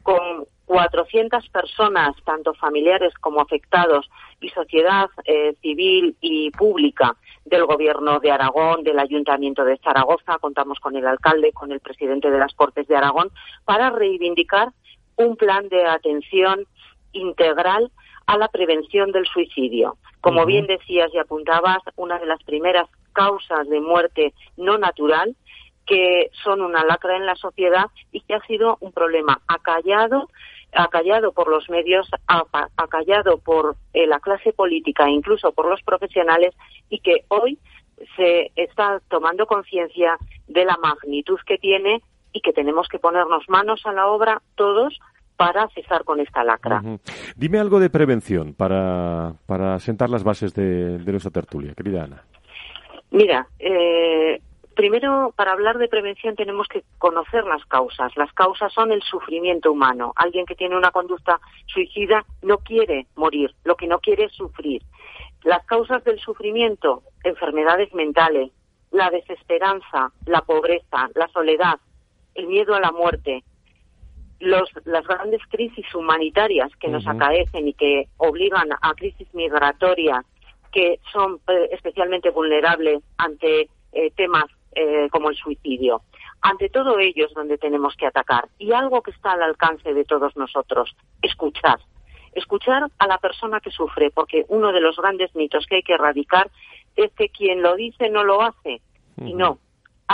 con 0.02 0.46
400 0.64 1.46
personas, 1.50 2.16
tanto 2.24 2.54
familiares 2.54 3.12
como 3.20 3.42
afectados, 3.42 4.08
y 4.40 4.48
sociedad 4.48 5.10
eh, 5.26 5.54
civil 5.60 6.16
y 6.22 6.50
pública 6.52 7.16
del 7.44 7.66
Gobierno 7.66 8.18
de 8.18 8.30
Aragón, 8.30 8.82
del 8.82 8.98
Ayuntamiento 8.98 9.62
de 9.66 9.76
Zaragoza. 9.76 10.38
Contamos 10.38 10.80
con 10.80 10.96
el 10.96 11.06
alcalde, 11.06 11.52
con 11.52 11.70
el 11.70 11.80
presidente 11.80 12.30
de 12.30 12.38
las 12.38 12.54
Cortes 12.54 12.88
de 12.88 12.96
Aragón, 12.96 13.30
para 13.66 13.90
reivindicar 13.90 14.70
un 15.16 15.36
plan 15.36 15.68
de 15.68 15.84
atención 15.84 16.66
integral 17.12 17.90
a 18.26 18.36
la 18.36 18.48
prevención 18.48 19.12
del 19.12 19.26
suicidio. 19.26 19.96
Como 20.20 20.46
bien 20.46 20.66
decías 20.66 21.10
y 21.12 21.18
apuntabas, 21.18 21.78
una 21.96 22.18
de 22.18 22.26
las 22.26 22.42
primeras 22.44 22.88
causas 23.12 23.68
de 23.68 23.80
muerte 23.80 24.32
no 24.56 24.78
natural 24.78 25.36
que 25.86 26.30
son 26.44 26.62
una 26.62 26.84
lacra 26.84 27.16
en 27.16 27.26
la 27.26 27.34
sociedad 27.34 27.86
y 28.12 28.20
que 28.20 28.34
ha 28.34 28.40
sido 28.46 28.76
un 28.80 28.92
problema 28.92 29.40
acallado, 29.48 30.28
acallado 30.72 31.32
por 31.32 31.48
los 31.48 31.68
medios, 31.68 32.08
acallado 32.76 33.38
por 33.38 33.76
eh, 33.92 34.06
la 34.06 34.20
clase 34.20 34.52
política 34.52 35.06
e 35.06 35.10
incluso 35.10 35.52
por 35.52 35.68
los 35.68 35.82
profesionales 35.82 36.54
y 36.88 37.00
que 37.00 37.24
hoy 37.28 37.58
se 38.16 38.52
está 38.56 39.00
tomando 39.08 39.46
conciencia 39.46 40.16
de 40.46 40.64
la 40.64 40.76
magnitud 40.76 41.38
que 41.46 41.58
tiene 41.58 42.02
y 42.32 42.40
que 42.40 42.52
tenemos 42.52 42.88
que 42.88 42.98
ponernos 42.98 43.48
manos 43.48 43.82
a 43.84 43.92
la 43.92 44.06
obra 44.06 44.40
todos 44.54 44.98
para 45.36 45.68
cesar 45.68 46.04
con 46.04 46.20
esta 46.20 46.44
lacra. 46.44 46.82
Dime 47.36 47.58
algo 47.58 47.80
de 47.80 47.90
prevención 47.90 48.54
para, 48.54 49.34
para 49.46 49.78
sentar 49.80 50.10
las 50.10 50.24
bases 50.24 50.54
de, 50.54 50.98
de 50.98 51.10
nuestra 51.10 51.30
tertulia, 51.30 51.74
querida 51.74 52.04
Ana. 52.04 52.24
Mira, 53.10 53.46
eh, 53.58 54.40
primero 54.74 55.32
para 55.36 55.52
hablar 55.52 55.78
de 55.78 55.88
prevención 55.88 56.34
tenemos 56.34 56.66
que 56.68 56.82
conocer 56.98 57.44
las 57.44 57.64
causas. 57.66 58.16
Las 58.16 58.32
causas 58.32 58.72
son 58.72 58.92
el 58.92 59.02
sufrimiento 59.02 59.70
humano. 59.70 60.12
Alguien 60.16 60.46
que 60.46 60.54
tiene 60.54 60.76
una 60.76 60.90
conducta 60.90 61.38
suicida 61.66 62.24
no 62.42 62.58
quiere 62.58 63.06
morir, 63.16 63.54
lo 63.64 63.76
que 63.76 63.86
no 63.86 63.98
quiere 63.98 64.24
es 64.24 64.32
sufrir. 64.32 64.82
Las 65.44 65.64
causas 65.66 66.02
del 66.04 66.18
sufrimiento, 66.20 67.02
enfermedades 67.24 67.92
mentales, 67.94 68.50
la 68.90 69.10
desesperanza, 69.10 70.12
la 70.26 70.42
pobreza, 70.42 71.08
la 71.14 71.28
soledad, 71.28 71.80
el 72.34 72.46
miedo 72.46 72.74
a 72.74 72.80
la 72.80 72.92
muerte, 72.92 73.42
los, 74.42 74.68
las 74.84 75.06
grandes 75.06 75.40
crisis 75.48 75.94
humanitarias 75.94 76.70
que 76.80 76.88
nos 76.88 77.06
acaecen 77.06 77.68
y 77.68 77.74
que 77.74 78.08
obligan 78.16 78.68
a 78.80 78.94
crisis 78.94 79.32
migratorias 79.34 80.24
que 80.72 80.98
son 81.12 81.38
eh, 81.48 81.68
especialmente 81.70 82.30
vulnerables 82.30 83.02
ante 83.18 83.68
eh, 83.92 84.10
temas 84.16 84.46
eh, 84.74 85.08
como 85.10 85.30
el 85.30 85.36
suicidio. 85.36 86.02
Ante 86.40 86.70
todo 86.70 86.98
ello 86.98 87.26
es 87.26 87.34
donde 87.34 87.56
tenemos 87.56 87.94
que 87.94 88.06
atacar. 88.06 88.48
Y 88.58 88.72
algo 88.72 89.02
que 89.02 89.12
está 89.12 89.32
al 89.32 89.42
alcance 89.42 89.94
de 89.94 90.04
todos 90.04 90.36
nosotros, 90.36 90.96
escuchar. 91.20 91.78
Escuchar 92.32 92.90
a 92.98 93.06
la 93.06 93.18
persona 93.18 93.60
que 93.60 93.70
sufre, 93.70 94.10
porque 94.10 94.44
uno 94.48 94.72
de 94.72 94.80
los 94.80 94.96
grandes 94.96 95.34
mitos 95.36 95.66
que 95.66 95.76
hay 95.76 95.82
que 95.82 95.94
erradicar 95.94 96.50
es 96.96 97.12
que 97.12 97.28
quien 97.28 97.62
lo 97.62 97.76
dice 97.76 98.08
no 98.08 98.24
lo 98.24 98.42
hace. 98.42 98.80
Y 99.18 99.34
no, 99.34 99.58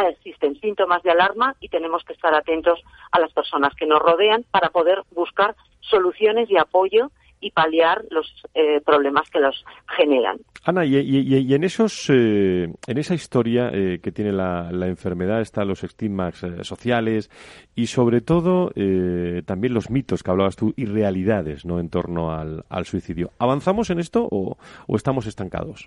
Ah, 0.01 0.09
existen 0.09 0.55
síntomas 0.61 1.03
de 1.03 1.11
alarma 1.11 1.57
y 1.61 1.68
tenemos 1.68 2.05
que 2.05 2.12
estar 2.12 2.34
atentos 2.34 2.78
a 3.11 3.18
las 3.20 3.32
personas 3.32 3.74
que 3.74 3.86
nos 3.86 4.01
rodean 4.01 4.44
para 4.51 4.68
poder 4.70 5.03
buscar 5.14 5.57
soluciones 5.80 6.49
y 6.51 6.57
apoyo 6.57 7.11
y 7.40 7.53
paliar 7.53 8.05
los 8.11 8.26
eh, 8.55 8.80
problemas 8.84 9.30
que 9.30 9.38
los 9.38 9.64
generan. 9.96 10.38
Ana, 10.64 10.84
y, 10.84 10.96
y- 10.96 11.55
en 11.55 11.62
esos, 11.64 12.11
eh, 12.11 12.68
en 12.86 12.99
esa 12.99 13.14
historia 13.14 13.70
eh, 13.72 14.01
que 14.03 14.11
tiene 14.11 14.32
la, 14.32 14.70
la 14.72 14.86
enfermedad 14.88 15.40
están 15.40 15.68
los 15.68 15.84
estigmas 15.84 16.42
eh, 16.42 16.64
sociales 16.64 17.30
y 17.76 17.86
sobre 17.86 18.20
todo 18.22 18.72
eh, 18.74 19.42
también 19.46 19.72
los 19.72 19.88
mitos 19.88 20.22
que 20.24 20.30
hablabas 20.32 20.57
tú 20.57 20.74
y 20.76 20.84
realidades, 20.86 21.64
¿no? 21.64 21.78
En 21.78 21.90
torno 21.90 22.32
al, 22.32 22.64
al 22.68 22.86
suicidio. 22.86 23.30
¿Avanzamos 23.38 23.90
en 23.90 24.01
esto 24.01 24.26
o, 24.30 24.57
o 24.88 24.96
estamos 24.96 25.26
estancados? 25.26 25.86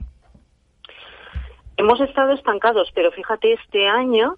Hemos 1.82 2.00
estado 2.00 2.34
estancados, 2.34 2.92
pero 2.94 3.12
fíjate, 3.12 3.54
este 3.54 3.88
año 3.88 4.36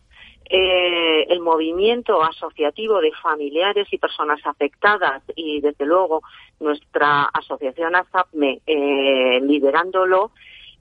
eh, 0.50 1.26
el 1.28 1.41
movimiento 1.41 2.24
asociativo 2.24 3.02
de 3.02 3.12
familiares 3.22 3.86
y 3.91 3.98
personas 3.98 4.39
afectadas 4.46 5.22
y, 5.36 5.60
desde 5.60 5.86
luego, 5.86 6.22
nuestra 6.62 7.24
asociación 7.24 7.98
ASAPME 7.98 8.62
eh, 8.66 9.41
liderándolo, 9.41 10.32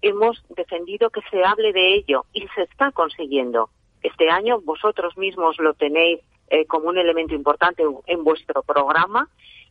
hemos 0.03 0.41
defendido 0.51 1.11
que 1.11 1.23
se 1.33 1.43
hable 1.43 1.73
de 1.73 1.95
ello 1.97 2.27
y 2.33 2.47
se 2.55 2.63
está 2.63 2.93
consiguiendo. 2.93 3.71
Este 4.01 4.31
año 4.31 4.61
vosotros 4.61 5.19
mismos 5.19 5.57
lo 5.59 5.75
tenéis 5.75 6.21
eh, 6.49 6.65
como 6.67 6.91
un 6.91 6.99
elemento 6.99 7.35
importante 7.35 7.83
en 8.07 8.23
vuestro 8.23 8.63
programa. 8.63 9.29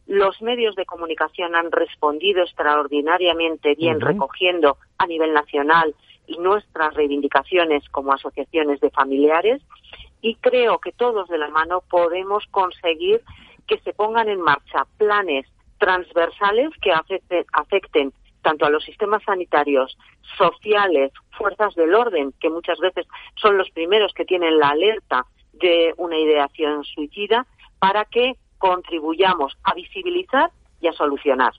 Los 0.08 0.42
medios 0.42 0.76
de 0.76 0.86
comunicación 0.86 1.56
han 1.56 1.72
respondido 1.72 2.44
extraordinariamente 2.44 3.76
bien, 3.76 4.02
recogiendo 4.02 4.76
a 4.98 5.08
nivel 5.08 5.32
nacional 5.32 5.96
y 6.32 6.38
nuestras 6.40 6.94
reivindicaciones 6.94 7.88
como 7.90 8.14
asociaciones 8.14 8.80
de 8.80 8.90
familiares 8.92 9.62
y 10.22 10.36
creo 10.36 10.80
que 10.80 10.92
todos 10.92 11.28
de 11.30 11.38
la 11.38 11.50
mano 11.50 11.84
podemos 11.90 12.46
conseguir 12.52 13.22
que 13.68 13.80
se 13.80 13.94
pongan 13.94 14.30
en 14.30 14.42
marcha 14.42 14.86
planes 14.98 15.48
transversales 15.78 16.70
que 16.82 16.92
afecten, 16.92 17.46
afecten 17.54 18.14
tanto 18.42 18.66
a 18.66 18.70
los 18.70 18.84
sistemas 18.84 19.24
sanitarios, 19.24 19.98
sociales, 20.38 21.12
fuerzas 21.38 21.74
del 21.76 21.94
orden, 21.94 22.34
que 22.40 22.50
muchas 22.50 22.80
veces 22.80 23.08
son 23.36 23.58
los 23.58 23.70
primeros 23.72 24.14
que 24.14 24.26
tienen 24.26 24.60
la 24.60 24.70
alerta 24.70 25.26
de 25.54 25.94
una 25.98 26.18
ideación 26.18 26.84
suicida, 26.84 27.46
para 27.80 28.06
que 28.06 28.36
contribuyamos 28.58 29.58
a 29.64 29.74
visibilizar 29.74 30.52
y 30.82 30.88
a 30.88 30.94
solucionar. 30.94 31.54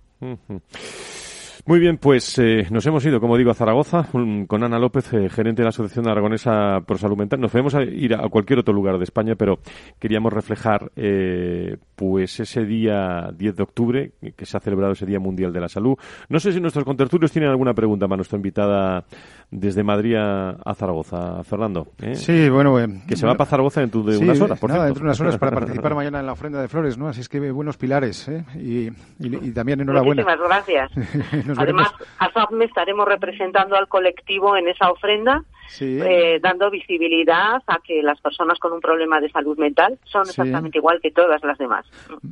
Muy 1.65 1.79
bien, 1.79 1.97
pues 1.97 2.37
eh, 2.41 2.67
nos 2.71 2.85
hemos 2.87 3.07
ido, 3.07 3.21
como 3.21 3.37
digo, 3.37 3.53
a 3.53 3.55
Zaragoza 3.55 4.09
un- 4.15 4.47
con 4.47 4.65
Ana 4.65 4.81
López, 4.81 5.13
eh, 5.13 5.29
gerente 5.31 5.63
de 5.63 5.65
la 5.65 5.69
Asociación 5.69 6.09
Aragonesa 6.09 6.81
por 6.85 6.99
Salud 6.99 7.17
Mental. 7.17 7.41
Nos 7.41 7.53
podemos 7.53 7.75
a- 7.77 7.85
ir 7.85 8.15
a 8.17 8.29
cualquier 8.29 8.59
otro 8.59 8.75
lugar 8.75 8.99
de 8.99 9.05
España, 9.05 9.37
pero 9.37 9.61
queríamos 10.01 10.33
reflejar 10.33 10.91
eh, 10.97 11.77
pues 11.95 12.41
ese 12.41 12.65
día 12.65 13.31
10 13.37 13.55
de 13.55 13.63
octubre, 13.63 14.11
que 14.37 14.45
se 14.45 14.57
ha 14.57 14.61
celebrado 14.61 14.93
ese 14.95 15.07
Día 15.07 15.21
Mundial 15.21 15.53
de 15.53 15.61
la 15.61 15.69
Salud. 15.69 15.95
No 16.29 16.41
sé 16.41 16.53
si 16.53 16.61
nuestros 16.61 16.85
contertulios 16.85 17.31
tienen 17.31 17.49
alguna 17.51 17.75
pregunta 17.75 18.09
para 18.09 18.17
nuestra 18.17 18.37
invitada 18.39 19.05
desde 19.49 19.85
Madrid 19.85 20.17
a, 20.17 20.57
a 20.65 20.75
Zaragoza, 20.75 21.45
Fernando. 21.45 21.87
¿eh? 22.03 22.17
Sí, 22.17 22.49
bueno, 22.51 22.81
eh, 22.81 22.89
Que 23.07 23.15
se 23.15 23.25
va 23.25 23.35
para 23.37 23.49
Zaragoza 23.49 23.83
dentro 23.83 24.03
de 24.03 24.17
Sí, 24.17 24.25
unas 24.25 24.41
horas, 24.41 24.59
por 24.59 24.69
nada, 24.69 24.87
cierto. 24.87 24.95
dentro 24.95 25.03
de 25.05 25.09
unas 25.11 25.21
horas 25.21 25.39
para 25.39 25.53
participar 25.53 25.95
mañana 25.95 26.19
en 26.19 26.27
la 26.27 26.33
ofrenda 26.33 26.61
de 26.61 26.67
flores, 26.67 26.99
¿no? 26.99 27.07
Así 27.07 27.21
es 27.21 27.29
que 27.29 27.53
buenos 27.53 27.77
pilares, 27.77 28.27
¿eh? 28.29 28.45
Y, 28.57 28.89
y- 28.89 29.49
y 29.49 29.51
también 29.53 29.81
enhorabuena. 29.81 30.25
Muchísimas 30.25 30.49
gracias. 30.67 31.47
Además, 31.59 31.93
veremos. 31.93 32.19
a 32.19 32.33
SAPME 32.33 32.65
estaremos 32.65 33.07
representando 33.07 33.77
al 33.77 33.89
colectivo 33.89 34.57
en 34.57 34.69
esa 34.69 34.91
ofrenda, 34.91 35.43
Sí. 35.73 35.99
eh, 36.01 36.39
dando 36.43 36.71
visibilidad 36.71 37.63
a 37.67 37.79
que 37.85 38.03
las 38.03 38.21
personas 38.21 38.59
con 38.59 38.73
un 38.73 38.81
problema 38.81 39.21
de 39.21 39.31
salud 39.31 39.59
mental 39.59 39.99
son 40.05 40.25
Sí. 40.27 40.31
exactamente 40.31 40.79
igual 40.79 41.01
que 41.03 41.11
todas 41.11 41.43
las 41.43 41.59
demás. 41.59 41.87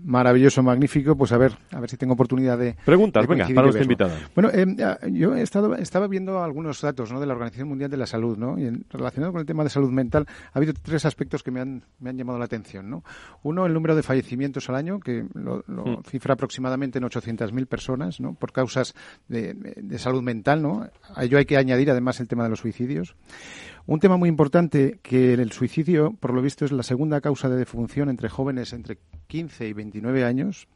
Maravilloso, 0.05 0.62
magnífico. 0.62 1.16
Pues 1.16 1.32
a 1.32 1.38
ver, 1.38 1.53
a 1.72 1.80
ver 1.80 1.91
si 1.91 1.97
tengo 1.97 2.14
oportunidad 2.14 2.59
de. 2.59 2.76
Preguntas, 2.84 3.22
de 3.26 3.28
venga, 3.34 3.47
para 3.47 3.62
nuestra 3.62 3.82
invitada. 3.82 4.16
Bueno, 4.34 4.51
eh, 4.53 4.66
ah, 4.84 4.99
yo 5.11 5.34
he 5.34 5.43
estado, 5.43 5.74
estaba 5.76 6.07
viendo 6.07 6.43
algunos 6.43 6.80
datos 6.80 7.12
¿no? 7.12 7.20
de 7.20 7.26
la 7.26 7.32
Organización 7.34 7.68
Mundial 7.68 7.91
de 7.91 7.97
la 7.97 8.07
Salud, 8.07 8.36
¿no? 8.36 8.59
Y 8.59 8.66
en- 8.66 8.84
relacionado 8.91 9.32
con 9.32 9.41
el 9.41 9.47
tema 9.47 9.64
de 9.64 9.70
salud 9.70 9.91
mental, 9.91 10.26
ha 10.53 10.59
habido 10.59 10.72
tres 10.80 11.05
aspectos 11.05 11.43
que 11.43 11.51
me 11.51 11.61
han, 11.61 11.82
me 11.99 12.11
han 12.11 12.16
llamado 12.18 12.38
la 12.38 12.45
atención, 12.45 12.91
¿no? 12.91 13.03
Uno, 13.43 13.66
el 13.66 13.72
número 13.74 13.95
de 13.97 14.03
fallecimientos 14.03 14.68
al 14.68 14.76
año, 14.76 15.01
que 15.01 15.24
lo, 15.34 15.64
lo 15.66 15.84
Mm. 15.84 16.03
cifra 16.05 16.34
aproximadamente 16.34 16.99
en 16.99 17.05
800.000 17.05 17.66
personas, 17.66 18.20
¿no? 18.20 18.34
Por 18.34 18.53
causas 18.53 18.95
de, 19.28 19.55
de 19.55 19.99
salud 19.99 20.22
mental, 20.22 20.62
¿no? 20.62 20.86
A 21.14 21.24
ello 21.24 21.38
hay 21.38 21.47
que 21.47 21.57
añadir 21.57 21.91
además 21.91 22.20
el 22.20 22.28
tema 22.28 22.45
de 22.45 22.51
los 22.51 22.61
suicidios. 22.61 23.14
Un 23.87 23.99
tema 23.99 24.16
muy 24.16 24.28
importante 24.28 25.01
que 25.03 25.35
el 25.35 25.53
suicidio, 25.53 26.14
por 26.20 26.33
lo 26.33 26.43
visto, 26.43 26.64
es 26.64 26.72
la 26.72 26.83
segunda 26.83 27.20
causa 27.20 27.49
de 27.49 27.57
defunción 27.57 28.09
entre 28.09 28.28
jóvenes 28.28 28.72
entre 28.72 28.99
15 29.26 29.66
y 29.66 29.72
29 29.72 30.24
años 30.24 30.68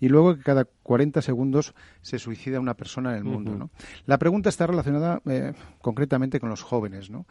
y 0.00 0.08
luego 0.08 0.36
que 0.36 0.42
cada 0.42 0.64
40 0.64 1.22
segundos 1.22 1.74
se 2.02 2.18
suicida 2.18 2.60
una 2.60 2.74
persona 2.74 3.12
en 3.12 3.18
el 3.18 3.24
mundo. 3.24 3.56
¿no? 3.56 3.70
La 4.06 4.18
pregunta 4.18 4.48
está 4.48 4.66
relacionada 4.66 5.20
eh, 5.26 5.52
concretamente 5.80 6.38
con 6.38 6.48
los 6.48 6.62
jóvenes, 6.62 7.10
¿no? 7.10 7.26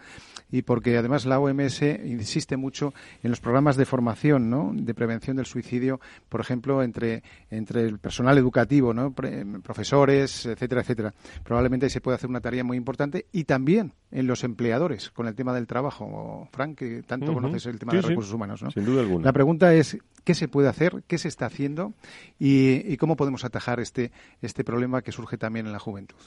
y 0.51 0.63
porque 0.63 0.97
además 0.97 1.25
la 1.25 1.39
OMS 1.39 1.81
insiste 1.81 2.57
mucho 2.57 2.93
en 3.23 3.29
los 3.29 3.39
programas 3.39 3.77
de 3.77 3.85
formación 3.85 4.49
¿no? 4.49 4.71
de 4.73 4.93
prevención 4.93 5.37
del 5.37 5.45
suicidio, 5.45 5.99
por 6.29 6.41
ejemplo, 6.41 6.83
entre, 6.83 7.23
entre 7.49 7.81
el 7.81 7.99
personal 7.99 8.37
educativo, 8.37 8.93
¿no? 8.93 9.13
profesores, 9.13 10.45
etcétera, 10.45 10.81
etcétera. 10.81 11.13
Probablemente 11.43 11.85
ahí 11.85 11.89
se 11.89 12.01
puede 12.01 12.15
hacer 12.15 12.29
una 12.29 12.41
tarea 12.41 12.63
muy 12.63 12.77
importante 12.77 13.27
y 13.31 13.45
también 13.45 13.93
en 14.11 14.27
los 14.27 14.43
empleadores 14.43 15.11
con 15.11 15.27
el 15.27 15.35
tema 15.35 15.53
del 15.53 15.67
trabajo. 15.67 16.47
Frank, 16.51 16.77
que 16.77 17.03
tanto 17.03 17.33
conoces 17.33 17.65
el 17.67 17.79
tema 17.79 17.93
de 17.93 18.01
recursos 18.01 18.33
humanos. 18.33 18.61
¿no? 18.63 18.71
Sin 18.71 18.85
duda 18.85 19.01
alguna. 19.01 19.25
La 19.25 19.33
pregunta 19.33 19.73
es, 19.73 19.97
¿qué 20.23 20.33
se 20.33 20.47
puede 20.47 20.69
hacer? 20.69 21.03
¿Qué 21.07 21.17
se 21.17 21.27
está 21.27 21.45
haciendo? 21.45 21.93
y, 22.39 22.54
cómo 22.99 23.15
podemos 23.15 23.45
atajar 23.45 23.79
este, 23.79 24.11
este 24.41 24.63
problema 24.63 25.01
que 25.01 25.11
surge 25.11 25.37
también 25.37 25.65
en 25.65 25.71
la 25.71 25.79
juventud. 25.79 26.17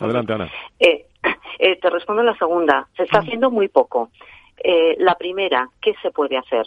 Adelante, 0.00 0.32
Ana. 0.32 0.50
Eh, 0.78 1.06
eh, 1.58 1.76
te 1.76 1.90
respondo 1.90 2.22
la 2.22 2.36
segunda. 2.36 2.88
Se 2.96 3.04
está 3.04 3.20
haciendo 3.20 3.50
muy 3.50 3.68
poco. 3.68 4.10
Eh, 4.62 4.96
la 4.98 5.14
primera, 5.14 5.68
¿qué 5.80 5.94
se 6.02 6.10
puede 6.10 6.36
hacer? 6.36 6.66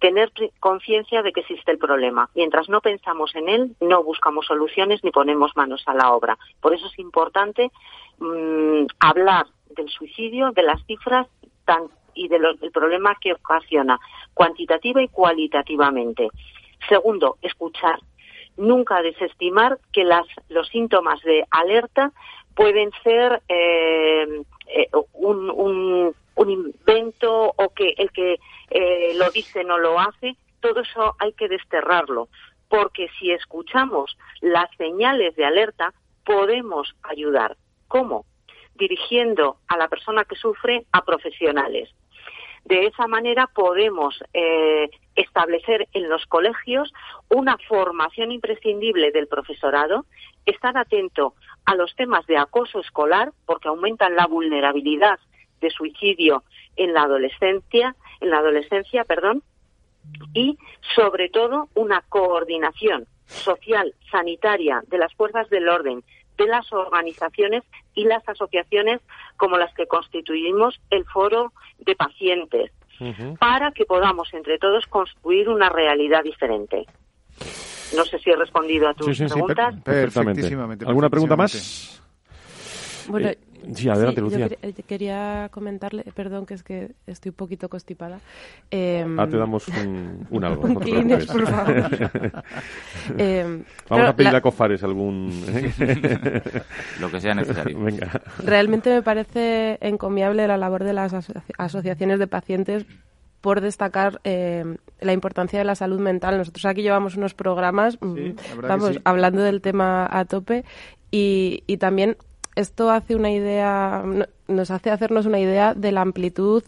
Tener 0.00 0.32
conciencia 0.60 1.22
de 1.22 1.32
que 1.32 1.40
existe 1.40 1.70
el 1.70 1.78
problema. 1.78 2.30
Mientras 2.34 2.68
no 2.68 2.80
pensamos 2.80 3.34
en 3.34 3.48
él, 3.48 3.76
no 3.80 4.02
buscamos 4.02 4.46
soluciones 4.46 5.04
ni 5.04 5.10
ponemos 5.10 5.54
manos 5.56 5.82
a 5.86 5.94
la 5.94 6.12
obra. 6.12 6.38
Por 6.60 6.74
eso 6.74 6.86
es 6.86 6.98
importante 6.98 7.70
mm, 8.18 8.86
hablar 8.98 9.46
del 9.76 9.88
suicidio, 9.88 10.52
de 10.52 10.62
las 10.62 10.84
cifras 10.86 11.26
y 12.14 12.26
del 12.26 12.42
problema 12.72 13.14
que 13.20 13.32
ocasiona, 13.32 14.00
cuantitativa 14.34 15.00
y 15.00 15.08
cualitativamente. 15.08 16.28
Segundo, 16.88 17.36
escuchar. 17.42 18.00
Nunca 18.60 19.00
desestimar 19.00 19.78
que 19.90 20.04
los 20.04 20.68
síntomas 20.68 21.18
de 21.22 21.46
alerta 21.50 22.12
pueden 22.54 22.90
ser 23.02 23.40
eh, 23.48 24.42
eh, 24.66 24.88
un, 25.14 26.14
invento 26.36 27.54
o 27.56 27.68
que 27.70 27.94
el 27.96 28.12
que 28.12 28.38
eh, 28.68 29.14
lo 29.14 29.30
dice 29.30 29.64
no 29.64 29.78
lo 29.78 29.98
hace. 29.98 30.36
Todo 30.60 30.80
eso 30.80 31.16
hay 31.18 31.32
que 31.32 31.48
desterrarlo, 31.48 32.28
porque 32.68 33.08
si 33.18 33.30
escuchamos 33.30 34.18
las 34.42 34.68
señales 34.76 35.34
de 35.36 35.46
alerta, 35.46 35.94
podemos 36.22 36.94
ayudar. 37.02 37.56
¿Cómo? 37.88 38.26
Dirigiendo 38.74 39.56
a 39.68 39.78
la 39.78 39.88
persona 39.88 40.26
que 40.26 40.36
sufre 40.36 40.84
a 40.92 41.02
profesionales. 41.02 41.88
De 42.70 42.86
esa 42.86 43.08
manera 43.08 43.48
podemos 43.48 44.22
eh, 44.32 44.88
establecer 45.16 45.88
en 45.92 46.08
los 46.08 46.24
colegios 46.26 46.92
una 47.28 47.58
formación 47.68 48.30
imprescindible 48.30 49.10
del 49.10 49.26
profesorado, 49.26 50.06
estar 50.46 50.78
atento 50.78 51.34
a 51.64 51.74
los 51.74 51.96
temas 51.96 52.24
de 52.28 52.38
acoso 52.38 52.78
escolar, 52.78 53.32
porque 53.44 53.66
aumentan 53.66 54.14
la 54.14 54.28
vulnerabilidad 54.28 55.18
de 55.60 55.68
suicidio 55.70 56.44
en 56.76 56.94
la 56.94 57.02
adolescencia, 57.02 57.96
en 58.20 58.30
la 58.30 58.38
adolescencia, 58.38 59.02
perdón, 59.02 59.42
y 60.32 60.56
sobre 60.94 61.28
todo 61.28 61.70
una 61.74 62.02
coordinación 62.08 63.08
social, 63.26 63.94
sanitaria 64.12 64.84
de 64.86 64.98
las 64.98 65.12
fuerzas 65.14 65.50
del 65.50 65.68
orden, 65.68 66.04
de 66.40 66.46
las 66.46 66.72
organizaciones 66.72 67.62
y 67.94 68.04
las 68.04 68.26
asociaciones 68.26 69.00
como 69.36 69.58
las 69.58 69.72
que 69.74 69.86
constituimos 69.86 70.80
el 70.90 71.04
foro 71.04 71.52
de 71.78 71.94
pacientes, 71.94 72.72
para 73.38 73.72
que 73.72 73.84
podamos 73.84 74.32
entre 74.32 74.58
todos 74.58 74.86
construir 74.86 75.48
una 75.48 75.68
realidad 75.68 76.22
diferente. 76.22 76.86
No 77.96 78.04
sé 78.04 78.18
si 78.18 78.30
he 78.30 78.36
respondido 78.36 78.88
a 78.88 78.94
tus 78.94 79.18
preguntas. 79.18 79.74
perfectísimamente. 79.82 80.86
¿Alguna 80.86 81.10
pregunta 81.10 81.36
más? 81.36 82.02
Bueno, 83.08 83.28
eh, 83.28 83.38
Sí, 83.74 83.88
adelante, 83.88 84.20
Lucía. 84.20 84.48
Yo 84.48 84.56
eh, 84.62 84.72
quería 84.86 85.48
comentarle, 85.50 86.04
perdón, 86.14 86.46
que 86.46 86.54
es 86.54 86.62
que 86.62 86.92
estoy 87.06 87.30
un 87.30 87.36
poquito 87.36 87.68
constipada. 87.68 88.20
Eh, 88.70 89.06
ah, 89.18 89.26
te 89.26 89.36
damos 89.36 89.68
un, 89.68 90.26
un 90.30 90.44
algo. 90.44 90.62
un 90.64 90.74
por 90.74 91.46
favor. 91.46 92.10
eh, 93.18 93.62
Vamos 93.88 94.08
a 94.08 94.16
pedir 94.16 94.34
a 94.34 94.40
Cofares 94.40 94.82
algún... 94.82 95.30
Lo 97.00 97.10
que 97.10 97.20
sea 97.20 97.34
necesario. 97.34 97.78
Venga. 97.80 98.20
Realmente 98.44 98.90
me 98.90 99.02
parece 99.02 99.78
encomiable 99.80 100.46
la 100.46 100.56
labor 100.56 100.84
de 100.84 100.92
las 100.92 101.14
asociaciones 101.58 102.18
de 102.18 102.26
pacientes 102.26 102.86
por 103.40 103.60
destacar 103.60 104.20
eh, 104.24 104.76
la 105.00 105.12
importancia 105.12 105.58
de 105.58 105.64
la 105.64 105.74
salud 105.74 105.98
mental. 105.98 106.38
Nosotros 106.38 106.64
aquí 106.66 106.82
llevamos 106.82 107.16
unos 107.16 107.34
programas, 107.34 107.94
sí, 107.94 108.06
mm, 108.06 108.96
hablando 109.04 109.42
del 109.42 109.60
tema 109.60 110.06
a 110.10 110.24
tope 110.24 110.64
y, 111.10 111.64
y 111.66 111.78
también 111.78 112.16
esto 112.56 112.90
hace 112.90 113.14
una 113.14 113.30
idea, 113.30 114.04
nos 114.48 114.70
hace 114.70 114.90
hacernos 114.90 115.26
una 115.26 115.38
idea 115.38 115.74
de 115.74 115.92
la 115.92 116.02
amplitud 116.02 116.62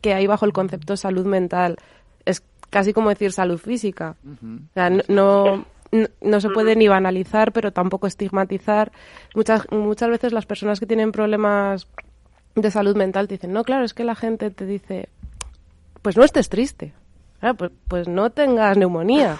que 0.00 0.14
hay 0.14 0.26
bajo 0.26 0.44
el 0.44 0.52
concepto 0.52 0.96
salud 0.96 1.26
mental. 1.26 1.76
Es 2.24 2.42
casi 2.70 2.92
como 2.92 3.10
decir 3.10 3.32
salud 3.32 3.58
física. 3.58 4.16
o 4.24 4.74
sea, 4.74 4.90
no, 5.08 5.64
no, 6.20 6.40
se 6.40 6.48
puede 6.48 6.74
ni 6.74 6.88
banalizar, 6.88 7.52
pero 7.52 7.72
tampoco 7.72 8.06
estigmatizar. 8.06 8.92
Muchas, 9.34 9.70
muchas 9.70 10.08
veces 10.08 10.32
las 10.32 10.46
personas 10.46 10.80
que 10.80 10.86
tienen 10.86 11.12
problemas 11.12 11.86
de 12.54 12.70
salud 12.70 12.96
mental 12.96 13.28
te 13.28 13.34
dicen, 13.34 13.52
no, 13.52 13.64
claro, 13.64 13.84
es 13.84 13.94
que 13.94 14.04
la 14.04 14.14
gente 14.14 14.50
te 14.50 14.66
dice, 14.66 15.08
pues 16.00 16.16
no 16.16 16.24
estés 16.24 16.48
triste. 16.48 16.92
Ah, 17.42 17.54
pues, 17.54 17.72
pues, 17.88 18.06
no 18.06 18.30
tengas 18.30 18.76
neumonía. 18.78 19.36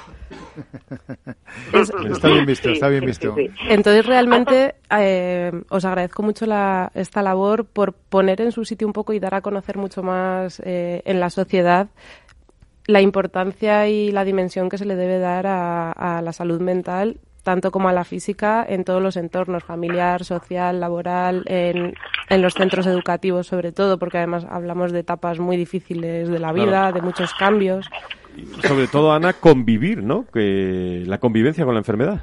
está 1.73 2.29
bien 2.29 2.47
visto, 2.47 2.71
está 2.71 2.89
bien 2.89 3.07
visto. 3.07 3.35
Entonces, 3.69 4.05
realmente 4.05 4.75
eh, 4.91 5.53
os 5.69 5.85
agradezco 5.85 6.25
mucho 6.25 6.45
la, 6.45 6.91
esta 6.95 7.23
labor 7.23 7.65
por 7.65 7.93
poner 7.93 8.41
en 8.41 8.51
su 8.51 8.65
sitio 8.65 8.89
un 8.89 8.93
poco 8.93 9.13
y 9.13 9.21
dar 9.21 9.37
a 9.37 9.41
conocer 9.41 9.79
mucho 9.79 10.03
más 10.03 10.61
eh, 10.65 11.03
en 11.05 11.21
la 11.21 11.31
sociedad 11.31 11.89
la 12.87 13.01
importancia 13.01 13.87
y 13.87 14.11
la 14.11 14.25
dimensión 14.25 14.69
que 14.69 14.77
se 14.77 14.85
le 14.85 14.97
debe 14.97 15.21
dar 15.21 15.47
a 15.47 16.21
la 16.21 16.33
salud 16.33 16.61
mental 16.61 17.21
tanto 17.43 17.71
como 17.71 17.89
a 17.89 17.93
la 17.93 18.05
física 18.05 18.65
en 18.69 18.85
todos 18.85 19.03
los 19.03 19.17
entornos, 19.17 19.65
familiar, 19.65 20.25
social, 20.25 20.81
laboral, 20.81 21.43
en, 21.47 21.95
en 22.29 22.43
los 22.43 22.55
centros 22.55 22.87
educativos 22.87 23.47
sobre 23.47 23.73
todo, 23.73 23.99
porque 23.99 24.19
además 24.19 24.47
hablamos 24.49 24.93
de 24.93 25.01
etapas 25.01 25.39
muy 25.39 25.57
difíciles 25.57 26.29
de 26.29 26.39
la 26.39 26.53
vida, 26.53 26.93
de 26.93 27.03
muchos 27.03 27.35
cambios. 27.35 27.89
sobre 28.63 28.87
todo, 28.87 29.13
Ana, 29.13 29.33
convivir, 29.33 30.03
¿no? 30.03 30.27
Que 30.33 31.03
la 31.07 31.19
convivencia 31.19 31.65
con 31.65 31.75
la 31.75 31.81
enfermedad. 31.81 32.21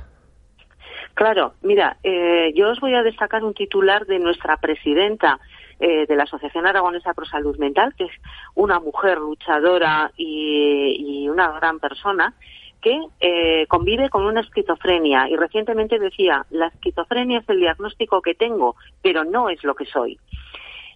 Claro, 1.14 1.54
mira, 1.62 1.98
eh, 2.04 2.54
yo 2.56 2.70
os 2.70 2.80
voy 2.80 2.96
a 2.96 3.04
destacar 3.04 3.44
un 3.44 3.54
titular 3.54 4.06
de 4.06 4.20
nuestra 4.20 4.56
presidenta 4.58 5.40
eh, 5.80 6.06
de 6.08 6.16
la 6.16 6.24
Asociación 6.24 6.66
Aragonesa 6.66 7.14
Pro 7.14 7.26
Salud 7.26 7.58
Mental, 7.58 7.94
que 7.98 8.06
es 8.06 8.12
una 8.56 8.80
mujer 8.80 9.18
luchadora 9.18 10.12
y, 10.16 11.24
y 11.24 11.30
una 11.30 11.52
gran 11.52 11.80
persona, 11.80 12.34
que 12.82 12.98
eh, 13.20 13.66
convive 13.68 14.10
con 14.10 14.26
una 14.26 14.42
esquizofrenia 14.42 15.28
y 15.30 15.36
recientemente 15.36 16.00
decía, 16.00 16.46
la 16.50 16.68
esquizofrenia 16.68 17.40
es 17.40 17.50
el 17.50 17.60
diagnóstico 17.60 18.22
que 18.22 18.36
tengo, 18.36 18.76
pero 19.02 19.24
no 19.24 19.50
es 19.50 19.64
lo 19.64 19.76
que 19.76 19.86
soy. 19.86 20.18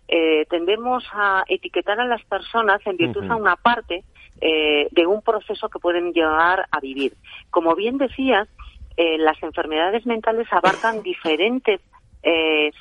Eh, 0.08 0.46
tendemos 0.50 1.04
a 1.14 1.44
etiquetar 1.48 2.00
a 2.00 2.06
las 2.06 2.24
personas 2.26 2.82
en 2.86 2.98
virtud 2.98 3.30
a 3.30 3.36
una 3.36 3.56
parte 3.56 4.04
eh, 4.42 4.88
de 4.92 5.06
un 5.06 5.22
proceso 5.22 5.70
que 5.70 5.80
pueden 5.80 6.14
llegar 6.14 6.68
a 6.72 6.80
vivir. 6.80 7.14
Como 7.50 7.76
bien 7.76 7.98
decías, 7.98 8.48
las 8.96 9.42
enfermedades 9.42 10.06
mentales 10.06 10.48
abarcan 10.52 11.02
diferentes 11.04 11.82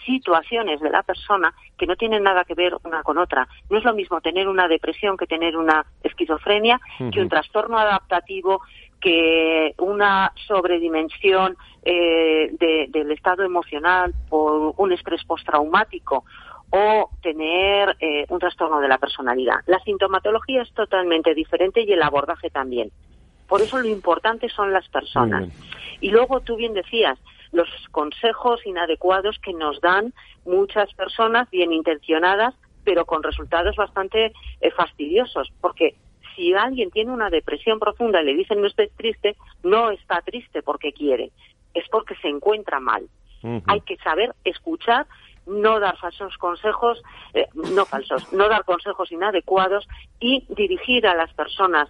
situaciones 0.06 0.80
de 0.80 0.88
la 0.90 1.02
persona 1.02 1.52
que 1.76 1.84
no 1.84 1.96
tienen 1.96 2.22
nada 2.22 2.44
que 2.44 2.54
ver 2.54 2.76
una 2.84 3.02
con 3.02 3.18
otra. 3.18 3.48
No 3.70 3.78
es 3.78 3.82
lo 3.82 3.92
mismo 3.92 4.20
tener 4.20 4.46
una 4.46 4.68
depresión 4.68 5.16
que 5.16 5.26
tener 5.26 5.56
una 5.56 5.84
esquizofrenia, 6.04 6.80
que 7.12 7.20
un 7.20 7.28
trastorno 7.28 7.76
adaptativo, 7.76 8.62
que 9.02 9.74
una 9.78 10.32
sobredimensión 10.46 11.56
eh, 11.82 12.52
del 12.88 13.10
estado 13.10 13.42
emocional 13.42 14.14
por 14.30 14.74
un 14.76 14.92
estrés 14.92 15.24
postraumático 15.24 16.24
o 16.70 17.10
tener 17.20 17.96
eh, 18.00 18.24
un 18.30 18.38
trastorno 18.38 18.80
de 18.80 18.88
la 18.88 18.98
personalidad. 18.98 19.56
La 19.66 19.80
sintomatología 19.80 20.62
es 20.62 20.72
totalmente 20.72 21.34
diferente 21.34 21.82
y 21.82 21.92
el 21.92 22.02
abordaje 22.02 22.48
también. 22.48 22.90
Por 23.48 23.60
eso 23.60 23.78
lo 23.78 23.88
importante 23.88 24.48
son 24.48 24.72
las 24.72 24.88
personas. 24.88 25.48
Y 26.00 26.10
luego 26.10 26.40
tú 26.40 26.56
bien 26.56 26.72
decías, 26.72 27.18
los 27.50 27.68
consejos 27.90 28.64
inadecuados 28.64 29.38
que 29.40 29.52
nos 29.52 29.80
dan 29.80 30.14
muchas 30.46 30.92
personas 30.94 31.50
bien 31.50 31.72
intencionadas, 31.72 32.54
pero 32.84 33.04
con 33.04 33.22
resultados 33.22 33.76
bastante 33.76 34.32
eh, 34.60 34.70
fastidiosos, 34.70 35.52
porque 35.60 35.96
si 36.34 36.54
alguien 36.54 36.90
tiene 36.90 37.12
una 37.12 37.30
depresión 37.30 37.78
profunda 37.78 38.22
y 38.22 38.26
le 38.26 38.34
dicen 38.34 38.60
no 38.60 38.66
estés 38.66 38.90
triste, 38.96 39.36
no 39.62 39.90
está 39.90 40.20
triste 40.22 40.62
porque 40.62 40.92
quiere, 40.92 41.30
es 41.74 41.88
porque 41.90 42.14
se 42.16 42.28
encuentra 42.28 42.80
mal. 42.80 43.08
Hay 43.66 43.80
que 43.80 43.96
saber 43.96 44.32
escuchar 44.44 45.06
no 45.46 45.80
dar 45.80 45.96
falsos 45.98 46.36
consejos, 46.38 47.02
eh, 47.34 47.48
no 47.54 47.84
falsos, 47.86 48.32
no 48.32 48.48
dar 48.48 48.64
consejos 48.64 49.10
inadecuados 49.10 49.88
y 50.20 50.44
dirigir 50.48 51.08
a 51.08 51.16
las 51.16 51.32
personas 51.34 51.88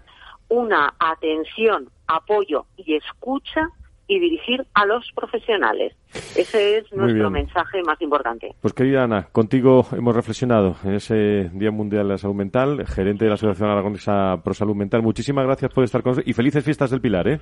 una 0.48 0.94
atención, 0.98 1.90
apoyo 2.06 2.66
y 2.76 2.94
escucha 2.94 3.68
y 4.12 4.18
dirigir 4.18 4.64
a 4.74 4.84
los 4.84 5.10
profesionales. 5.14 5.94
Ese 6.36 6.78
es 6.78 6.92
nuestro 6.92 7.30
mensaje 7.30 7.82
más 7.82 8.00
importante. 8.02 8.54
Pues 8.60 8.74
querida 8.74 9.04
Ana, 9.04 9.28
contigo 9.32 9.86
hemos 9.92 10.14
reflexionado 10.14 10.76
en 10.84 10.94
ese 10.94 11.50
Día 11.54 11.70
Mundial 11.70 12.04
de 12.08 12.12
la 12.14 12.18
Salud 12.18 12.34
Mental, 12.34 12.86
gerente 12.86 13.24
de 13.24 13.30
la 13.30 13.34
Asociación 13.34 13.70
Aragonesa 13.70 14.36
Pro 14.44 14.52
Salud 14.52 14.76
Mental. 14.76 15.02
Muchísimas 15.02 15.46
gracias 15.46 15.72
por 15.72 15.84
estar 15.84 16.02
con 16.02 16.10
nosotros 16.10 16.28
y 16.28 16.34
felices 16.34 16.64
fiestas 16.64 16.90
del 16.90 17.00
Pilar, 17.00 17.28
¿eh? 17.28 17.40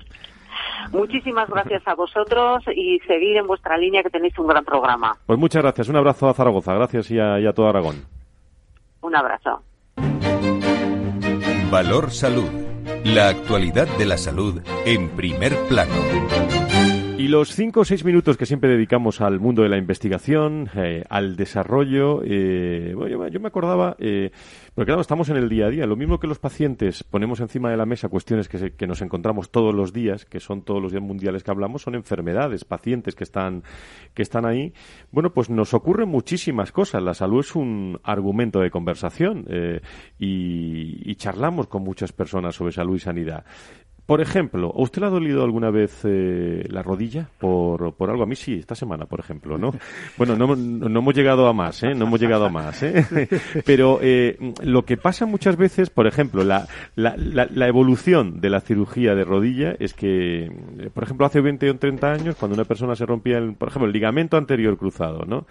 Muchísimas 0.92 1.48
gracias 1.48 1.82
a 1.86 1.94
vosotros 1.94 2.62
y 2.74 3.00
seguir 3.00 3.36
en 3.36 3.46
vuestra 3.46 3.76
línea 3.76 4.02
que 4.02 4.10
tenéis 4.10 4.38
un 4.38 4.46
gran 4.46 4.64
programa. 4.64 5.16
Pues 5.26 5.38
muchas 5.38 5.62
gracias. 5.62 5.88
Un 5.88 5.96
abrazo 5.96 6.28
a 6.28 6.34
Zaragoza. 6.34 6.74
Gracias 6.74 7.10
y 7.10 7.18
a, 7.18 7.40
y 7.40 7.46
a 7.46 7.52
todo 7.52 7.68
Aragón. 7.68 7.96
Un 9.02 9.16
abrazo. 9.16 9.62
Valor 11.70 12.10
Salud. 12.10 12.48
La 13.04 13.28
actualidad 13.28 13.88
de 13.98 14.04
la 14.04 14.18
salud 14.18 14.60
en 14.84 15.08
primer 15.10 15.56
plano. 15.68 15.94
Y 17.20 17.28
los 17.28 17.54
cinco 17.54 17.80
o 17.80 17.84
seis 17.84 18.02
minutos 18.02 18.38
que 18.38 18.46
siempre 18.46 18.70
dedicamos 18.70 19.20
al 19.20 19.40
mundo 19.40 19.62
de 19.62 19.68
la 19.68 19.76
investigación, 19.76 20.70
eh, 20.74 21.04
al 21.10 21.36
desarrollo, 21.36 22.22
eh, 22.24 22.94
bueno, 22.96 23.28
yo, 23.28 23.38
me 23.40 23.48
acordaba, 23.48 23.94
eh, 23.98 24.30
porque 24.74 24.86
claro, 24.86 25.02
estamos 25.02 25.28
en 25.28 25.36
el 25.36 25.50
día 25.50 25.66
a 25.66 25.68
día, 25.68 25.84
lo 25.84 25.96
mismo 25.96 26.18
que 26.18 26.26
los 26.26 26.38
pacientes 26.38 27.04
ponemos 27.04 27.40
encima 27.40 27.70
de 27.70 27.76
la 27.76 27.84
mesa 27.84 28.08
cuestiones 28.08 28.48
que, 28.48 28.72
que 28.72 28.86
nos 28.86 29.02
encontramos 29.02 29.50
todos 29.50 29.74
los 29.74 29.92
días, 29.92 30.24
que 30.24 30.40
son 30.40 30.62
todos 30.62 30.80
los 30.80 30.92
días 30.92 31.04
mundiales 31.04 31.42
que 31.42 31.50
hablamos, 31.50 31.82
son 31.82 31.94
enfermedades, 31.94 32.64
pacientes 32.64 33.14
que 33.14 33.24
están, 33.24 33.64
que 34.14 34.22
están 34.22 34.46
ahí. 34.46 34.72
Bueno, 35.12 35.34
pues 35.34 35.50
nos 35.50 35.74
ocurren 35.74 36.08
muchísimas 36.08 36.72
cosas. 36.72 37.02
La 37.02 37.12
salud 37.12 37.40
es 37.40 37.54
un 37.54 38.00
argumento 38.02 38.60
de 38.60 38.70
conversación 38.70 39.44
y, 40.18 41.10
y 41.10 41.14
charlamos 41.16 41.66
con 41.66 41.82
muchas 41.82 42.12
personas 42.12 42.54
sobre 42.54 42.72
salud 42.72 42.96
y 42.96 43.00
sanidad. 43.00 43.44
Por 44.06 44.20
ejemplo, 44.20 44.72
¿a 44.74 44.82
usted 44.82 45.00
le 45.00 45.06
ha 45.06 45.10
dolido 45.10 45.44
alguna 45.44 45.70
vez 45.70 46.00
eh, 46.04 46.64
la 46.68 46.82
rodilla 46.82 47.28
por, 47.38 47.94
por 47.94 48.10
algo? 48.10 48.22
A 48.22 48.26
mí 48.26 48.36
sí, 48.36 48.54
esta 48.54 48.74
semana, 48.74 49.06
por 49.06 49.20
ejemplo, 49.20 49.58
¿no? 49.58 49.72
Bueno, 50.16 50.36
no, 50.36 50.56
no 50.56 50.98
hemos 50.98 51.14
llegado 51.14 51.46
a 51.46 51.52
más, 51.52 51.82
¿eh? 51.82 51.94
No 51.94 52.06
hemos 52.06 52.20
llegado 52.20 52.46
a 52.46 52.50
más, 52.50 52.82
¿eh? 52.82 53.28
Pero 53.64 53.98
eh, 54.02 54.36
lo 54.62 54.84
que 54.84 54.96
pasa 54.96 55.26
muchas 55.26 55.56
veces, 55.56 55.90
por 55.90 56.06
ejemplo, 56.06 56.44
la, 56.44 56.66
la, 56.96 57.14
la, 57.16 57.68
evolución 57.68 58.40
de 58.40 58.50
la 58.50 58.60
cirugía 58.60 59.14
de 59.14 59.24
rodilla 59.24 59.76
es 59.78 59.94
que, 59.94 60.50
por 60.92 61.04
ejemplo, 61.04 61.26
hace 61.26 61.40
20 61.40 61.70
o 61.70 61.76
30 61.76 62.12
años, 62.12 62.36
cuando 62.36 62.54
una 62.54 62.64
persona 62.64 62.96
se 62.96 63.06
rompía, 63.06 63.38
el, 63.38 63.54
por 63.54 63.68
ejemplo, 63.68 63.86
el 63.86 63.92
ligamento 63.92 64.36
anterior 64.36 64.76
cruzado, 64.76 65.24
¿no? 65.26 65.46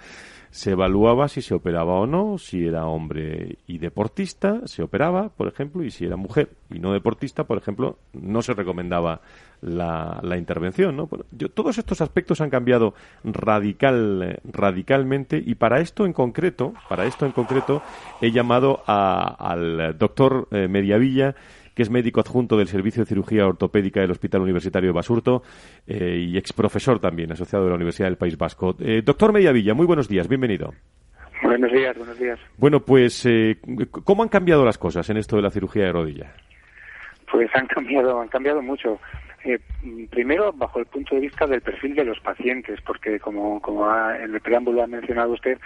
Se 0.52 0.72
evaluaba 0.72 1.28
si 1.28 1.42
se 1.42 1.54
operaba 1.54 1.94
o 1.94 2.08
no, 2.08 2.38
si 2.38 2.66
era 2.66 2.88
hombre 2.88 3.58
y 3.68 3.78
deportista, 3.78 4.62
se 4.66 4.82
operaba, 4.82 5.30
por 5.30 5.48
ejemplo, 5.48 5.84
y 5.84 5.92
si 5.92 6.06
era 6.06 6.16
mujer 6.16 6.50
y 6.70 6.80
no 6.80 6.92
deportista, 6.92 7.44
por 7.44 7.58
ejemplo, 7.58 7.98
no 8.14 8.42
se 8.42 8.54
recomendaba 8.54 9.22
la, 9.62 10.20
la 10.24 10.38
intervención, 10.38 10.96
¿no? 10.96 11.10
yo, 11.32 11.50
todos 11.50 11.78
estos 11.78 12.02
aspectos 12.02 12.42
han 12.42 12.50
cambiado 12.50 12.94
radical, 13.24 14.40
radicalmente 14.44 15.42
y 15.46 15.56
para 15.56 15.82
esto 15.82 16.06
en 16.06 16.14
concreto, 16.14 16.74
para 16.88 17.06
esto 17.06 17.26
en 17.26 17.32
concreto, 17.32 17.82
he 18.22 18.32
llamado 18.32 18.82
al 18.88 19.98
doctor 19.98 20.48
eh, 20.52 20.68
Mediavilla, 20.68 21.36
que 21.76 21.84
es 21.84 21.90
médico 21.90 22.20
adjunto 22.20 22.58
del 22.58 22.68
Servicio 22.68 23.04
de 23.04 23.08
Cirugía 23.08 23.48
Ortopédica 23.48 24.02
del 24.02 24.12
Hospital 24.12 24.42
Universitario 24.42 24.90
de 24.90 24.94
Basurto 24.94 25.44
eh, 25.88 26.28
y 26.30 26.38
ex 26.38 26.54
profesor 26.54 27.00
también, 27.00 27.32
asociado 27.32 27.66
de 27.66 27.72
la 27.72 27.76
Universidad 27.76 28.08
del 28.08 28.18
País 28.18 28.38
Vasco. 28.38 28.76
Eh, 28.80 29.02
doctor 29.04 29.34
Mediavilla, 29.34 29.74
muy 29.74 29.86
buenos 29.86 30.08
días, 30.08 30.28
bienvenido. 30.28 30.74
Buenos 31.42 31.72
días, 31.72 31.98
buenos 31.98 32.20
días. 32.20 32.40
Bueno, 32.58 32.82
pues, 32.82 33.26
eh, 33.26 33.58
¿cómo 33.92 34.24
han 34.24 34.30
cambiado 34.30 34.66
las 34.66 34.78
cosas 34.78 35.10
en 35.10 35.18
esto 35.18 35.36
de 35.36 35.42
la 35.42 35.52
cirugía 35.52 35.86
de 35.86 35.92
rodilla? 35.92 36.34
Pues 37.32 37.50
han 37.56 37.68
cambiado, 37.68 38.20
han 38.20 38.28
cambiado 38.28 38.62
mucho. 38.62 39.00
primero, 40.10 40.52
bajo 40.52 40.80
el 40.80 40.86
punto 40.88 41.16
de 41.16 41.22
vista 41.22 41.46
del 41.46 41.62
perfil 41.62 41.96
de 41.96 42.04
los 42.04 42.20
pacientes, 42.20 42.80
porque 42.86 43.20
como, 43.20 43.62
como 43.62 43.88
en 44.12 44.34
el 44.34 44.42
preámbulo 44.42 44.84
ha 44.84 44.88
mencionado 44.88 45.32
usted, 45.32 45.58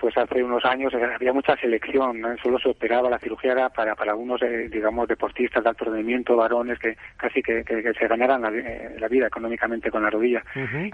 pues 0.00 0.16
hace 0.16 0.42
unos 0.42 0.64
años 0.64 0.92
había 0.94 1.32
mucha 1.32 1.54
selección, 1.56 2.20
¿no? 2.20 2.36
solo 2.38 2.58
se 2.58 2.70
operaba 2.70 3.10
la 3.10 3.18
cirugía 3.18 3.52
era 3.52 3.68
para, 3.68 3.94
para 3.94 4.12
algunos, 4.12 4.40
eh, 4.42 4.68
digamos, 4.70 5.06
deportistas 5.06 5.62
de 5.62 5.68
alto 5.68 5.84
rendimiento, 5.84 6.36
varones 6.36 6.78
que 6.78 6.96
casi 7.18 7.42
que, 7.42 7.62
se 7.62 8.08
ganaran 8.08 8.42
eh, 8.54 8.96
la, 8.98 9.08
vida 9.08 9.26
económicamente 9.26 9.90
con 9.90 10.02
la 10.02 10.10
rodilla. 10.10 10.42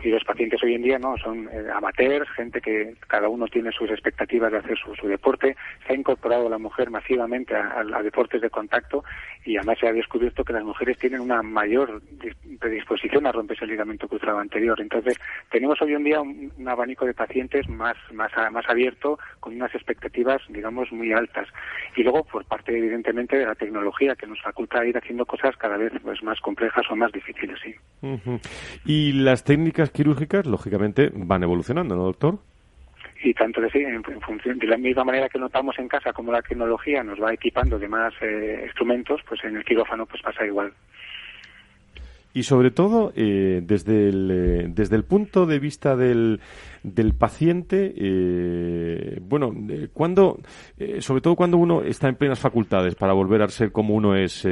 Y 0.03 0.09
los 0.09 0.25
pacientes 0.25 0.63
hoy 0.63 0.75
en 0.75 0.83
día 0.83 0.99
no 0.99 1.17
son 1.19 1.49
eh, 1.53 1.67
amateurs, 1.73 2.29
gente 2.31 2.61
que 2.61 2.95
cada 3.07 3.29
uno 3.29 3.47
tiene 3.47 3.71
sus 3.71 3.91
expectativas 3.91 4.51
de 4.51 4.59
hacer 4.59 4.77
su, 4.79 5.07
deporte. 5.07 5.57
Se 5.87 5.93
ha 5.93 5.97
incorporado 5.97 6.49
la 6.49 6.59
mujer 6.59 6.91
masivamente 6.91 7.55
a, 7.55 7.85
deportes 8.03 8.41
de 8.41 8.51
contacto 8.51 9.05
y 9.45 9.57
además 9.57 9.79
se 9.79 9.87
ha 9.87 9.93
descubierto 9.93 10.43
que 10.43 10.53
las 10.53 10.65
mujeres 10.65 10.99
tienen 10.99 11.21
una 11.21 11.43
mayor 11.43 12.01
predisposición 12.59 13.27
a 13.27 13.33
romperse 13.33 13.65
el 13.65 13.71
ligamento 13.71 14.09
cruzado 14.09 14.39
anterior. 14.39 14.81
Entonces, 14.81 15.19
tenemos 15.51 15.81
hoy 15.81 15.95
en 15.95 16.05
día 16.05 16.21
un, 16.21 16.53
un 16.57 16.69
abanico 16.69 17.05
de 17.05 17.15
pacientes 17.15 17.69
más, 17.69 17.97
más, 18.13 18.33
más 18.51 18.69
abierto 18.69 18.95
con 19.40 19.55
unas 19.55 19.74
expectativas, 19.74 20.42
digamos, 20.49 20.90
muy 20.92 21.12
altas. 21.12 21.49
Y 21.97 22.03
luego, 22.03 22.24
por 22.24 22.44
parte, 22.44 22.76
evidentemente, 22.76 23.36
de 23.36 23.47
la 23.47 23.55
tecnología, 23.55 24.14
que 24.14 24.26
nos 24.26 24.40
faculta 24.42 24.84
ir 24.84 24.97
haciendo 24.97 25.24
cosas 25.24 25.57
cada 25.57 25.76
vez 25.76 25.92
pues, 26.03 26.22
más 26.22 26.40
complejas 26.40 26.84
o 26.90 26.97
más 26.97 27.12
difíciles, 27.12 27.59
sí. 27.62 27.74
Y 28.84 29.12
las 29.12 29.44
técnicas 29.44 29.90
quirúrgicas, 29.90 30.47
lógicamente, 30.47 31.11
van 31.14 31.42
evolucionando, 31.42 31.97
¿no, 31.97 32.05
doctor? 32.05 32.38
y 33.22 33.32
tanto 33.34 33.61
sí, 33.70 33.78
en, 33.78 34.05
función 34.20 34.59
de 34.59 34.66
la 34.66 34.76
misma 34.76 35.03
manera 35.03 35.28
que 35.28 35.38
notamos 35.38 35.78
en 35.78 35.88
casa 35.88 36.12
como 36.12 36.32
la 36.32 36.42
tecnología 36.42 37.03
nos 37.03 37.20
va 37.20 37.32
equipando 37.32 37.78
de 37.78 37.88
más 37.88 38.12
eh, 38.20 38.62
instrumentos, 38.64 39.20
pues 39.26 39.42
en 39.42 39.57
el 39.57 39.64
quirófano 39.64 40.07
pues 40.07 40.22
pasa 40.22 40.47
igual 40.47 40.72
y 42.37 42.43
sobre 42.43 42.70
todo 42.70 43.14
eh, 43.16 43.62
desde, 43.64 44.11
el, 44.11 44.30
eh, 44.30 44.66
desde 44.68 44.95
el 44.95 45.05
punto 45.05 45.47
de 45.47 45.59
vista 45.59 45.97
del, 45.97 46.41
del 46.82 47.14
paciente, 47.14 47.95
eh, 47.97 49.20
bueno, 49.22 49.55
cuando, 49.95 50.39
sobre 50.99 51.22
todo 51.22 51.34
cuando 51.34 51.57
uno 51.57 51.80
está 51.80 52.11
en 52.11 52.16
plenas 52.16 52.39
facultades 52.39 52.95
para 52.95 53.14
volver 53.14 53.41
a 53.41 53.49
ser 53.49 53.72
como 53.72 53.95
uno 53.95 54.14
es, 54.14 54.47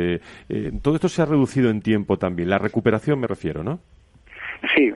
todo 0.80 0.94
esto 0.94 1.10
se 1.10 1.20
ha 1.20 1.26
reducido 1.26 1.68
en 1.68 1.82
tiempo 1.82 2.16
también, 2.16 2.48
la 2.48 2.56
recuperación 2.56 3.20
me 3.20 3.26
refiero, 3.26 3.62
¿no? 3.62 3.80
Sí, 4.72 4.92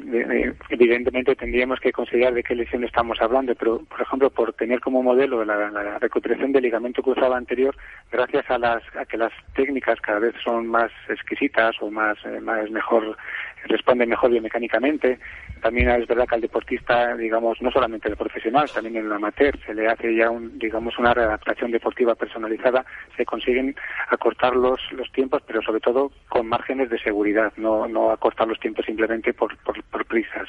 evidentemente 0.71 1.35
tendríamos 1.35 1.81
que 1.81 1.93
considerar 1.93 2.33
de 2.33 2.43
qué 2.43 2.55
lesión 2.55 2.85
estamos 2.85 3.21
hablando, 3.21 3.55
pero, 3.55 3.81
por 3.85 4.01
ejemplo, 4.01 4.31
por 4.31 4.53
tener 4.53 4.81
como 4.81 5.03
modelo 5.03 5.45
la, 5.45 5.99
recuperación 5.99 6.53
del 6.53 6.63
ligamento 6.63 7.03
cruzado 7.03 7.35
anterior, 7.35 7.77
gracias 8.11 8.49
a, 8.51 8.59
las, 8.59 8.83
a 8.97 9.05
que 9.05 9.17
las 9.17 9.33
técnicas 9.55 10.01
cada 10.01 10.21
vez 10.21 10.35
son 10.43 10.69
más 10.69 10.91
exquisitas 11.09 11.75
o 11.81 11.91
más, 11.91 12.17
eh, 12.25 12.41
más 12.41 12.71
mejor 12.71 13.17
responde 13.65 14.07
mejor 14.07 14.31
biomecánicamente. 14.31 15.19
También 15.61 15.91
es 15.91 16.07
verdad 16.07 16.27
que 16.29 16.37
al 16.37 16.41
deportista, 16.41 17.17
digamos, 17.17 17.61
no 17.61 17.71
solamente 17.71 18.09
el 18.09 18.17
profesional, 18.17 18.71
también 18.73 18.97
el 18.97 19.13
amateur, 19.13 19.59
se 19.67 19.75
le 19.75 19.89
hace 19.89 20.15
ya, 20.15 20.31
un, 20.31 20.57
digamos, 20.59 20.97
una 20.99 21.13
readaptación 21.13 21.73
deportiva 21.73 22.15
personalizada, 22.15 22.85
se 23.17 23.25
consiguen 23.25 23.75
acortar 24.09 24.55
los, 24.55 24.81
los 24.93 25.11
tiempos, 25.11 25.43
pero 25.47 25.61
sobre 25.63 25.81
todo 25.81 26.13
con 26.29 26.47
márgenes 26.47 26.91
de 26.91 26.99
seguridad, 26.99 27.53
no, 27.57 27.89
no 27.89 28.13
acortar 28.13 28.47
los 28.47 28.61
tiempos 28.61 28.87
simplemente 28.87 29.33
por, 29.35 29.58
por, 29.65 30.05
prisas. 30.07 30.49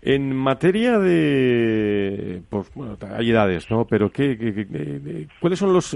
En 0.00 0.34
materia 0.34 0.98
de, 0.98 2.40
pues, 2.48 2.72
bueno, 2.74 2.96
hay 3.14 3.30
edades, 3.30 3.70
¿no? 3.70 3.86
Pero 3.86 4.10
¿qué, 4.10 5.26
cuáles 5.38 5.58
son 5.58 5.74
los, 5.74 5.94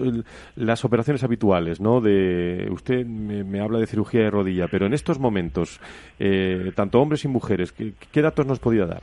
las 0.55 0.84
operaciones 0.84 1.24
habituales, 1.24 1.80
¿no? 1.80 2.03
De 2.03 2.68
usted 2.70 3.07
me 3.07 3.61
habla 3.61 3.78
de 3.78 3.87
cirugía 3.87 4.24
de 4.24 4.30
rodilla, 4.30 4.68
pero 4.68 4.84
en 4.84 4.93
estos 4.93 5.18
momentos 5.18 5.80
eh, 6.18 6.72
tanto 6.74 7.01
hombres 7.01 7.24
y 7.24 7.28
mujeres. 7.28 7.72
¿Qué, 7.72 8.22
datos 8.22 8.47
nos 8.47 8.59
podía 8.59 8.87
dar? 8.87 9.03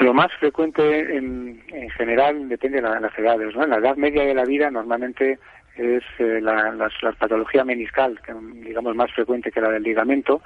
Lo 0.00 0.12
más 0.12 0.32
frecuente 0.38 1.16
en, 1.16 1.62
general 1.96 2.48
depende 2.48 2.80
de, 2.80 2.82
las 2.82 3.18
edades. 3.18 3.54
¿no? 3.54 3.64
En 3.64 3.70
la 3.70 3.78
edad 3.78 3.96
media 3.96 4.24
de 4.24 4.34
la 4.34 4.44
vida 4.44 4.70
normalmente 4.70 5.38
es 5.76 6.04
eh, 6.18 6.40
la, 6.40 6.88
patología 7.18 7.64
meniscal, 7.64 8.20
que, 8.22 8.32
digamos 8.66 8.94
más 8.94 9.12
frecuente 9.12 9.50
que 9.50 9.60
la 9.60 9.70
del 9.70 9.82
ligamento. 9.82 10.40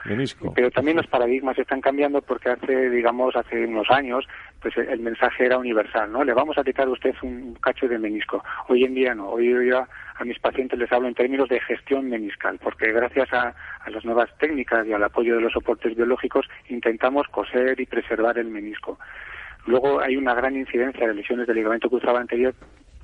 Pero 0.55 0.71
también 0.71 0.97
los 0.97 1.07
paradigmas 1.07 1.59
están 1.59 1.81
cambiando 1.81 2.23
porque 2.23 2.51
hace, 2.51 2.91
digamos, 2.91 3.37
hace 3.37 3.67
unos 3.67 3.91
años, 3.91 4.27
pues 4.61 4.77
el 4.77 5.01
mensaje 5.01 5.47
era 5.47 5.59
universal, 5.59 6.11
¿no? 6.11 6.25
Le 6.25 6.33
vamos 6.33 6.57
a 6.57 6.65
quitar 6.65 6.87
a 6.87 6.91
usted 6.91 7.15
un 7.23 7.55
cacho 7.55 7.89
de 7.89 7.99
menisco. 7.99 8.43
Hoy 8.69 8.85
en 8.85 8.95
día 8.95 9.15
no. 9.15 9.29
Hoy 9.29 9.69
ya 9.69 9.87
a 10.17 10.25
mis 10.25 10.39
pacientes 10.39 10.79
les 10.79 10.91
hablo 10.91 11.09
en 11.09 11.15
términos 11.15 11.49
de 11.49 11.61
gestión 11.61 12.09
meniscal, 12.09 12.59
porque 12.63 12.93
gracias 12.93 13.33
a, 13.33 13.55
las 13.89 14.05
nuevas 14.05 14.29
técnicas 14.39 14.87
y 14.87 14.93
al 14.93 15.05
apoyo 15.05 15.37
de 15.37 15.43
los 15.43 15.53
soportes 15.53 15.95
biológicos 15.95 16.47
intentamos 16.69 17.27
coser 17.29 17.79
y 17.81 17.87
preservar 17.87 18.39
el 18.39 18.49
menisco. 18.49 18.99
Luego 19.67 20.01
hay 20.01 20.17
una 20.17 20.35
gran 20.35 20.57
incidencia 20.57 21.07
de 21.07 21.15
lesiones 21.15 21.47
del 21.47 21.57
ligamento 21.57 21.89
cruzado 21.89 22.17
anterior 22.17 22.55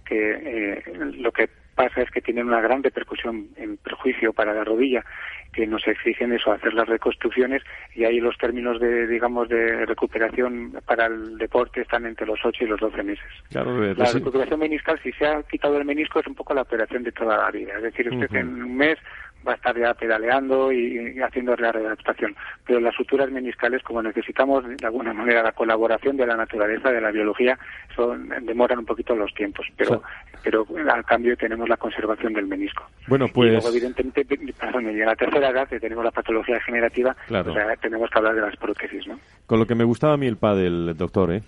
que 0.04 0.30
eh, 0.44 0.82
lo 1.18 1.32
que 1.32 1.48
pasa 1.74 2.02
es 2.02 2.10
que 2.10 2.20
tienen 2.20 2.46
una 2.46 2.60
gran 2.60 2.82
repercusión 2.82 3.48
en 3.56 3.76
perjuicio 3.76 4.32
para 4.32 4.54
la 4.54 4.64
rodilla 4.64 5.04
que 5.52 5.66
nos 5.66 5.86
exigen 5.86 6.32
eso, 6.32 6.52
hacer 6.52 6.74
las 6.74 6.88
reconstrucciones 6.88 7.62
y 7.94 8.04
ahí 8.04 8.18
los 8.18 8.36
términos 8.38 8.80
de, 8.80 9.06
digamos, 9.06 9.48
de 9.48 9.86
recuperación 9.86 10.72
para 10.84 11.06
el 11.06 11.38
deporte 11.38 11.82
están 11.82 12.06
entre 12.06 12.26
los 12.26 12.40
8 12.44 12.64
y 12.64 12.66
los 12.66 12.80
12 12.80 13.02
meses. 13.02 13.24
Claro, 13.50 13.94
la 13.94 14.10
recuperación 14.12 14.58
meniscal, 14.60 14.98
si 15.02 15.12
se 15.12 15.26
ha 15.26 15.42
quitado 15.44 15.78
el 15.78 15.84
menisco, 15.84 16.20
es 16.20 16.26
un 16.26 16.34
poco 16.34 16.54
la 16.54 16.62
operación 16.62 17.04
de 17.04 17.12
toda 17.12 17.36
la 17.36 17.50
vida. 17.50 17.74
Es 17.76 17.82
decir, 17.82 18.12
usted 18.12 18.34
en 18.34 18.62
un 18.62 18.76
mes 18.76 18.98
va 19.47 19.53
a 19.53 19.57
estar 19.57 19.78
ya 19.78 19.95
pedaleando 19.95 20.72
y, 20.72 21.20
haciendo 21.20 21.55
la 21.57 21.72
readaptación. 21.72 22.34
Pero 22.66 22.80
las 22.80 22.95
suturas 22.95 23.30
meniscales, 23.30 23.82
como 23.82 24.03
necesitamos 24.03 24.64
de 24.66 24.86
alguna 24.86 25.12
manera 25.12 25.42
la 25.42 25.53
colaboración 25.53 26.16
de 26.16 26.26
la 26.26 26.36
naturaleza, 26.36 26.90
de 26.90 27.01
la 27.01 27.11
biología, 27.11 27.59
son, 27.95 28.28
demoran 28.42 28.78
un 28.80 28.86
poquito 28.86 29.14
los 29.14 29.32
tiempos. 29.34 29.66
Pero, 29.76 30.03
pero 30.42 30.66
al 30.92 31.05
cambio 31.05 31.36
tenemos 31.36 31.68
la 31.68 31.76
conservación 31.76 32.32
del 32.32 32.47
menisco. 32.47 32.84
Bueno, 33.07 33.26
pues. 33.28 33.49
Y 33.49 33.53
luego, 33.53 33.68
evidentemente, 33.68 34.24
perdón, 34.59 34.88
a 34.88 34.92
la 35.05 35.16
tercera 35.16 35.49
edad, 35.51 35.68
que 35.68 35.80
tenemos 35.80 36.05
la 36.05 36.11
patología 36.11 36.55
degenerativa, 36.55 37.14
Claro. 37.26 37.51
o 37.53 37.55
sea, 37.55 37.74
tenemos 37.76 38.11
que 38.11 38.18
hablar 38.18 38.34
de 38.34 38.40
las 38.40 38.57
prótesis, 38.57 39.07
¿no? 39.07 39.18
Con 39.47 39.59
lo 39.59 39.66
que 39.66 39.74
me 39.74 39.84
gustaba 39.84 40.14
a 40.14 40.16
mí 40.16 40.26
el 40.26 40.36
pádel, 40.38 40.97
doctor, 40.97 41.32
¿eh? 41.32 41.42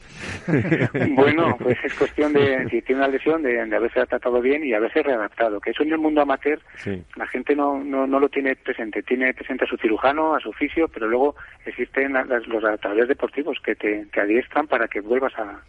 Bueno, 1.14 1.56
pues 1.58 1.78
es 1.84 1.94
cuestión 1.94 2.32
de, 2.32 2.68
si 2.70 2.82
tiene 2.82 3.00
una 3.02 3.08
lesión, 3.08 3.42
de, 3.42 3.64
de 3.64 3.76
haberse 3.76 4.04
tratado 4.06 4.40
bien 4.40 4.64
y 4.64 4.74
haberse 4.74 5.02
readaptado. 5.02 5.60
Que 5.60 5.70
eso 5.70 5.82
en 5.82 5.92
el 5.92 5.98
mundo 5.98 6.20
amateur 6.20 6.60
Sí. 6.76 7.02
la 7.16 7.26
gente 7.26 7.54
no, 7.56 7.82
no, 7.86 8.06
no 8.06 8.20
lo 8.20 8.28
tiene 8.28 8.56
presente. 8.56 9.02
Tiene 9.02 9.32
presente 9.34 9.64
a 9.64 9.68
su 9.68 9.76
cirujano, 9.76 10.34
a 10.34 10.40
su 10.40 10.50
oficio, 10.50 10.88
pero 10.88 11.06
luego 11.08 11.36
existen 11.64 12.12
las- 12.12 12.46
los 12.46 12.62
adaptadores 12.64 13.08
deportivos 13.08 13.58
que 13.60 13.74
te, 13.74 14.06
te 14.06 14.20
adiestran 14.20 14.66
para 14.66 14.88
que 14.88 15.00
vuelvas 15.00 15.32
a, 15.38 15.42
a 15.42 15.60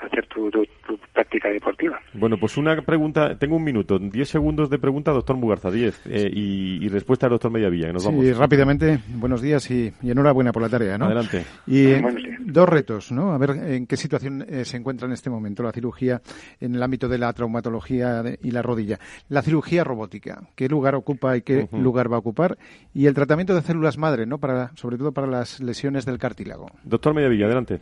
hacer 0.00 0.26
tu, 0.26 0.50
tu- 0.50 0.64
tu 0.86 0.98
práctica 1.12 1.48
deportiva. 1.50 1.98
Bueno, 2.14 2.36
pues 2.38 2.56
una 2.56 2.80
pregunta, 2.82 3.36
tengo 3.38 3.56
un 3.56 3.64
minuto, 3.64 3.98
10 3.98 4.28
segundos 4.28 4.70
de 4.70 4.78
pregunta, 4.78 5.12
doctor 5.12 5.36
Mugarza, 5.36 5.70
10, 5.70 6.02
eh, 6.06 6.30
y, 6.32 6.84
y 6.84 6.88
respuesta 6.88 7.26
del 7.26 7.32
doctor 7.32 7.50
Mediavilla, 7.50 7.88
que 7.88 7.92
nos 7.92 8.04
vamos. 8.06 8.24
Sí, 8.24 8.32
rápidamente, 8.32 9.00
buenos 9.14 9.42
días 9.42 9.70
y, 9.70 9.92
y 10.02 10.10
enhorabuena 10.10 10.52
por 10.52 10.62
la 10.62 10.68
tarea, 10.68 10.96
¿no? 10.98 11.04
Adelante. 11.06 11.44
Y 11.66 11.86
eh, 11.86 12.02
dos 12.40 12.68
retos, 12.68 13.12
¿no? 13.12 13.32
A 13.32 13.38
ver 13.38 13.50
en 13.50 13.86
qué 13.86 13.96
situación 13.96 14.44
eh, 14.48 14.64
se 14.64 14.76
encuentra 14.76 15.06
en 15.06 15.12
este 15.12 15.30
momento 15.30 15.62
la 15.62 15.72
cirugía 15.72 16.20
en 16.60 16.74
el 16.74 16.82
ámbito 16.82 17.08
de 17.08 17.18
la 17.18 17.32
traumatología 17.32 18.22
de- 18.22 18.38
y 18.42 18.50
la 18.50 18.62
rodilla. 18.62 18.98
La 19.28 19.42
cirugía 19.42 19.84
robótica, 19.84 20.42
¿qué 20.54 20.68
lugar 20.68 20.94
ocupa 20.94 21.36
y 21.36 21.42
qué 21.42 21.68
lugar 21.72 22.10
va 22.10 22.16
a 22.16 22.20
ocupar? 22.20 22.56
Y 22.94 23.06
el 23.06 23.14
tratamiento 23.14 23.54
de 23.54 23.62
células 23.62 23.98
madre, 23.98 24.26
¿no? 24.26 24.38
Para, 24.38 24.70
sobre 24.76 24.96
todo 24.98 25.12
para 25.12 25.26
las 25.26 25.60
lesiones 25.60 26.06
del 26.06 26.18
cartílago. 26.18 26.66
Doctor 26.84 27.14
Mediavilla, 27.14 27.46
adelante. 27.46 27.80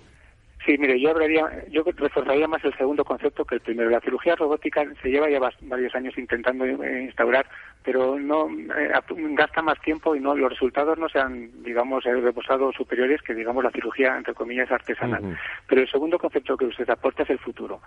Sí, 0.68 0.76
mire, 0.76 1.00
yo 1.00 1.12
hablaría, 1.12 1.64
yo 1.70 1.82
reforzaría 1.96 2.46
más 2.46 2.62
el 2.62 2.76
segundo 2.76 3.02
concepto 3.02 3.42
que 3.46 3.54
el 3.54 3.62
primero. 3.62 3.88
La 3.88 4.02
cirugía 4.02 4.36
robótica 4.36 4.84
se 5.00 5.08
lleva 5.08 5.30
ya 5.30 5.40
varios 5.62 5.94
años 5.94 6.12
intentando 6.18 6.66
eh, 6.66 7.04
instaurar, 7.04 7.46
pero 7.82 8.18
no 8.18 8.48
eh, 8.76 8.90
gasta 9.34 9.62
más 9.62 9.80
tiempo 9.80 10.14
y 10.14 10.20
no 10.20 10.34
los 10.36 10.50
resultados 10.50 10.98
no 10.98 11.08
se 11.08 11.18
han, 11.18 11.62
digamos, 11.62 12.04
eh, 12.06 12.14
reposado 12.20 12.70
superiores 12.72 13.22
que, 13.22 13.34
digamos, 13.34 13.64
la 13.64 13.70
cirugía 13.70 14.16
entre 14.16 14.34
comillas 14.34 14.70
artesanal. 14.70 15.38
Pero 15.66 15.80
el 15.82 15.88
segundo 15.90 16.18
concepto 16.18 16.56
que 16.56 16.66
usted 16.66 16.88
aporta 16.90 17.22
es 17.22 17.30
el 17.30 17.38
futuro. 17.38 17.80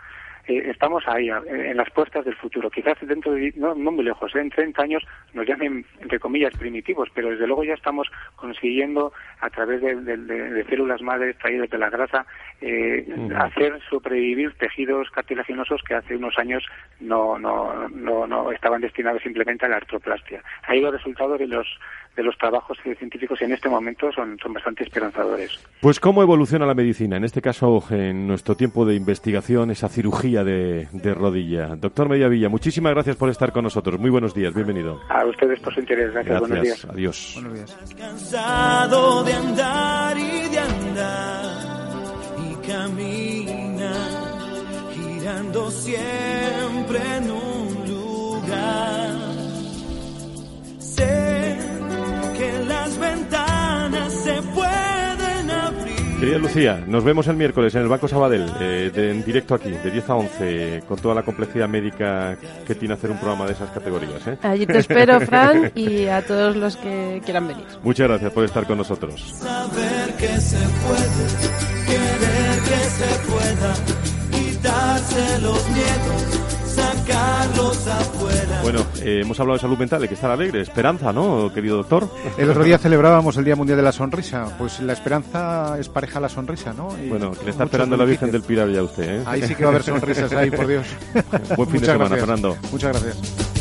Eh, 0.48 0.70
estamos 0.72 1.04
ahí, 1.08 1.30
en 1.30 1.78
las 1.78 1.90
puertas 1.92 2.26
del 2.26 2.36
futuro. 2.36 2.72
Quizás 2.72 2.98
dentro 3.02 3.34
de, 3.34 3.54
no, 3.56 3.76
no 3.76 3.92
muy 3.92 4.04
lejos, 4.04 4.36
¿eh? 4.36 4.40
en 4.40 4.50
30 4.50 4.82
años 4.82 5.04
nos 5.34 5.46
llamen, 5.46 5.86
entre 6.00 6.20
comillas, 6.20 6.56
primitivos, 6.56 7.10
pero 7.14 7.30
desde 7.30 7.46
luego 7.46 7.64
ya 7.64 7.76
estamos 7.76 8.10
consiguiendo, 8.36 9.14
a 9.42 9.50
través 9.52 9.82
de, 9.82 9.96
de- 10.02 10.18
de- 10.18 10.50
de 10.52 10.64
células 10.66 11.02
madres 11.02 11.38
traídas 11.38 11.70
de 11.70 11.78
la 11.78 11.90
grasa, 11.92 12.26
eh, 12.60 13.06
Ujú. 13.08 13.36
hacer 13.38 13.80
sobrevivir 13.90 14.54
tejidos 14.56 15.10
cartilaginosos 15.12 15.82
que 15.84 15.94
hace 15.96 16.16
unos 16.16 16.38
años 16.40 16.64
no, 17.00 17.38
no, 17.38 17.88
no, 17.90 18.26
no 18.26 18.52
estaban 18.52 18.82
destinados 18.82 19.22
simplemente 19.22 19.66
a 19.66 19.70
la 19.70 19.81
artroplastia. 19.82 20.44
Ahí 20.68 20.82
los 20.82 20.94
resultados 20.94 21.40
de 21.40 21.48
los 21.48 21.68
de 22.16 22.24
los 22.24 22.38
trabajos 22.38 22.78
científicos 22.84 23.42
en 23.42 23.54
este 23.54 23.70
momento 23.70 24.12
son, 24.12 24.38
son 24.42 24.54
bastante 24.54 24.84
esperanzadores. 24.84 25.66
Pues 25.80 26.00
cómo 26.00 26.22
evoluciona 26.22 26.66
la 26.66 26.74
medicina, 26.74 27.16
en 27.16 27.24
este 27.24 27.42
caso 27.42 27.82
en 27.90 28.28
nuestro 28.28 28.56
tiempo 28.56 28.86
de 28.86 28.96
investigación, 28.96 29.72
esa 29.72 29.88
cirugía 29.88 30.44
de, 30.44 30.88
de 30.92 31.14
rodilla. 31.14 31.76
Doctor 31.78 32.10
Mediavilla, 32.10 32.50
muchísimas 32.50 32.94
gracias 32.94 33.16
por 33.16 33.30
estar 33.30 33.52
con 33.52 33.64
nosotros. 33.64 34.00
Muy 34.00 34.10
buenos 34.10 34.34
días, 34.34 34.54
bienvenido. 34.54 35.00
A 35.10 35.26
ustedes 35.26 35.60
por 35.62 35.74
su 35.74 35.80
interés. 35.80 36.12
Gracias. 36.12 36.40
Buenos 36.40 36.62
días. 36.62 36.86
Gracias, 36.86 36.94
adiós. 36.94 37.32
Buenos 37.36 37.54
días. 37.54 37.96
cansado 37.98 39.24
de 39.24 39.34
andar 39.34 40.18
y 40.18 40.50
de 40.50 40.60
andar 40.60 41.72
y 42.40 42.68
camina 42.68 43.94
girando 44.94 45.70
siempre 45.72 47.00
en 47.18 47.32
un 47.32 47.51
Querida 56.32 56.48
Lucía, 56.48 56.84
nos 56.88 57.04
vemos 57.04 57.28
el 57.28 57.36
miércoles 57.36 57.76
en 57.76 57.82
el 57.82 57.88
Banco 57.90 58.08
Sabadell, 58.08 58.50
eh, 58.62 58.90
de- 58.94 59.12
en 59.12 59.22
directo 59.24 59.54
aquí, 59.56 59.70
de 59.70 59.92
10 59.92 60.10
a 60.10 60.16
11, 60.16 60.82
con 60.88 60.98
toda 60.98 61.14
la 61.14 61.24
complejidad 61.24 61.68
médica 61.68 62.38
que 62.66 62.74
tiene 62.76 62.94
hacer 62.94 63.12
un 63.12 63.18
programa 63.18 63.46
de 63.46 63.52
esas 63.52 63.70
categorías. 63.72 64.26
¿eh? 64.28 64.38
Allí 64.42 64.66
te 64.66 64.78
espero, 64.78 65.20
Fran, 65.20 65.72
y 65.76 66.06
a 66.08 66.22
todos 66.26 66.56
los 66.56 66.78
que 66.78 67.22
quieran 67.26 67.50
venir. 67.50 67.66
Muchas 67.84 68.08
gracias 68.08 68.32
por 68.32 68.46
estar 68.46 68.66
con 68.66 68.78
nosotros. 68.78 69.22
Saber 69.40 70.14
que 70.18 70.28
se 70.40 70.58
puede, 70.58 71.28
querer 71.86 72.60
que 72.64 72.90
se 72.90 73.30
pueda, 73.30 73.74
quitarse 74.32 75.42
los 75.42 75.70
miedos, 75.70 76.41
sacarlos 76.72 77.88
afuera. 77.88 78.60
Bueno, 78.64 78.86
eh, 79.02 79.22
hemos 79.22 79.40
hablado 79.40 79.58
de 79.58 79.62
salud 79.62 79.78
mental, 79.78 80.02
hay 80.02 80.08
que 80.08 80.16
estar 80.16 80.30
alegre. 80.32 80.62
Esperanza, 80.62 81.12
¿no, 81.14 81.52
querido 81.54 81.78
doctor? 81.78 82.10
El 82.38 82.50
otro 82.50 82.64
día 82.64 82.78
celebrábamos 82.78 83.38
el 83.38 83.46
Día 83.46 83.56
Mundial 83.56 83.78
de 83.78 83.84
la 83.84 83.92
Sonrisa. 83.92 84.56
Pues 84.58 84.80
la 84.82 84.94
esperanza 84.94 85.78
es 85.80 85.90
pareja 85.90 86.20
a 86.20 86.22
la 86.22 86.30
sonrisa, 86.30 86.74
¿no? 86.74 86.90
Y 87.02 87.10
Bueno, 87.10 87.32
que 87.32 87.46
le 87.46 87.52
está 87.52 87.64
esperando 87.64 87.98
la 87.98 88.06
Virgen 88.06 88.32
del. 88.32 88.42
Pilar 88.42 88.70
ya 88.70 88.80
a 88.80 88.84
usted, 88.84 89.22
¿eh? 89.22 89.24
Ahí 89.28 89.44
sí 89.44 89.54
que 89.54 89.64
va 89.64 89.70
a 89.70 89.72
haber 89.72 89.84
sonrisas 89.84 90.32
ahí, 90.34 90.50
por 90.50 90.66
Dios. 90.68 90.88
Buen 91.56 91.70
fin 91.70 91.80
de 91.80 91.86
semana, 91.86 92.10
gracias. 92.10 92.20
Fernando. 92.20 92.58
Muchas 92.72 92.92
gracias. 92.92 93.61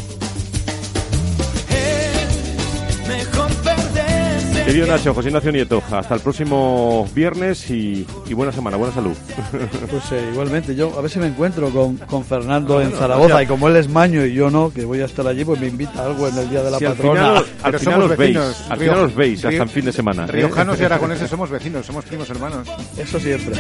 Querido 4.65 4.87
Nacho, 4.87 5.13
José 5.15 5.29
Ignacio 5.29 5.51
Nieto, 5.51 5.83
hasta 5.91 6.15
el 6.15 6.21
próximo 6.21 7.09
viernes 7.15 7.69
y, 7.71 8.07
y 8.29 8.35
buena 8.35 8.53
semana, 8.53 8.77
buena 8.77 8.95
salud. 8.95 9.15
Pues 9.91 10.13
eh, 10.13 10.29
igualmente, 10.33 10.77
yo 10.77 10.97
a 10.97 11.01
ver 11.01 11.11
si 11.11 11.19
me 11.19 11.27
encuentro 11.27 11.71
con, 11.71 11.97
con 11.97 12.25
Fernando 12.25 12.81
en 12.81 12.91
Bueno, 12.91 12.99
Zaragoza 13.01 13.43
y 13.43 13.47
como 13.47 13.67
él 13.69 13.77
es 13.77 13.89
maño 13.89 14.25
y 14.25 14.33
yo 14.33 14.49
no, 14.51 14.73
que 14.73 14.85
voy 14.85 15.01
a 15.01 15.07
estar 15.07 15.27
allí, 15.27 15.45
pues 15.45 15.61
me 15.61 15.67
invita 15.67 16.03
a 16.03 16.07
algo 16.07 16.29
en 16.29 16.39
el 16.39 16.49
Día 16.51 16.63
de 16.63 16.71
la 16.71 16.79
Si 16.79 16.85
al 16.85 16.93
Patrona. 16.95 17.21
final, 17.21 17.47
al 17.63 17.79
final 17.81 18.03
os 18.03 18.09
veis, 18.11 18.19
vecinos, 18.19 18.65
al 18.71 18.79
final 18.79 18.99
os 19.01 19.15
veis 19.15 19.45
hasta 19.45 19.63
el 19.63 19.69
fin 19.69 19.85
de 19.87 19.93
semana. 19.93 20.25
¿eh? 20.25 20.33
Riojanos 20.33 20.81
y 20.81 20.85
aragoneses 20.85 21.29
somos 21.31 21.51
vecinos, 21.51 21.85
somos 21.87 22.05
primos 22.05 22.31
hermanos. 22.31 22.69
Eso 22.97 23.19
siempre. 23.19 23.57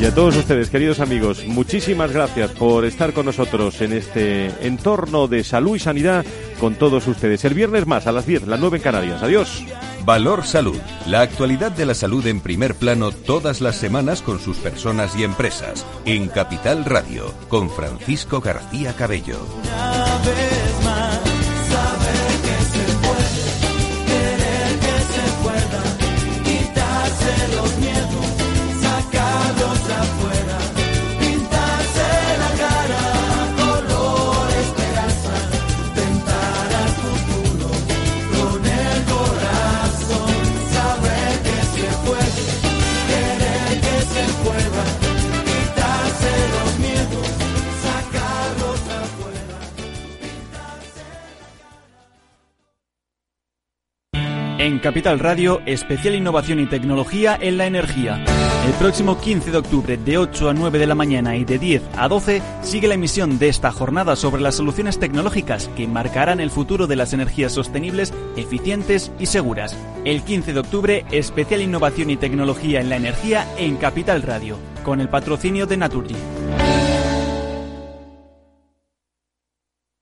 Y 0.00 0.04
a 0.04 0.14
todos 0.14 0.36
ustedes, 0.36 0.68
queridos 0.68 1.00
amigos, 1.00 1.44
muchísimas 1.46 2.12
gracias 2.12 2.50
por 2.50 2.84
estar 2.84 3.12
con 3.14 3.24
nosotros 3.26 3.80
en 3.80 3.94
este 3.94 4.50
entorno 4.66 5.26
de 5.26 5.42
salud 5.42 5.76
y 5.76 5.78
sanidad 5.78 6.22
con 6.60 6.74
todos 6.74 7.06
ustedes. 7.06 7.44
El 7.44 7.54
viernes 7.54 7.86
más 7.86 8.06
a 8.06 8.12
las 8.12 8.26
10, 8.26 8.46
las 8.46 8.60
9 8.60 8.78
en 8.78 8.82
Canarias. 8.82 9.22
Adiós. 9.22 9.64
Valor 10.04 10.44
Salud. 10.44 10.78
La 11.06 11.20
actualidad 11.20 11.72
de 11.72 11.86
la 11.86 11.94
salud 11.94 12.26
en 12.26 12.40
primer 12.40 12.74
plano 12.74 13.10
todas 13.10 13.60
las 13.60 13.76
semanas 13.76 14.22
con 14.22 14.38
sus 14.38 14.56
personas 14.58 15.16
y 15.16 15.24
empresas. 15.24 15.84
En 16.04 16.28
Capital 16.28 16.84
Radio, 16.84 17.32
con 17.48 17.70
Francisco 17.70 18.40
García 18.40 18.94
Cabello. 18.94 19.38
Capital 54.78 55.18
Radio, 55.18 55.60
especial 55.66 56.14
innovación 56.14 56.60
y 56.60 56.66
tecnología 56.66 57.36
en 57.40 57.58
la 57.58 57.66
energía. 57.66 58.24
El 58.66 58.72
próximo 58.74 59.20
15 59.20 59.50
de 59.50 59.58
octubre 59.58 59.96
de 59.96 60.18
8 60.18 60.50
a 60.50 60.54
9 60.54 60.78
de 60.78 60.86
la 60.86 60.94
mañana 60.94 61.36
y 61.36 61.44
de 61.44 61.58
10 61.58 61.82
a 61.96 62.08
12 62.08 62.42
sigue 62.62 62.88
la 62.88 62.94
emisión 62.94 63.38
de 63.38 63.48
esta 63.48 63.70
jornada 63.70 64.16
sobre 64.16 64.42
las 64.42 64.56
soluciones 64.56 64.98
tecnológicas 64.98 65.68
que 65.76 65.86
marcarán 65.86 66.40
el 66.40 66.50
futuro 66.50 66.86
de 66.86 66.96
las 66.96 67.12
energías 67.12 67.52
sostenibles, 67.52 68.12
eficientes 68.36 69.12
y 69.18 69.26
seguras. 69.26 69.76
El 70.04 70.22
15 70.22 70.52
de 70.52 70.60
octubre, 70.60 71.04
especial 71.12 71.62
innovación 71.62 72.10
y 72.10 72.16
tecnología 72.16 72.80
en 72.80 72.88
la 72.88 72.96
energía 72.96 73.46
en 73.58 73.76
Capital 73.76 74.22
Radio, 74.22 74.58
con 74.84 75.00
el 75.00 75.08
patrocinio 75.08 75.66
de 75.66 75.76
Naturgy. 75.76 76.16